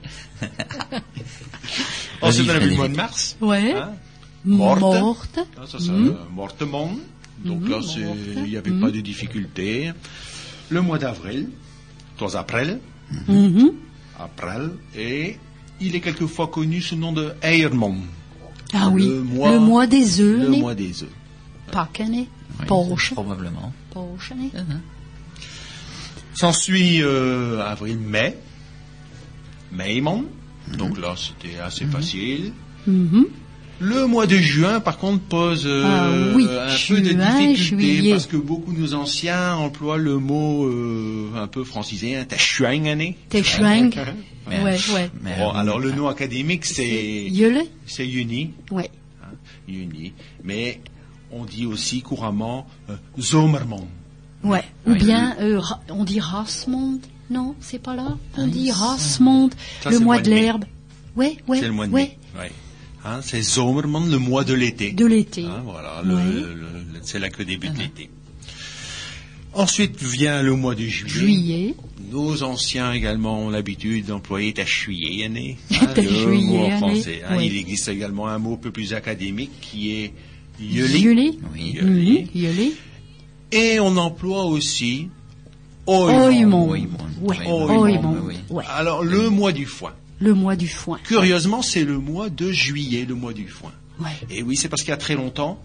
[2.21, 3.35] Ensuite, on a vu le mois de mars.
[3.41, 3.73] Ouais.
[3.73, 3.97] hein?
[4.43, 4.79] Morte.
[4.99, 5.39] Morte.
[5.57, 6.99] Ah, Ça, euh, Mortemont.
[7.43, 8.17] Donc là, c'est- Morte.
[8.35, 9.91] il n'y avait pas de difficulté.
[10.69, 11.49] Le mois d'avril,
[12.21, 12.35] was
[13.11, 13.71] April, Mhm.
[14.19, 15.37] April, et
[15.81, 17.95] il est quelquefois connu sous le nom de Eiermon,
[18.73, 19.07] Ah oui.
[19.07, 21.09] Le mois- Le mois des œufs, le mois des œufs.
[22.07, 22.27] Né.
[22.59, 22.65] Oui.
[23.15, 23.73] Probablement.
[24.35, 24.51] Né.
[24.53, 24.81] Mhm.
[26.35, 28.37] S'ensuit euh, avril-mai,
[29.71, 30.25] Maimon,
[30.77, 32.53] donc là c'était assez facile.
[32.87, 33.25] Mhm.
[33.81, 37.55] Le mois de juin, par contre, pose euh, Ah oui, un peu de juin, difficulté
[37.95, 38.11] juillet.
[38.11, 43.13] parce que beaucoup de nos anciens emploient le mot euh, un peu francisé, hein, Tachuangane.
[43.29, 43.95] T'es schwang.
[44.49, 45.09] Mais- Ouais, ouais.
[45.21, 47.61] mais- Bon, alors le nom académique c'est Yule?
[47.85, 48.89] c'est Uni, Ouais.
[49.23, 49.27] hein,
[49.67, 50.81] Uni, mais
[51.31, 53.87] on dit aussi couramment euh, Zomermond.
[54.43, 54.63] Ouais.
[54.87, 56.99] Ou bien, euh, on dit Rasmond.
[57.29, 58.17] Non, c'est pas là?
[58.37, 58.71] On Ah, dit.
[58.71, 59.51] Rasmond.
[59.89, 60.65] Le mois de l'herbe.
[61.15, 61.59] Ouais, ouais.
[61.59, 62.17] c'est le mois de mai.
[62.37, 62.51] Ouais.
[63.09, 64.91] Hein, c'est Zomermond, le mois de l'été.
[64.91, 65.45] De l'été.
[65.45, 66.23] Hein, voilà, le- Ouais.
[66.25, 68.09] le- le- c'est là que débute l'été.
[69.53, 71.09] Ensuite vient le mois de juillet.
[71.09, 71.75] Juillet.
[72.11, 75.57] Nos anciens également ont l'habitude d'employer ta juillet année.
[75.95, 77.21] Ta le juillet mot en français.
[77.27, 77.35] hein.
[77.37, 77.47] oui.
[77.47, 80.13] Il existe également un mot un peu plus académique qui est
[80.59, 81.01] yeli.
[81.01, 81.31] Juillet.
[81.53, 82.75] Oui.
[83.51, 85.07] Et on emploie aussi
[85.87, 86.27] Oimond.
[86.27, 86.73] oimond.
[86.75, 86.97] Oimond.
[87.21, 87.37] Ouais.
[87.47, 88.17] Oimond, Oimond.
[88.23, 88.35] oui.
[88.51, 88.63] Ouais.
[88.69, 89.93] Alors le mois du foin.
[90.19, 90.99] Le mois du foin.
[91.03, 93.71] Curieusement, c'est le mois de juillet, le mois du foin.
[93.99, 94.07] Ouais.
[94.29, 95.61] Et oui, c'est parce qu'il y a très longtemps,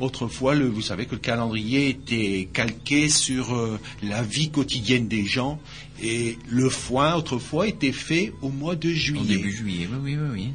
[0.00, 5.24] autrefois, le, vous savez que le calendrier était calqué sur euh, la vie quotidienne des
[5.24, 5.60] gens,
[6.02, 9.36] et le foin, autrefois, était fait au mois de Au juillet.
[9.36, 10.28] début juillet, oui, oui, oui.
[10.34, 10.48] oui.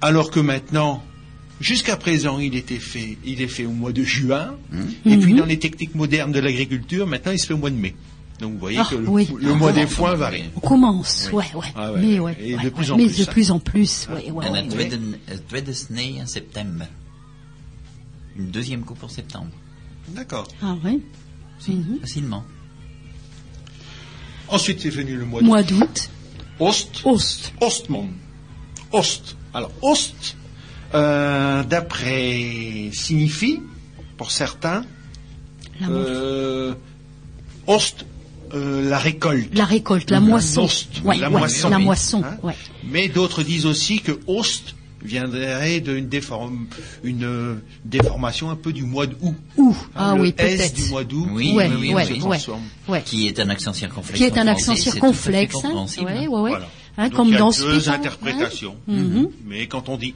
[0.00, 1.02] Alors que maintenant,
[1.60, 4.86] jusqu'à présent, il était fait, il est fait au mois de juin, Hum.
[5.06, 7.76] et puis dans les techniques modernes de l'agriculture, maintenant, il se fait au mois de
[7.76, 7.94] mai.
[8.38, 9.28] Donc vous voyez Ah, que le, oui.
[9.40, 10.44] le mois des foins varie.
[10.56, 11.28] On commence.
[11.32, 11.44] Oui.
[11.54, 11.66] Ouais, ouais.
[11.74, 12.00] Ah ouais.
[12.00, 12.36] Mais ouais.
[12.40, 13.32] Et ouais, de plus en Mais plus, de hein.
[13.32, 14.08] plus en plus.
[14.14, 16.84] Ouais, ouais, En tweede, snee in septembre.
[18.36, 19.50] Une deuxième coupe en septembre.
[20.08, 20.46] D'accord.
[20.62, 21.00] Ah ouais.
[21.58, 21.98] Si, Mhm.
[22.00, 22.44] facilement.
[24.48, 26.08] Ensuite, c'est venu le mois de Mois d'août.
[26.60, 27.02] Ost.
[27.04, 27.52] Ost.
[27.60, 28.08] Ostmond.
[28.92, 29.36] Ost.
[29.52, 30.36] Alors, Ost,
[30.94, 33.60] euh, d'après, signifie,
[34.16, 34.84] pour certains,
[35.82, 36.74] euh,
[37.66, 38.06] Ost,
[38.54, 39.54] euh, la récolte.
[39.56, 40.64] la récolte, la moisson.
[40.64, 41.68] Ost, oui, Ouais, la ouais, moisson.
[41.68, 41.84] La oui.
[41.84, 42.22] moisson.
[42.24, 42.54] Hein Ouais.
[42.84, 46.66] Mais d'autres disent aussi que Ost viendrait d'une déform-
[47.04, 47.54] une euh,
[47.84, 49.34] déformation un peu du mois d'août.
[49.56, 49.76] Ouh.
[49.94, 50.74] Hein, Ah le oui, peut-être.
[50.74, 51.28] du mois d'août.
[51.30, 51.64] Oui, oui,
[51.94, 51.94] oui,
[52.88, 53.00] oui.
[53.04, 54.18] Qui est un accent circonflexe.
[54.18, 55.54] Qui est un accent circonflexe.
[55.64, 55.86] Hein.
[57.00, 58.74] Hein, Donc, comme il y a dans deux interprétations.
[58.88, 58.92] hein.
[58.92, 59.28] Mhm.
[59.46, 60.14] Mais quand on dit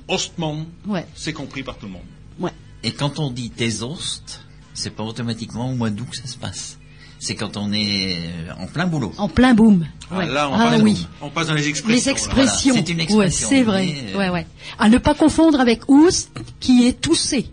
[0.87, 1.07] Ouais.
[1.15, 2.03] c'est compris par tout le monde.
[2.41, 2.51] Ouais.
[2.83, 4.41] Et quand on dit tes ostes,
[4.75, 6.79] c'est pas automatiquement au mois d'août que ça se passe.
[7.25, 9.13] C'est quand on est euh, en plein boulot.
[9.17, 9.87] En plein boom.
[10.11, 10.27] Ah, Ouais.
[10.27, 11.07] là, on, ah passe, oui.
[11.21, 11.95] on passe dans les expressions.
[11.95, 12.73] Les expressions.
[12.73, 13.87] Voilà, c'est une Ouais, expression, c'est vrai.
[13.87, 14.47] mais, euh, Ouais, ouais.
[14.77, 17.47] À ne pas confondre avec oust, qui est toussé.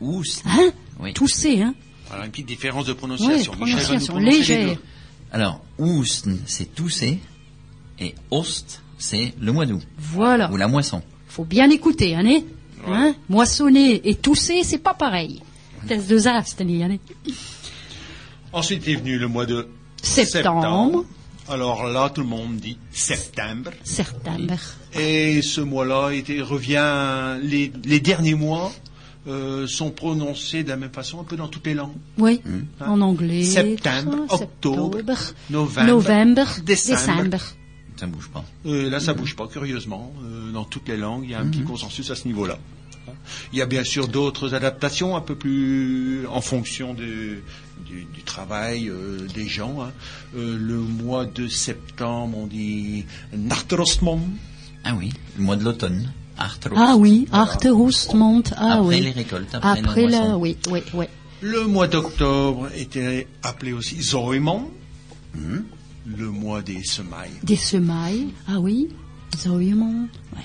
[0.00, 0.42] Oust.
[0.46, 1.12] Hein Oui.
[1.12, 1.74] Toussé, hein.
[2.08, 3.52] Voilà, une petite différence de Ouais, prononciation.
[3.52, 4.78] Nous prononciation légère.
[5.30, 7.20] Alors, oust, c'est tousser.
[8.00, 9.82] Et ost, c'est le mois d'août.
[9.96, 10.50] Voilà.
[10.50, 11.02] Ou la moisson.
[11.28, 12.40] Faut bien écouter, hein,
[12.88, 13.14] hein?
[13.28, 15.40] Moissonner et tousser, c'est pas pareil.
[15.86, 16.96] Test de zast, né, hein,
[18.54, 19.66] Ensuite est venu le mois de
[20.02, 21.04] Septembre.
[21.48, 23.70] Alors là, tout le monde dit septembre.
[23.82, 24.54] Septembre.
[24.98, 26.06] Et ce mois-là
[26.42, 28.72] revient, les, les derniers mois
[29.26, 31.96] euh, sont prononcés de la même façon un peu dans toutes les langues.
[32.16, 32.40] Oui,
[32.80, 32.86] Hein?
[32.86, 33.44] En anglais.
[33.44, 37.24] Septembre, ça, octobre, septembre, novembre, novembre, décembre.
[37.24, 37.44] décembre.
[37.96, 38.44] Ça bouge pas.
[38.66, 40.12] Euh, là, ça bouge pas, curieusement.
[40.24, 42.58] Euh, dans toutes les langues, il y a un petit consensus à ce niveau-là.
[43.52, 47.38] Il y a bien sûr d'autres adaptations un peu plus en fonction de-
[47.84, 49.82] du, du travail euh, des gens.
[49.82, 49.92] hein.
[50.36, 53.04] Euh, le mois de septembre, on dit
[53.36, 54.20] Nartrosmon.
[54.84, 56.12] Ah oui, le mois de l'automne.
[56.76, 59.00] Ah oui, Arte Roustmont, ah Après oui.
[59.00, 61.06] les récoltes, après, Après la oui, oui, oui.
[61.40, 64.68] Le mois d'octobre était appelé aussi Zoemon.
[66.06, 67.30] Le mois des semailles.
[67.42, 68.88] Des semailles, ah oui.
[69.36, 70.42] Zoïmont, ouais.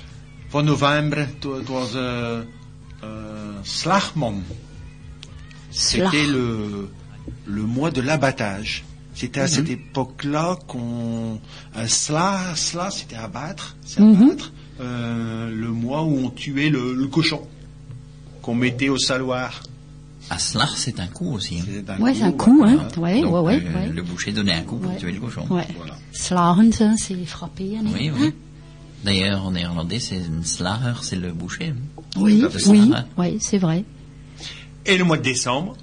[0.51, 2.43] Van novembre, it was uh,
[3.03, 3.61] uh.
[5.71, 6.89] C'était le,
[7.45, 8.83] le mois de l'abattage.
[9.15, 9.49] C'était à Mhm.
[9.49, 11.39] cette époque-là qu'on...
[11.75, 14.21] Un sla, sla c'était abattre, c'est Mhm.
[14.21, 14.53] abattre.
[14.81, 17.41] euh, le mois où on tuait le, le cochon,
[18.41, 19.61] qu'on mettait au saloir.
[20.29, 21.59] À cela, c'est un coup aussi.
[21.59, 21.83] hein.
[21.97, 22.87] Un Ouais, c'est un coup, hein.
[22.95, 23.15] voilà.
[23.15, 23.89] Ouais, Donc, ouais, ouais, euh, ouais.
[23.89, 24.97] Le boucher donnait un coup pour Ouais.
[24.97, 25.45] tuer le cochon.
[25.49, 25.67] Ouais.
[25.75, 25.97] Voilà.
[26.13, 26.55] Ça,
[26.97, 28.13] c'est frappé, hein, Oui, hein.
[28.19, 28.33] oui.
[29.03, 31.73] D'ailleurs, en néerlandais, c'est slager, c'est le boucher.
[31.73, 32.01] hein.
[32.15, 33.83] Oui, oui, oui, c'est vrai.
[34.85, 35.75] Et le mois de décembre,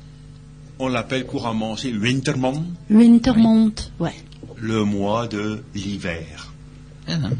[0.78, 4.14] on l'appelle couramment, c'est Wintermond, Wintermont, ouais.
[4.56, 6.52] le mois de l'hiver.
[7.08, 7.30] Ah, non.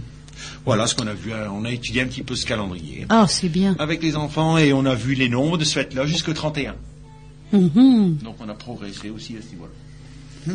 [0.64, 1.32] Voilà ce qu'on a vu.
[1.32, 3.74] euh, On a étudié un petit peu ce calendrier Ah, c'est bien.
[3.78, 6.74] avec les enfants et on a vu les nombres de ce fête-là jusqu'au 31.
[7.52, 8.18] Mhm.
[8.22, 10.54] Donc on a progressé aussi à ce niveau-là.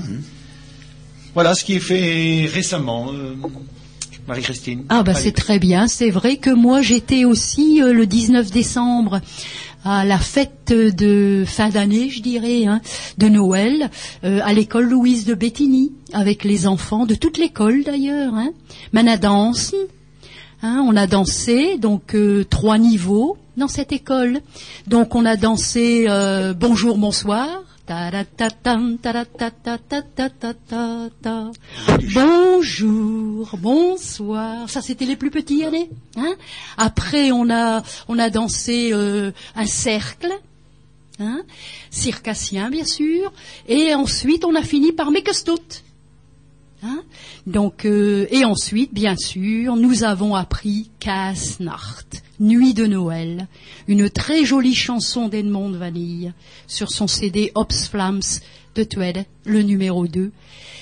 [1.34, 3.12] Voilà ce qui est fait récemment.
[3.14, 3.36] euh,
[4.28, 4.84] Marie-Christine.
[4.90, 5.88] Ah bah c'est très bien.
[5.88, 9.20] C'est vrai que moi j'étais aussi euh, le 19 décembre
[9.84, 12.82] à la fête de fin d'année, je dirais, hein,
[13.18, 13.90] de Noël,
[14.24, 18.34] euh, à l'école Louise de Bétigny, avec les enfants de toute l'école d'ailleurs.
[18.36, 18.52] Hein.
[18.94, 19.74] Mana danse,
[20.62, 24.40] hein, on a dansé, donc euh, trois niveaux dans cette école.
[24.88, 27.48] Donc on a dansé euh, bonjour, bonsoir.
[32.14, 34.70] Bonjour, bonsoir.
[34.70, 35.90] Ça, c'était les plus petits années.
[36.16, 36.36] Hein
[36.78, 40.32] Après, on a, on a dansé euh, un cercle,
[41.20, 41.42] hein
[41.90, 43.34] circassien, bien sûr.
[43.68, 45.60] Et ensuite, on a fini par Mekestot.
[46.84, 47.04] Hein?
[47.46, 53.48] Donc, euh, et ensuite, bien sûr, nous avons appris Kasnacht, Nuit de Noël,
[53.88, 56.34] une très jolie chanson d'Edmond Vanille
[56.66, 58.22] sur son CD Ops Flams
[58.74, 60.32] de Tweed, le numéro 2.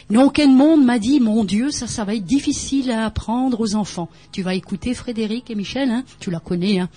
[0.09, 4.09] Donc Edmond m'a dit, mon Dieu, ça, ça va être difficile à apprendre aux enfants.
[4.31, 6.79] Tu vas écouter Frédéric et Michel, hein tu la connais.
[6.79, 6.89] Hein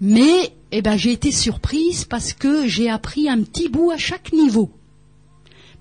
[0.00, 4.32] Mais, eh ben, j'ai été surprise parce que j'ai appris un petit bout à chaque
[4.32, 4.70] niveau.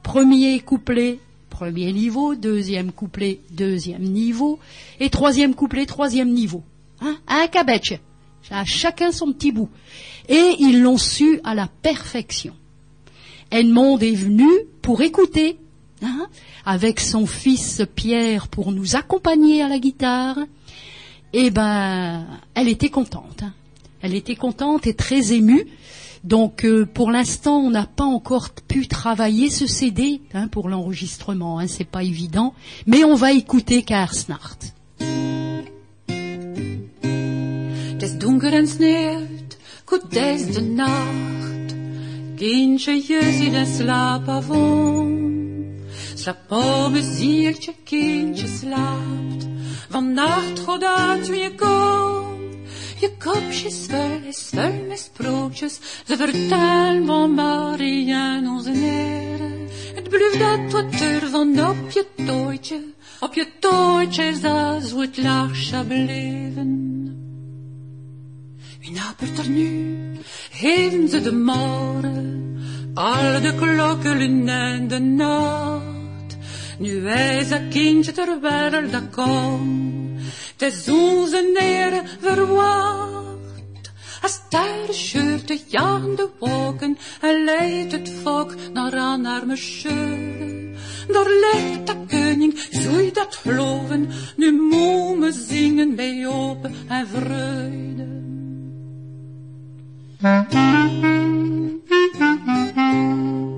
[0.04, 1.20] Premier couplet,
[1.58, 4.60] premier niveau, deuxième couplet, deuxième niveau,
[5.00, 6.62] et troisième couplet, troisième niveau.
[7.02, 7.18] Hein?
[7.28, 7.96] Un cabetch.
[8.52, 9.68] À chacun son petit bout.
[10.30, 12.54] Et ils l'ont su à la perfection.
[13.50, 14.48] Edmond est venu
[14.84, 15.58] pour écouter,
[16.04, 16.28] hein,
[16.64, 20.38] avec son fils Pierre pour nous accompagner à la guitare.
[21.34, 23.42] Eh ben, elle était contente.
[23.42, 23.54] hein.
[24.04, 25.66] Elle était contente et très émue.
[26.28, 31.58] Donc, euh, pour l'instant, on n'a pas encore pu travailler ce CD hein, pour l'enregistrement.
[31.58, 32.54] Hein, c'est pas évident,
[32.86, 34.58] mais on va écouter Karsnart.
[37.94, 41.76] Het is donker en sneeuwt, goed is de nacht.
[42.36, 45.18] Kindje, je ziet en slaap avond.
[46.16, 49.48] Slaap op een zieltje, kindje slaapt.
[49.90, 52.47] Vannacht God uit je komt.
[53.00, 54.52] Je kopje is vol, is
[54.88, 55.80] met sprookjes.
[56.06, 59.68] Ze vertellen van Maria en onze heren.
[59.96, 62.84] Het blijft dat wat van op je tooitje.
[63.20, 66.72] Op je tooitje is dat zo het laarsje beleven.
[68.80, 69.98] Wie napert er nu?
[70.52, 72.58] Geven ze de morgen,
[72.94, 75.97] al de klokken en de nacht.
[76.80, 80.22] Nu is dat kindje ter wereld komt,
[80.58, 83.92] het is onze neren verwacht.
[84.22, 90.76] Als daar scheurt de jaagde wolken, en leidt het volk naar aan arme scheuren.
[91.08, 98.06] Daar ligt de koning, je dat geloven, nu moet me zingen bij open en vreugde.
[102.68, 103.57] De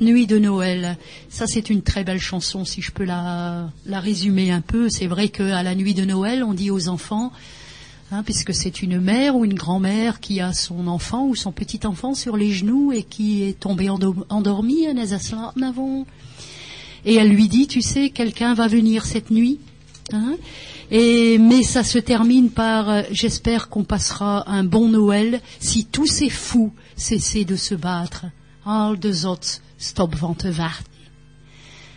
[0.00, 0.96] Nuit de Noël.
[1.28, 4.88] Ça, c'est une très belle chanson, si je peux la, résumer un peu.
[4.88, 7.32] C'est vrai qu'à la nuit de Noël, on dit aux enfants,
[8.12, 12.14] hein, puisque c'est une mère ou une grand-mère qui a son enfant ou son petit-enfant
[12.14, 14.86] sur les genoux et qui est tombé endo- endormi,
[17.06, 19.58] et elle lui dit, tu sais, quelqu'un va venir cette nuit.
[20.12, 20.36] hein.
[20.90, 26.06] et mais ça se termine par, euh, j'espère qu'on passera un bon Noël si tous
[26.06, 28.26] ces fous cessaient de se battre.
[28.64, 30.92] Al de zot, stop van te warten.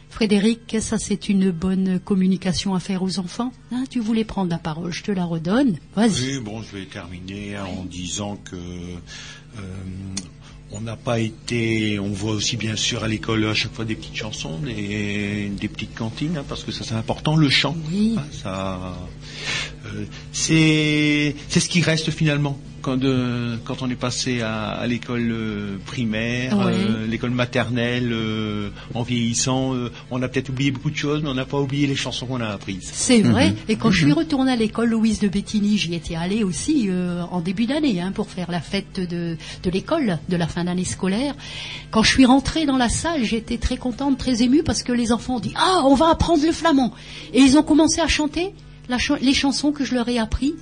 [0.09, 3.51] Frédéric, ça c'est une bonne communication à faire aux enfants.
[3.71, 3.83] hein.
[3.89, 5.77] tu voulais prendre la parole, je te la redonne.
[5.95, 6.37] Vas-y.
[6.37, 9.61] Oui, bon, je vais terminer en disant que euh,
[10.71, 13.95] On n'a pas été, on voit aussi bien sûr à l'école à chaque fois des
[13.95, 17.75] petites chansons, des, des petites cantines, hein, parce que ça c'est important, le chant.
[17.91, 18.15] Oui.
[18.17, 18.97] hein, ça,
[19.85, 20.03] euh,
[20.33, 25.29] c'est, c'est ce qui reste finalement quand, euh, quand on est passé à, à l'école
[25.29, 30.95] euh, primaire, euh, l'école maternelle, euh, en vieillissant, euh, on a peut-être oublié beaucoup de
[30.95, 32.89] choses, mais on n'a pas oublié les chansons qu'on a apprises.
[32.93, 33.49] C'est vrai.
[33.49, 33.55] Mhm.
[33.67, 36.89] Et quand je suis retournée à l'école Louise de Bettigny, j'y étais allée aussi
[37.29, 40.85] en début d'année hein, pour faire la fête de, de l'école, de la fin d'année
[40.85, 41.35] scolaire.
[41.91, 45.11] Quand je suis rentrée dans la salle, j'étais très contente, très émue parce que les
[45.11, 46.93] enfants ont dit Ah, on va apprendre le flamand.
[47.33, 48.53] Et ils ont commencé à chanter
[48.87, 50.55] la les chansons que je leur ai appris,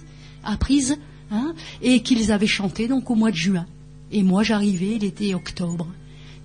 [0.44, 0.98] apprises
[1.36, 3.66] hein, et qu'ils avaient chantées donc au mois de juin.
[4.12, 5.88] Et moi, j'arrivais, il était octobre.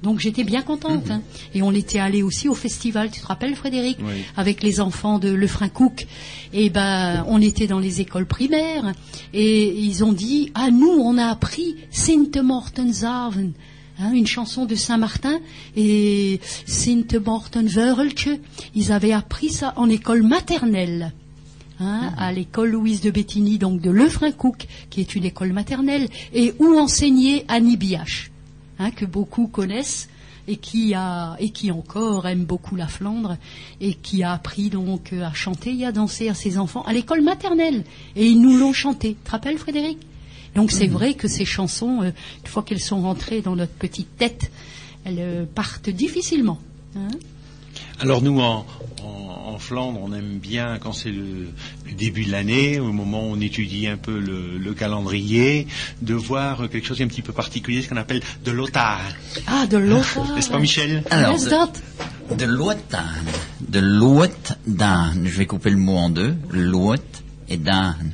[0.02, 1.10] Donc j'étais bien contente.
[1.10, 1.20] hein.
[1.54, 4.24] Et on était allé aussi au festival, tu te rappelles Frédéric Oui.
[4.36, 6.06] Avec les enfants de Lefrancouc.
[6.54, 8.94] Et ben on était dans les écoles primaires
[9.34, 13.52] et ils ont dit ah nous on a appris Sinte Mortensaven.
[14.02, 15.38] Hein, une chanson de Saint-Martin
[15.76, 17.68] et Sinte Morten.
[18.74, 21.12] Ils avaient appris ça en école maternelle.
[21.82, 26.52] Hein, à l'école Louise de Bettigny, donc de Lefrancouc, qui est une école maternelle, et
[26.58, 28.30] où enseignait Annie Biache,
[28.78, 30.10] hein, que beaucoup connaissent
[30.46, 33.38] et qui a et qui encore aime beaucoup la Flandre
[33.80, 36.92] et qui a appris donc euh, à chanter et à danser à ses enfants à
[36.92, 37.84] l'école maternelle
[38.14, 39.10] et ils nous l'ont chanté.
[39.10, 39.98] Tu te rappelles Frédéric?
[40.54, 42.10] Donc c'est vrai que ces chansons, euh,
[42.42, 44.50] une fois qu'elles sont rentrées dans notre petite tête,
[45.04, 46.58] elles euh, partent difficilement.
[46.96, 47.08] hein.
[48.00, 48.66] Alors nous, en,
[49.04, 51.48] en, en Flandre, on aime bien quand c'est le,
[51.86, 55.66] le début de l'année, au moment où on étudie un peu le, le calendrier,
[56.02, 59.00] de voir quelque chose d'un petit peu particulier, ce qu'on appelle de l'otar.
[59.46, 60.18] ah, de l'autre.
[60.34, 61.04] N'est-ce pas Michel?
[61.10, 61.36] Alors,
[62.30, 62.36] de-.
[62.36, 62.76] De l'ouet
[63.68, 63.80] De
[64.66, 65.22] d'âne.
[65.26, 66.34] Je vais couper le mot en deux.
[66.50, 66.98] L'ouet
[67.48, 68.12] et d'âne.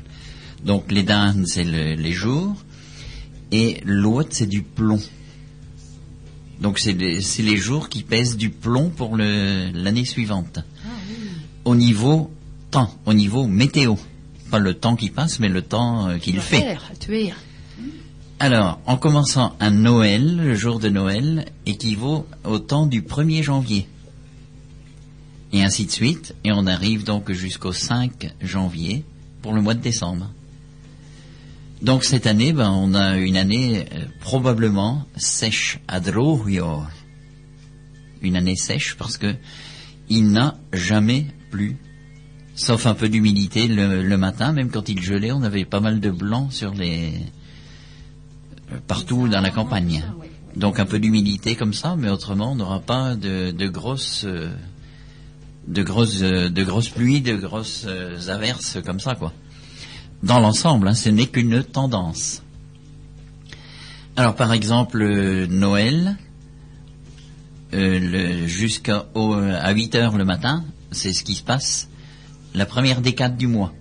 [0.65, 2.55] Donc les danes, c'est le- les jours.
[3.53, 4.99] Et l'ouet, c'est du plomb.
[6.61, 10.61] Donc c'est les, jours qui pèsent du plomb pour l'année suivante.
[11.65, 12.31] Au niveau
[12.71, 13.97] temps, au niveau météo.
[14.51, 16.61] Pas le temps qui passe, mais le temps euh, qu'il fait.
[16.61, 17.33] Faire, tuer.
[18.39, 23.89] Alors, en commençant un Noël, le jour de Noël, équivaut au temps du 1er janvier.
[25.53, 29.05] Et ainsi de suite, et on arrive donc jusqu'au 5 janvier
[29.43, 30.31] pour le mois de décembre.
[31.83, 36.83] Donc cette année, ben, on a une année euh, probablement sèche à Drogio.
[38.23, 39.35] Une année sèche parce que
[40.09, 41.77] il n'a jamais plu.
[42.55, 46.01] Sauf un peu d'humidité le, le matin, même quand il gelait, on avait pas mal
[46.01, 47.13] de blanc sur les,
[48.73, 50.03] euh, partout dans la campagne.
[50.57, 54.49] Donc un peu d'humidité comme ça, mais autrement on n'aura pas de, de grosses, euh,
[55.69, 57.87] de grosses, de grosses pluies, de grosses
[58.29, 59.35] averses comme ça quoi.
[60.23, 62.43] Dans l'ensemble, hein, ce n'est qu'une tendance.
[64.17, 65.05] Alors par exemple
[65.47, 66.17] Noël,
[67.75, 71.89] euh, jusqu'à à 8 heures le matin, c'est ce qui se passe
[72.55, 73.73] la première décade du mois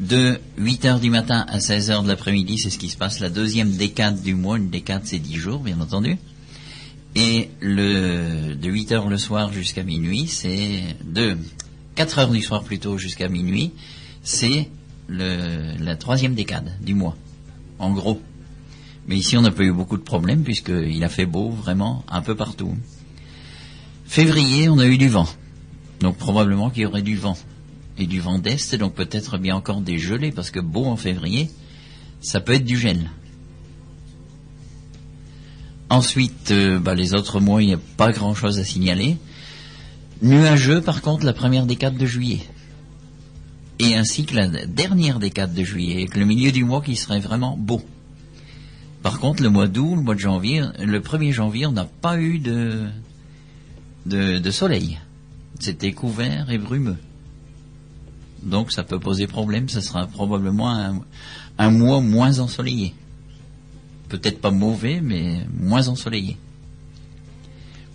[0.00, 3.20] de 8 heures du matin à 16 heures de l'après-midi, c'est ce qui se passe
[3.20, 4.58] la deuxième décade du mois.
[4.58, 6.16] Une décade, c'est 10 jours, bien entendu.
[7.14, 11.36] Et de 8 heures le soir jusqu'à minuit, c'est de
[11.94, 13.72] 4 heures du soir plutôt jusqu'à minuit,
[14.26, 14.68] c'est
[15.08, 17.16] la troisième décade du mois,
[17.78, 18.20] en gros.
[19.06, 22.22] Mais ici, on n'a pas eu beaucoup de problèmes puisqu'il a fait beau vraiment un
[22.22, 22.74] peu partout.
[24.04, 25.28] Février, on a eu du vent.
[26.00, 27.38] Donc probablement qu'il y aurait du vent
[27.98, 31.48] et du vent d'est, donc peut-être bien encore des gelées, parce que beau en février,
[32.20, 33.08] ça peut être du gel.
[35.88, 39.18] Ensuite, euh, bah, les autres mois, il n'y a pas grand-chose à signaler.
[40.20, 42.40] Nuageux, par contre, la première décade de juillet.
[43.78, 46.96] Et ainsi que la dernière décade de juillet, et que le milieu du mois qui
[46.96, 47.82] serait vraiment beau.
[49.02, 52.18] Par contre, le mois d'août, le mois de janvier, le 1er janvier, on n'a pas
[52.18, 52.84] eu de,
[54.06, 54.98] de, de soleil.
[55.60, 56.96] C'était couvert et brumeux.
[58.42, 61.00] Donc ça peut poser problème, ce sera probablement un,
[61.58, 62.94] un mois moins ensoleillé.
[64.08, 66.36] Peut-être pas mauvais, mais moins ensoleillé.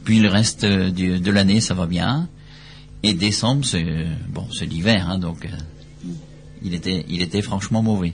[0.03, 2.27] Puis le reste euh, du- de l'année, ça va bien.
[3.03, 3.85] Et décembre, c'est
[4.29, 5.49] bon, c'est l'hiver, hein, donc euh,
[6.63, 8.13] il était, il était franchement mauvais.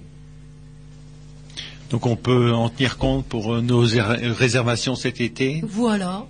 [1.89, 4.01] Donc on peut en tenir compte pour euh, nos er-
[4.31, 5.61] réservations cet été?
[5.68, 6.26] Voilà.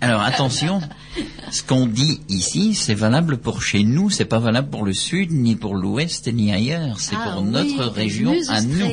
[0.00, 0.80] Alors attention,
[1.52, 5.30] ce qu'on dit ici, c'est valable pour chez nous, c'est pas valable pour le sud,
[5.30, 6.98] ni pour l'ouest, ni ailleurs.
[6.98, 8.86] C'est Ah pour oui, notre région à nous.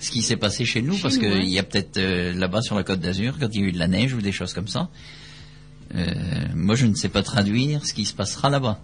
[0.00, 1.42] Ce qui s'est passé chez nous, Chez parce qu'il hein.
[1.42, 3.78] y a peut-être euh, là-bas sur la côte d'Azur, quand il y a eu de
[3.78, 4.88] la neige ou des choses comme ça.
[5.94, 6.14] Euh,
[6.54, 8.80] moi, je ne sais pas traduire ce qui se passera là-bas.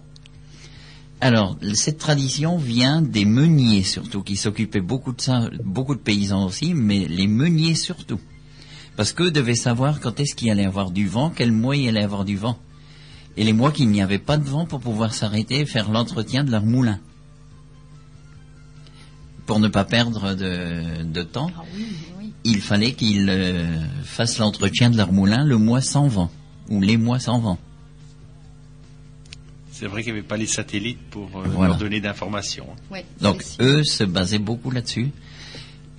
[1.21, 6.45] Alors, cette tradition vient des meuniers surtout, qui s'occupaient beaucoup de ça, beaucoup de paysans
[6.45, 8.19] aussi, mais les meuniers surtout.
[8.95, 12.03] Parce qu'eux devaient savoir quand est-ce qu'il allait avoir du vent, quel mois il allait
[12.03, 12.57] avoir du vent.
[13.37, 16.43] Et les mois qu'il n'y avait pas de vent pour pouvoir s'arrêter et faire l'entretien
[16.43, 16.99] de leur moulin.
[19.45, 21.87] Pour ne pas perdre de, de temps, Ah oui,
[22.19, 22.33] oui.
[22.43, 26.29] il fallait qu'ils euh, fassent l'entretien de leur moulin le mois sans vent,
[26.69, 27.57] ou les mois sans vent.
[29.71, 31.69] C'est vrai qu'il n'y avait pas les satellites pour euh, Voilà.
[31.69, 32.67] leur donner d'informations.
[32.91, 35.09] Ouais, Donc eux se basaient beaucoup là-dessus.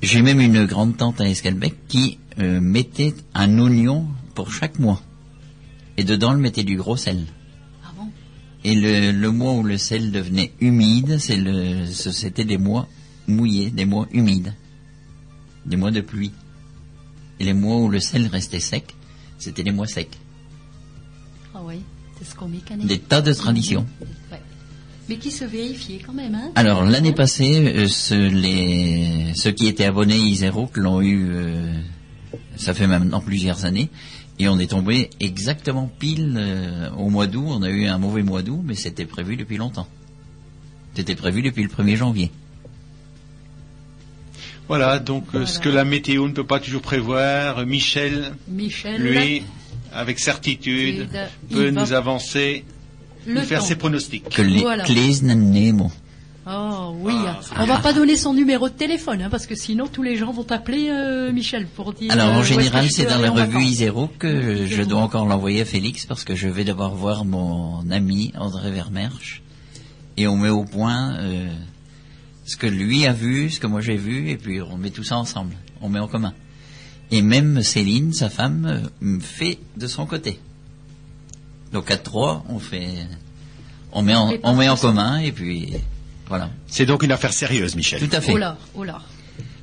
[0.02, 5.00] J'ai même une grande tante à Escalbec qui euh, mettait un oignon pour chaque mois.
[5.96, 7.24] Et dedans, elle mettait du gros sel.
[7.84, 8.08] Ah bon?
[8.64, 12.86] Et le, le mois où le sel devenait humide, c'est le, ce- c'était des mois
[13.26, 14.54] mouillés, des mois humides,
[15.66, 16.32] des mois de pluie.
[17.38, 18.94] Et les mois où le sel restait sec,
[19.38, 20.18] c'était les mois secs.
[21.60, 21.82] Ah oui,
[22.18, 22.86] c'est ce qu'on mécanise.
[22.86, 23.86] Des tas de traditions.
[24.32, 24.40] Ouais.
[25.08, 29.66] Mais qui se vérifiait quand même, hein Alors l'année passée, euh, ceux, les, ceux qui
[29.66, 31.72] étaient abonnés Isero l'ont eu, euh,
[32.56, 33.90] ça fait maintenant plusieurs années,
[34.38, 37.44] et on est tombé exactement pile euh, au mois d'août.
[37.48, 39.88] On a eu un mauvais mois d'août, mais c'était prévu depuis longtemps.
[40.94, 42.30] C'était prévu depuis le 1er janvier.
[44.68, 45.46] Voilà, donc Voilà.
[45.46, 49.42] ce que la météo ne peut pas toujours prévoir, Michel, Michel, lui,
[49.92, 51.08] avec certitude,
[51.50, 52.64] peut nous avancer,
[53.26, 53.66] le nous faire temps.
[53.66, 54.28] ses pronostics.
[54.28, 54.84] Que les Voilà.
[56.46, 59.86] Oh oui, Ah, on va pas donner son numéro de téléphone, hein, parce que sinon
[59.86, 62.10] tous les gens vont t'appeler euh, Michel pour dire.
[62.10, 63.62] Alors euh, en que général, c'est dans la revue.
[63.62, 67.24] Isero que je Je dois encore l'envoyer à Félix parce que je vais devoir voir
[67.26, 69.42] mon ami André Vermersch
[70.16, 71.48] et on met au point euh,
[72.46, 75.04] ce que lui a vu, ce que moi j'ai vu et puis on met tout
[75.04, 76.32] ça ensemble, on met en commun.
[77.10, 80.38] Et même Céline, sa femme, euh, fait de son côté.
[81.72, 83.06] Donc à trois, on fait,
[83.92, 85.72] on met en, on met commun et puis
[86.28, 86.50] voilà.
[86.66, 88.00] C'est donc une affaire sérieuse, Michel.
[88.00, 88.32] Tout à fait.
[88.32, 89.00] Oh là, oh là.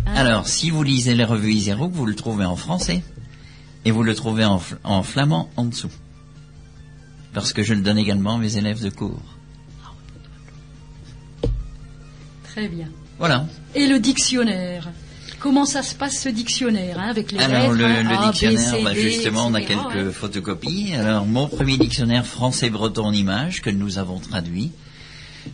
[0.05, 3.03] Hein Alors, si vous lisez les revues Isero, vous le trouvez en français
[3.85, 5.91] et vous le trouvez en, en flamand en dessous.
[7.33, 9.21] Parce que je le donne également à mes élèves de cours.
[12.43, 12.89] Très bien.
[13.19, 13.45] Voilà.
[13.75, 14.89] Et le dictionnaire?
[15.47, 18.27] Comment ça se passe ce dictionnaire hein, avec les Alors, le, lettres le hein, A,
[18.27, 20.11] B, dictionnaire, C, bah, justement, on a quelques ouais.
[20.11, 20.93] photocopies.
[20.93, 24.73] Alors, mon premier dictionnaire français-breton en images que nous avons traduit.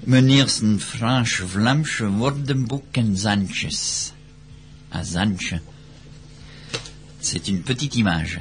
[0.08, 4.14] Meniersen Fransch Vlamsch Wordenboeken Zanches.
[4.92, 5.54] À Zanche.
[7.22, 8.40] C'est une petite image.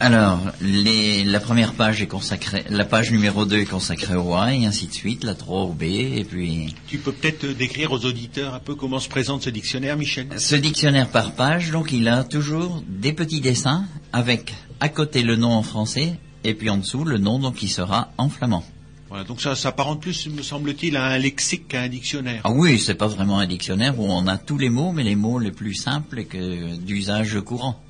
[0.00, 4.54] Alors, les, la première page est consacrée, la page numéro 2 est consacrée au A,
[4.54, 7.90] et ainsi de suite, la 3 au B, et puis Tu peux peut-être euh, décrire
[7.90, 10.28] aux auditeurs un peu comment se présente ce dictionnaire, Michel?
[10.36, 15.34] Ce dictionnaire par page, donc il a toujours des petits dessins avec à côté le
[15.34, 16.14] nom en français
[16.44, 18.64] et puis en dessous le nom donc qui sera en flamand.
[19.08, 22.42] Voilà, donc ça s'apparente plus, me semble-t-il, à un lexique qu'à un dictionnaire.
[22.44, 25.16] Ah oui, c'est pas vraiment un dictionnaire où on a tous les mots, mais les
[25.16, 27.82] mots les plus simples et que d'usage courant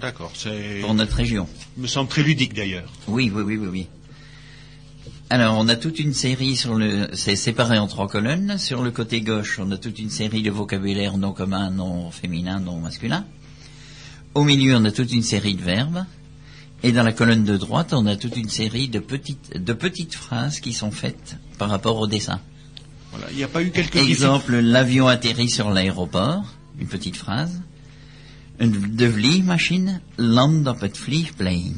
[0.00, 1.48] D'accord, c'est pour notre région.
[1.76, 2.90] me semble très ludique d'ailleurs.
[3.08, 3.86] Oui, oui, oui, oui, oui.
[5.30, 8.58] Alors, on a toute une série sur le, c'est séparé en trois colonnes.
[8.58, 12.60] Sur le côté gauche, on a toute une série de vocabulaire non commun, non féminin,
[12.60, 13.24] non masculin.
[14.34, 16.04] Au milieu, on a toute une série de verbes.
[16.82, 20.14] Et dans la colonne de droite, on a toute une série de petites, de petites
[20.14, 22.40] phrases qui sont faites par rapport au dessin.
[23.12, 26.44] Voilà, il n'y a pas eu quelques Exemple, l'avion atterrit sur l'aéroport.
[26.78, 27.62] Une petite phrase.
[28.56, 31.74] De vliegmachine land op het vliegplein.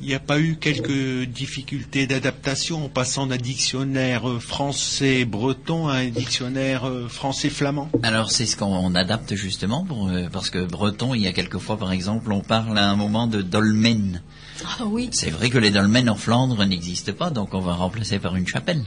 [0.00, 6.08] Il n'y a pas eu quelques difficultés d'adaptation en passant d'un dictionnaire français-breton à un
[6.08, 11.20] dictionnaire euh, français-flamand Alors c'est ce qu'on adapte justement pour, euh, parce que breton, il
[11.20, 14.22] y a quelquefois par exemple, on parle à un moment de dolmen.
[14.64, 18.18] Ah oui, C'est vrai que les dolmens en Flandre n'existent pas, donc on va remplacer
[18.18, 18.84] par une chapelle.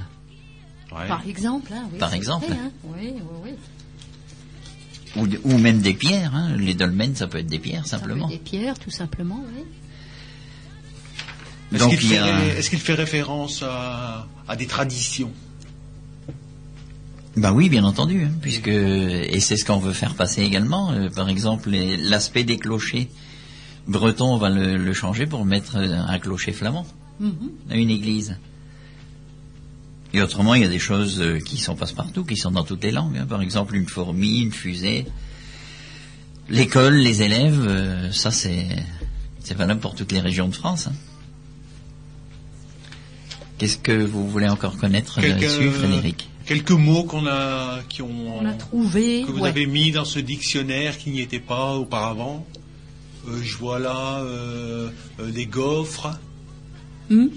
[0.92, 1.08] Ouais.
[1.08, 1.72] par exemple.
[1.74, 2.48] Hein, oui, Par exemple.
[2.48, 2.72] vrai, hein.
[2.84, 3.52] Oui, oui, oui.
[5.15, 6.34] Ou, ou même des pierres.
[6.35, 6.56] hein.
[6.57, 8.26] Les dolmens, ça peut être des pierres Ça peut simplement.
[8.30, 9.44] être des pierres, tout simplement.
[9.56, 9.64] Oui.
[11.72, 12.45] Est-ce Donc qu'il fait, a...
[12.56, 15.31] est-ce qu'il fait référence à, à des traditions?
[17.35, 20.91] Bah oui, bien entendu, hein, puisque et c'est ce qu'on veut faire passer également.
[20.91, 23.10] euh, par exemple, l'aspect des clochers
[23.88, 26.85] bretons, on va le, le changer pour mettre euh, un clocher flamand
[27.69, 28.38] à une église.
[30.14, 32.84] Et autrement, il y a des choses euh, qui sont passe-partout, qui sont dans toutes
[32.84, 33.18] les langues.
[33.18, 33.26] hein.
[33.27, 35.06] Par exemple, une fourmi, une fusée.
[36.49, 38.68] L'école, les élèves, euh, ça c'est
[39.40, 40.88] c'est valable pour toutes les régions de France.
[40.88, 40.94] hein.
[43.57, 46.30] Qu'est-ce que vous voulez encore connaître Quelques- là-dessus, Frédéric?
[46.45, 49.23] Quelques mots qu'on a, qui ont, On a trouvé.
[49.26, 49.49] que vous ouais.
[49.49, 52.45] avez mis dans ce dictionnaire qui n'y était pas auparavant.
[53.30, 56.11] Euh, je vois là euh, euh, des gaufres,
[57.10, 57.27] Hmm?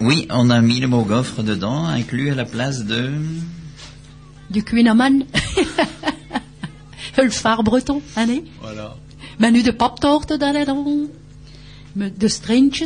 [0.00, 3.10] Oui, on a mis le mot gaufre dedans, inclus à la place de...
[4.50, 5.24] Du Queenaman.
[7.22, 8.44] le phare breton, allez.
[8.62, 8.96] Voilà.
[9.38, 10.84] Menu de pop-torte dans les dents.
[11.96, 12.84] Me- De Stranges.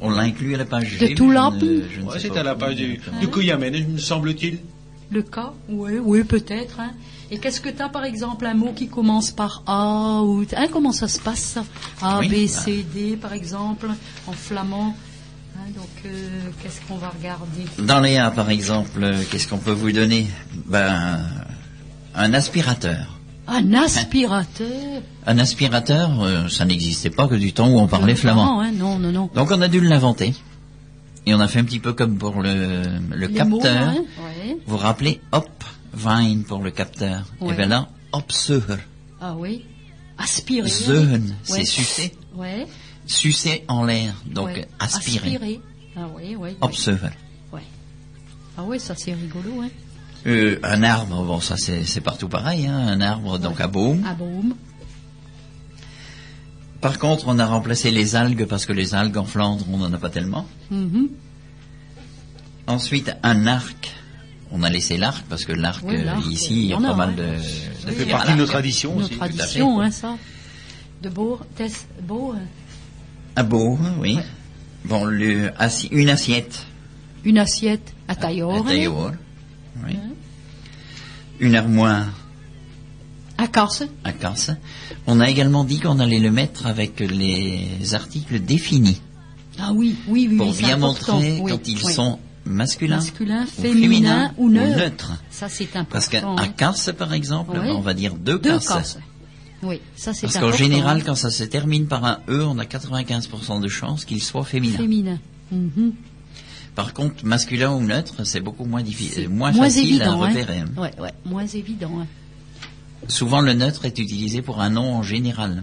[0.00, 1.14] On l'a inclus à la page De G.
[1.14, 1.54] Toulap.
[1.60, 4.58] je ne- je ne Ouais, c'est à la page du, du Koyamen, me semble-t-il.
[5.10, 6.78] Le cas, oui, oui, peut-être.
[6.80, 6.90] hein.
[7.30, 10.66] Et qu'est-ce que tu as, par exemple, un mot qui commence par A ou hein,
[10.70, 11.64] Comment ça se passe ça?
[12.02, 12.48] A, Oui, B, bah.
[12.48, 13.88] C, D, par exemple,
[14.26, 14.94] en flamand.
[15.56, 19.58] Hein, donc, euh, qu'est-ce qu'on va regarder Dans les A, par exemple, euh, qu'est-ce qu'on
[19.58, 20.26] peut vous donner?
[20.66, 21.20] Ben,
[22.14, 23.18] un aspirateur.
[23.46, 25.02] Un aspirateur?
[25.26, 28.44] Un aspirateur, euh, ça n'existait pas que du temps où on parlait flamand.
[28.56, 29.30] Non, hein, non, non, non.
[29.34, 30.34] Donc on a dû l'inventer.
[31.26, 33.88] Et on a fait un petit peu comme pour le, le Les mots, capteur.
[33.88, 34.56] hein, ouais.
[34.66, 35.20] Vous vous rappelez?
[35.32, 35.48] Hop,
[35.94, 37.24] Vine pour le capteur.
[37.40, 37.54] Ouais.
[37.54, 38.30] Et bien là, Hop.
[39.20, 39.64] Ah oui.
[40.18, 40.68] Aspirer.
[40.68, 42.14] Zeuhen, c'est sucer.
[42.34, 42.66] Ouais.
[43.06, 44.68] Sucer en l'air, donc ouais.
[44.78, 45.60] aspirer.
[45.96, 46.36] Ah oui.
[46.36, 46.56] Ouais.
[48.56, 49.68] Ah oui, ça c'est rigolo, hein.
[50.26, 54.02] Euh, un arbre, bon ça c'est partout pareil, hein, un arbre donc à baume.
[54.06, 54.54] Ah boum.
[56.80, 59.92] Par contre, on a remplacé les algues parce que les algues en Flandre, on n'en
[59.92, 60.46] a pas tellement.
[60.70, 61.08] Mhm.
[62.66, 63.92] Ensuite, un arc.
[64.50, 65.96] On a laissé l'arc parce que l'arc, Oui,
[66.30, 67.24] ici, il y a pas a, mal de,
[67.84, 69.16] Ça fait à partie de nos traditions Nos aussi.
[69.16, 70.16] traditions, hein, ça.
[71.02, 72.34] De beau, test, beau.
[73.36, 73.40] Hein.
[73.40, 74.18] À beau, oui.
[74.84, 76.66] Bon, le, assi- une assiette.
[77.24, 78.88] Une assiette à tailleur, oui.
[81.40, 82.06] Une armoire
[83.38, 83.84] À casse.
[84.04, 84.50] à casse.
[85.06, 89.00] On a également dit qu'on allait le mettre avec les articles définis
[89.58, 90.36] Ah oui, oui, oui.
[90.36, 91.14] pour oui, bien important.
[91.14, 91.92] montrer Oui, quand ils oui.
[91.92, 94.78] sont masculins, masculin, ou féminin ou neutre.
[94.78, 95.12] neutres.
[95.30, 96.36] Ça c'est Parce qu'à important.
[96.36, 96.92] à hein.
[96.96, 98.98] par exemple, on va dire deux, Deux casses.
[99.64, 102.64] Oui, ça c'est Parce qu'en général, quand ça se termine par un E, on a
[102.64, 104.76] 95% de chances qu'il soit féminin.
[104.76, 105.18] féminin.
[105.50, 105.92] Mhm.
[106.74, 110.28] Par contre, masculin ou neutre, c'est beaucoup moins difficile, moins, facile évident, à hein.
[110.28, 110.58] repérer.
[110.58, 110.68] hein.
[110.76, 111.90] Ouais, ouais, moins évident.
[112.00, 112.06] hein.
[113.08, 115.62] Souvent, le neutre est utilisé pour un nom en général.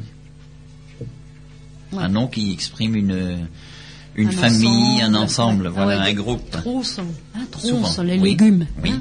[1.91, 2.03] Ouais.
[2.03, 3.47] Un nom qui exprime une,
[4.15, 5.73] une Un famille, un ensemble, ouais.
[5.73, 6.49] voilà, Ah un groupe.
[6.51, 7.03] Tronçons,
[7.35, 8.65] hein, Souvent, tronçons, les oui, légumes.
[8.81, 8.93] Oui.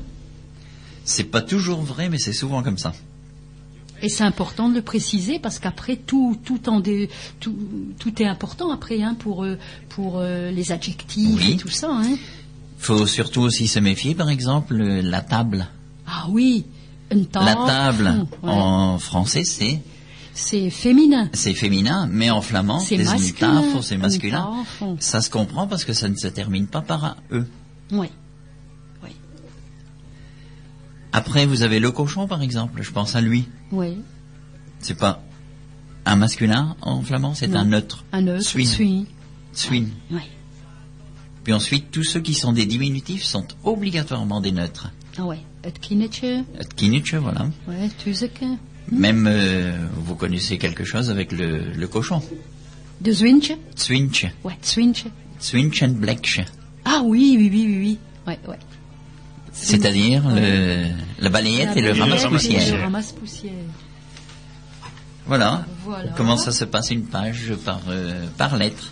[1.04, 2.92] C'est pas toujours vrai, mais c'est souvent comme ça.
[4.02, 7.54] Et c'est important de le préciser parce qu'après tout, tout, en dé- tout,
[7.98, 9.56] tout est important après hein, pour euh,
[9.90, 11.52] pour euh, les adjectifs Oui.
[11.52, 11.88] et tout ça.
[11.92, 12.16] Hein.
[12.78, 15.66] Faut surtout aussi se méfier, par exemple, euh, la table.
[16.06, 16.64] Ah oui,
[17.12, 17.44] une table.
[17.44, 18.50] La table, ouais.
[18.50, 19.80] en français, c'est
[20.32, 21.28] c'est féminin.
[21.34, 23.62] c'est féminin, mais en flamand, C'est masculin.
[23.82, 24.64] c'est masculin.
[24.98, 27.44] Ça se comprend parce que ça ne se termine pas par un E.
[27.92, 28.06] Oui.
[31.12, 32.82] Après, vous avez le cochon, par exemple.
[32.82, 33.48] Je pense à lui.
[33.72, 33.98] Oui.
[34.78, 35.22] C'est pas
[36.06, 38.04] un masculin en flamand, c'est un neutre.
[38.12, 38.42] Un neutre.
[38.42, 39.04] Swin.
[39.52, 39.86] Swin.
[40.10, 40.20] Oui.
[41.44, 44.90] Puis ensuite, tous ceux qui sont des diminutifs sont obligatoirement des neutres.
[45.18, 45.40] Ah ouais.
[45.64, 45.70] Et
[47.18, 47.50] voilà.
[47.68, 47.88] Ouais.
[47.98, 48.44] Tuzeke.
[48.90, 52.22] Même, euh, vous connaissez quelque chose avec le, le cochon.
[53.00, 53.52] De zwintje.
[53.76, 54.26] Zwinche.
[54.44, 54.56] Ouais.
[54.62, 55.06] Zwintje.
[55.40, 56.40] Zwinche and Blekche.
[56.84, 57.98] Ah oui, oui, oui, oui, oui.
[58.26, 58.58] Ouais, ouais.
[59.52, 60.86] C'est-à-dire le,
[61.18, 62.68] la balayette et le ramasse-poussière.
[62.68, 63.52] et le ramasse-poussière.
[65.26, 65.64] Voilà.
[65.84, 66.10] Voilà.
[66.16, 68.88] Comment ça se passe une page par, euh, par lettre.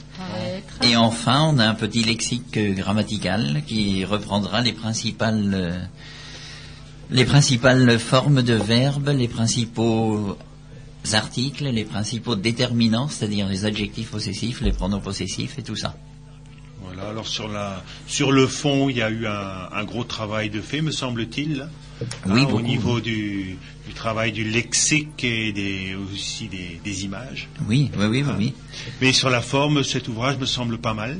[0.82, 5.78] Et enfin, on a un petit lexique euh, grammatical qui reprendra les principales, euh,
[7.10, 10.36] les principales formes de verbes, les principaux
[11.12, 15.96] articles, les principaux déterminants, c'est-à-dire les adjectifs possessifs, les pronoms possessifs et tout ça.
[16.82, 20.48] Voilà, alors sur, la, sur le fond, il y a eu un, un gros travail
[20.50, 21.68] de fait, me semble-t-il.
[22.00, 22.60] Oui, Hein, au beaucoup.
[22.62, 23.56] niveau du,
[23.86, 27.48] du travail du lexique et des, aussi des, des images.
[27.66, 28.32] Oui, oui, oui, oui.
[28.38, 28.54] oui.
[29.00, 31.18] Mais sur la forme, cet ouvrage me semble pas mal.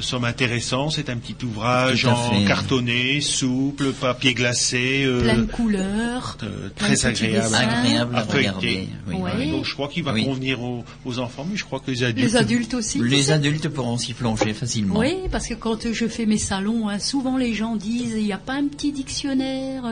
[0.00, 0.88] Me semble intéressant.
[0.88, 2.46] C'est un petit ouvrage en fait.
[2.46, 5.02] cartonné, souple, papier glacé.
[5.04, 6.38] euh, Plein de couleurs.
[6.42, 7.54] euh, très agréable.
[7.54, 8.88] Agréable à regarder.
[9.08, 9.16] Oui.
[9.16, 9.50] Ouais.
[9.50, 10.24] Donc je crois qu'il va Oui.
[10.24, 12.26] convenir aux, aux enfants, mais je crois que les adultes.
[12.30, 12.98] Les adultes aussi.
[13.02, 14.98] Les adultes pourront s'y plonger facilement.
[14.98, 18.32] Oui, parce que quand je fais mes salons, hein, souvent les gens disent il n'y
[18.32, 19.82] a pas un petit dictionnaire,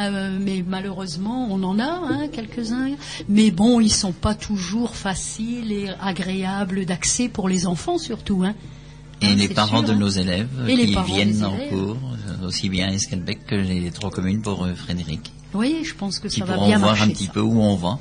[0.00, 2.90] euh, mais malheureusement on en a hein, quelques-uns.
[3.28, 8.42] Mais bon, ils sont pas toujours faciles et agréables d'accès pour les enfants surtout.
[8.44, 8.54] Hein.
[9.24, 11.96] Et Hein, les parents sûr, de nos élèves Et qui viennent en cours,
[12.44, 16.28] aussi bien à Esquelbec que les trois communes pour euh, Frédéric, Oui, je pense que
[16.28, 17.04] qui ça va pourront bien voir marcher.
[17.04, 17.32] un petit ça.
[17.32, 17.98] peu où on va.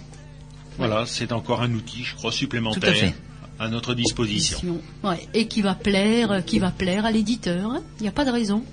[0.77, 3.13] Voilà, c'est encore un outil, je crois, supplémentaire Tout à fait.
[3.59, 4.79] à notre disposition.
[5.03, 7.71] Ouais, et qui va plaire, qui va plaire à l'éditeur.
[7.71, 7.81] hein.
[7.99, 8.63] Il n'y a pas de raison.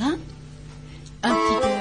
[0.00, 0.16] Hein
[1.22, 1.79] un petit air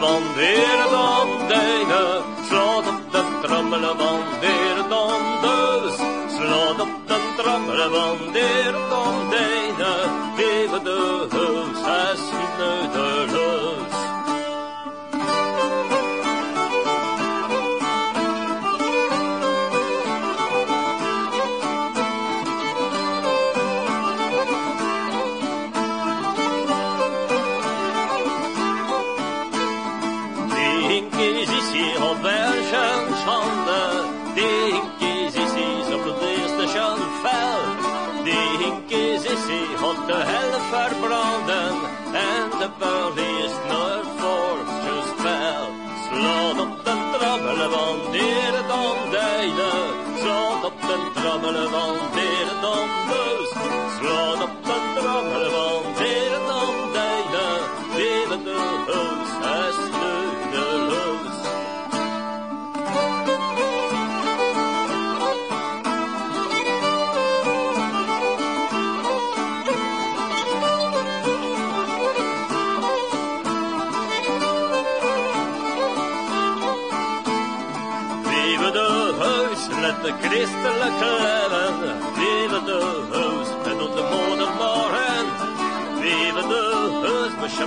[0.00, 2.20] wanneer dan deine.
[2.48, 5.96] Slaat op de trommelen wanneer dan dus.
[6.36, 9.92] Slaat op de trommelen wanneer dan deine.
[10.36, 11.85] Leven de huis,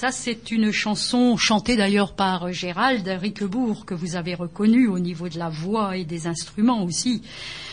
[0.00, 4.98] Ça, c'est une chanson chantée d'ailleurs par euh, Gérald Riquebourg, que vous avez reconnu au
[4.98, 7.20] niveau de la voix et des instruments aussi,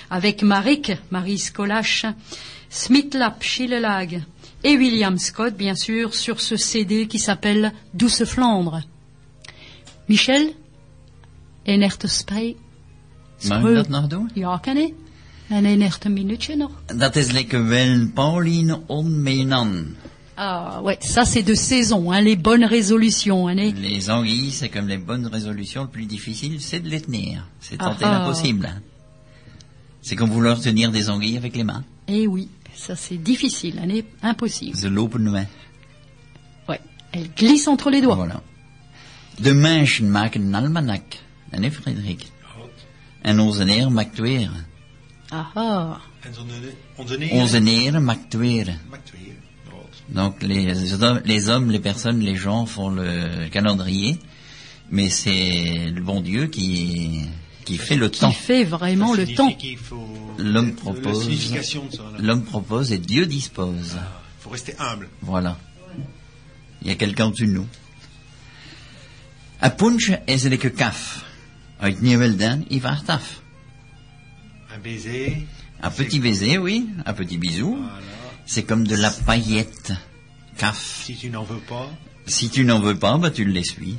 [0.09, 2.05] avec Marik, Marie Skolash,
[2.69, 4.23] Smitlap Schillelag
[4.65, 8.81] et William Scott, bien sûr, sur ce CD qui s'appelle Douce Flandre.
[10.09, 10.51] Michel,
[11.65, 12.57] en echte spij.
[13.47, 14.29] Mag ik dat nog doen?
[14.33, 14.93] Ja, kan ik.
[15.47, 16.71] En een echte minuutje nog.
[16.85, 19.95] Dat is lekker wel Pauline Onmeenan.
[20.39, 23.47] Ah ouais, ça c'est de saison, hein, les bonnes résolutions.
[23.47, 27.01] Hein, les- Les anguilles, c'est comme les bonnes résolutions, le plus difficile, c'est de les
[27.01, 27.43] tenir.
[27.59, 28.19] C'est tenter Ah ah.
[28.19, 28.65] l'impossible.
[28.67, 28.81] hein.
[30.01, 31.83] C'est comme vouloir tenir des anguilles avec les mains.
[32.07, 34.77] Eh oui, ça c'est difficile, hein, impossible.
[34.77, 35.47] Ze lopen main.
[36.69, 36.79] Ouais,
[37.11, 38.15] elle glisse entre les doigts.
[38.17, 38.39] Voilà.
[39.39, 41.03] De mensen maken een almanak.
[41.51, 42.25] En hè, Frederik?
[43.21, 44.49] En onze neer maakt weer.
[45.29, 48.77] Ah ah, En onze, onze neer Onze neer maakt weer.
[50.09, 54.17] Donc les hommes, les hommes, les personnes, les gens font le calendrier,
[54.89, 57.25] mais c'est le bon Dieu qui
[57.65, 58.31] qui fait le qui temps.
[58.31, 59.53] fait vraiment Ça le temps.
[60.37, 61.29] L'homme propose.
[62.19, 63.97] L'homme propose et Dieu dispose.
[63.97, 65.09] Il faut rester humble.
[65.21, 65.57] Voilà.
[66.81, 67.67] Il y a quelqu'un au-dessus de nous.
[69.59, 71.25] A punch is kaf.
[71.81, 71.89] Un
[74.81, 75.45] baiser.
[75.81, 77.75] Un petit baiser, oui, un petit bisou.
[77.75, 78.16] Voilà.
[78.47, 79.91] C'est comme de la paillette.
[80.57, 81.03] Caf.
[81.05, 81.87] Si tu n'en veux pas,
[82.25, 83.97] Si tu n'en veux pas, bah tu l'essuies.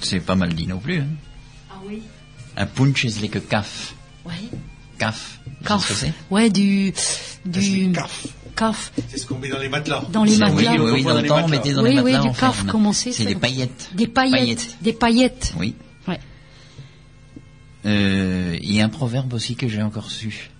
[0.00, 1.00] C'est pas mal dit non plus.
[1.00, 1.08] Hein.
[1.70, 2.02] Ah oui.
[2.56, 3.94] Un punch is like a caf.
[4.24, 4.32] Ouais.
[4.98, 5.40] Caf.
[5.62, 5.92] Que Caf.
[5.92, 6.12] c'est?
[6.30, 8.26] Ouais, du, c'est du caf.
[8.54, 8.92] caf.
[9.08, 10.04] C'est ce qu'on met dans les matelas.
[10.12, 10.72] Dans les C'est- matelas.
[10.72, 11.56] Oui, oui, oui, Dans dans les le temps, on matelas.
[11.58, 12.30] mettait dans Oui, les oui, matelas.
[12.32, 12.68] du caf, ferme.
[12.70, 13.90] comment c'est, C'est des paillettes.
[13.94, 14.76] Des paillettes.
[14.82, 15.54] Des paillettes.
[15.58, 15.74] Oui.
[16.06, 16.20] Ouais.
[17.86, 20.50] Euh, Il y a un proverbe aussi que j'ai encore su.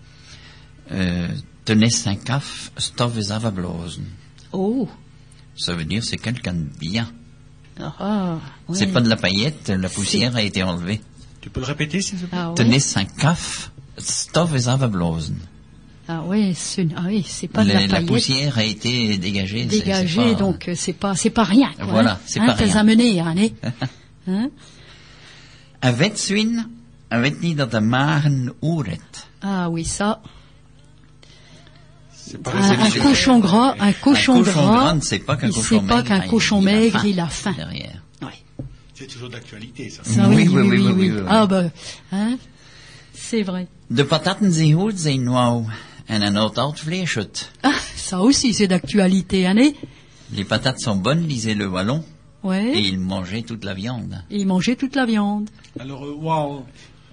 [0.91, 1.29] Euh,
[1.65, 4.05] tenez un caf, stof is avablosen.
[4.53, 4.89] Oh.
[5.57, 7.09] Ça veut dire c'est quelqu'un de bien.
[7.81, 8.39] Ah, ah.
[8.73, 11.01] C'est pas de la paillette, la poussière a été enlevée.
[11.41, 12.39] Tu peux le répéter, s'il te plaît?
[12.41, 12.55] Ah, ouais.
[12.57, 15.37] Tenez un caf, stof is avablosen.
[16.09, 19.67] Ah oui, ce- ah oui, c'est pas de la la poussière a été dégagée.
[19.69, 21.71] c'est- c'est dégagée, pas- donc euh, c'est pas c'est pas rien.
[21.77, 22.19] Quoi, Voilà, hein.
[22.25, 22.77] c'est Hein, pas rien.
[22.77, 23.53] amené, hein, né
[24.27, 24.51] Hein?
[25.81, 26.67] Wetswin,
[27.09, 29.27] hij weet niet dat de magen oeret.
[29.41, 30.21] Ah oui, ça.
[32.37, 35.49] Pas Un, un cochon gras, un cochon, un cochon gras, gras ne sait pas qu'un
[35.51, 37.55] cochon sait pas il- cochon maigre, faim il a faim.
[37.57, 38.03] Derrière.
[38.23, 38.29] Ouais.
[38.95, 40.03] C'est toujours d'actualité, ça.
[40.05, 41.23] Ça, Oui, oui, oui, oui, oui, oui.
[41.29, 41.65] Ah bah,
[42.13, 42.37] hein,
[43.15, 43.67] c'est vrai.
[43.91, 45.65] De pataten zijn wauw.
[46.11, 47.51] En een oud oud vlees uit.
[47.63, 49.75] Ah, ça aussi c'est d'actualité, hein, né
[50.33, 52.03] Les patates sont bonnes, disait le wallon,
[52.45, 52.83] et Ouais.
[52.83, 54.25] il mangeait toute la viande.
[54.31, 55.51] Et il mangeait toute la viande.
[55.79, 56.63] Alors, euh,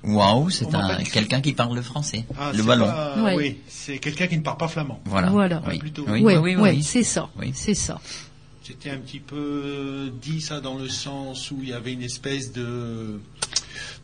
[0.06, 0.50] waouh.
[0.50, 2.26] C'est un quelqu'un qui parle le français.
[2.40, 2.86] Ah, le c'est wallon.
[2.86, 3.36] pas- Ouais.
[3.36, 5.00] Oui, c'est quelqu'un qui ne parle pas flamand.
[5.06, 5.30] Voilà.
[5.30, 5.62] Voilà.
[5.68, 5.80] Oui.
[5.80, 6.06] Plutôt.
[6.08, 7.52] Oui, oui, oui, c'est ça, Oui.
[7.54, 8.00] c'est ça.
[8.64, 12.52] C'était un petit peu dit ça dans le sens où il y avait une espèce
[12.52, 13.20] de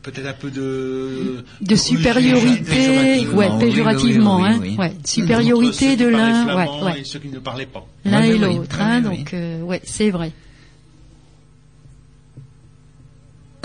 [0.04, 5.96] peut-être un peu de De supériorité, péjorativement, ouais, oui, péjorativement, oui, oui, hein, ouais, supériorité
[5.96, 7.86] de l'un, flamand ouais, ouais, et ceux qui ne parlaient pas.
[8.06, 10.32] l'un et l'autre, Oui, hein, oui, donc, euh, ouais, c'est vrai.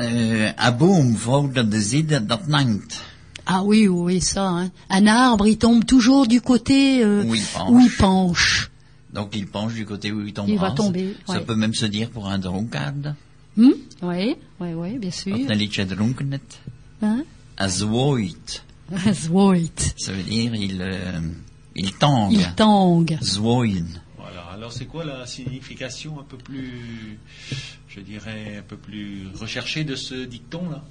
[0.01, 3.03] Euh, de nangt.
[3.47, 4.71] Ah oui, oui, ça, hein.
[4.91, 7.71] Un arbre, il tombe toujours du côté euh, Où il penche.
[7.71, 8.71] où il penche.
[9.13, 10.53] Donc il penche du côté où il tombera.
[10.55, 11.41] Il va tomber, Ça ouais.
[11.45, 13.15] peut même se dire pour un dronkaard.
[13.57, 13.71] Hm?
[14.03, 15.35] Oui, oui, oui, bien sûr.
[17.03, 17.23] Hein?
[17.57, 18.63] A zwooit.
[19.13, 19.95] Zwoit.
[19.97, 21.21] Ça veut dire il, euh,
[21.75, 22.33] il tangue.
[22.33, 23.19] Il tangue.
[23.23, 23.87] Zwooien.
[24.19, 24.43] Voilà.
[24.53, 27.19] Alors c'est quoi la signification un peu plus,
[27.97, 30.83] je dirais, un peu plus recherchée de ce dicton là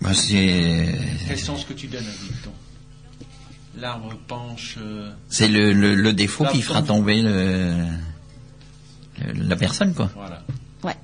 [0.00, 0.98] Bah, c'est,
[1.28, 2.50] Quel sens que tu donnes à un dicton?
[3.76, 4.76] L'arbre penche.
[4.80, 6.98] euh, c'est le, le, le défaut qui fera tombe.
[6.98, 7.74] tomber le,
[9.24, 10.10] le- la personne, quoi.
[10.14, 10.42] voilà.
[10.84, 10.96] Ouais.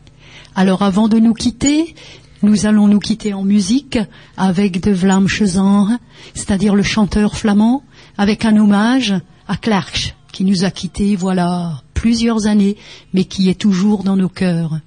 [0.54, 1.94] Alors avant de nous quitter,
[2.42, 3.98] nous allons nous quitter en musique
[4.36, 5.90] avec de Vlaam Chezanre,
[6.34, 7.82] c'est-à-dire le chanteur flamand,
[8.16, 9.14] avec un hommage
[9.48, 12.76] à Clark, qui nous a quittés voilà plusieurs années,
[13.12, 14.80] mais qui est toujours dans nos cœurs.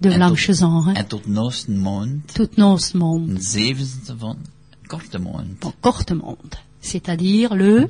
[0.00, 4.36] De tot- Chezanre, En tot noosten mond, tout nos monde, een zevende van
[4.86, 5.18] korte
[6.14, 6.54] mond.
[6.80, 7.88] c'est-à-dire le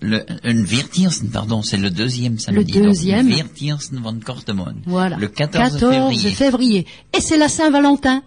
[0.00, 2.72] Le, een veertiersten, pardon, c'est le deuxième samedi.
[2.72, 3.28] Le deuxième.
[3.30, 4.76] Donc, van korte mond.
[4.86, 6.30] voilà Le 14, février.
[6.34, 6.86] février.
[7.12, 8.22] Et c'est la Saint-Valentin.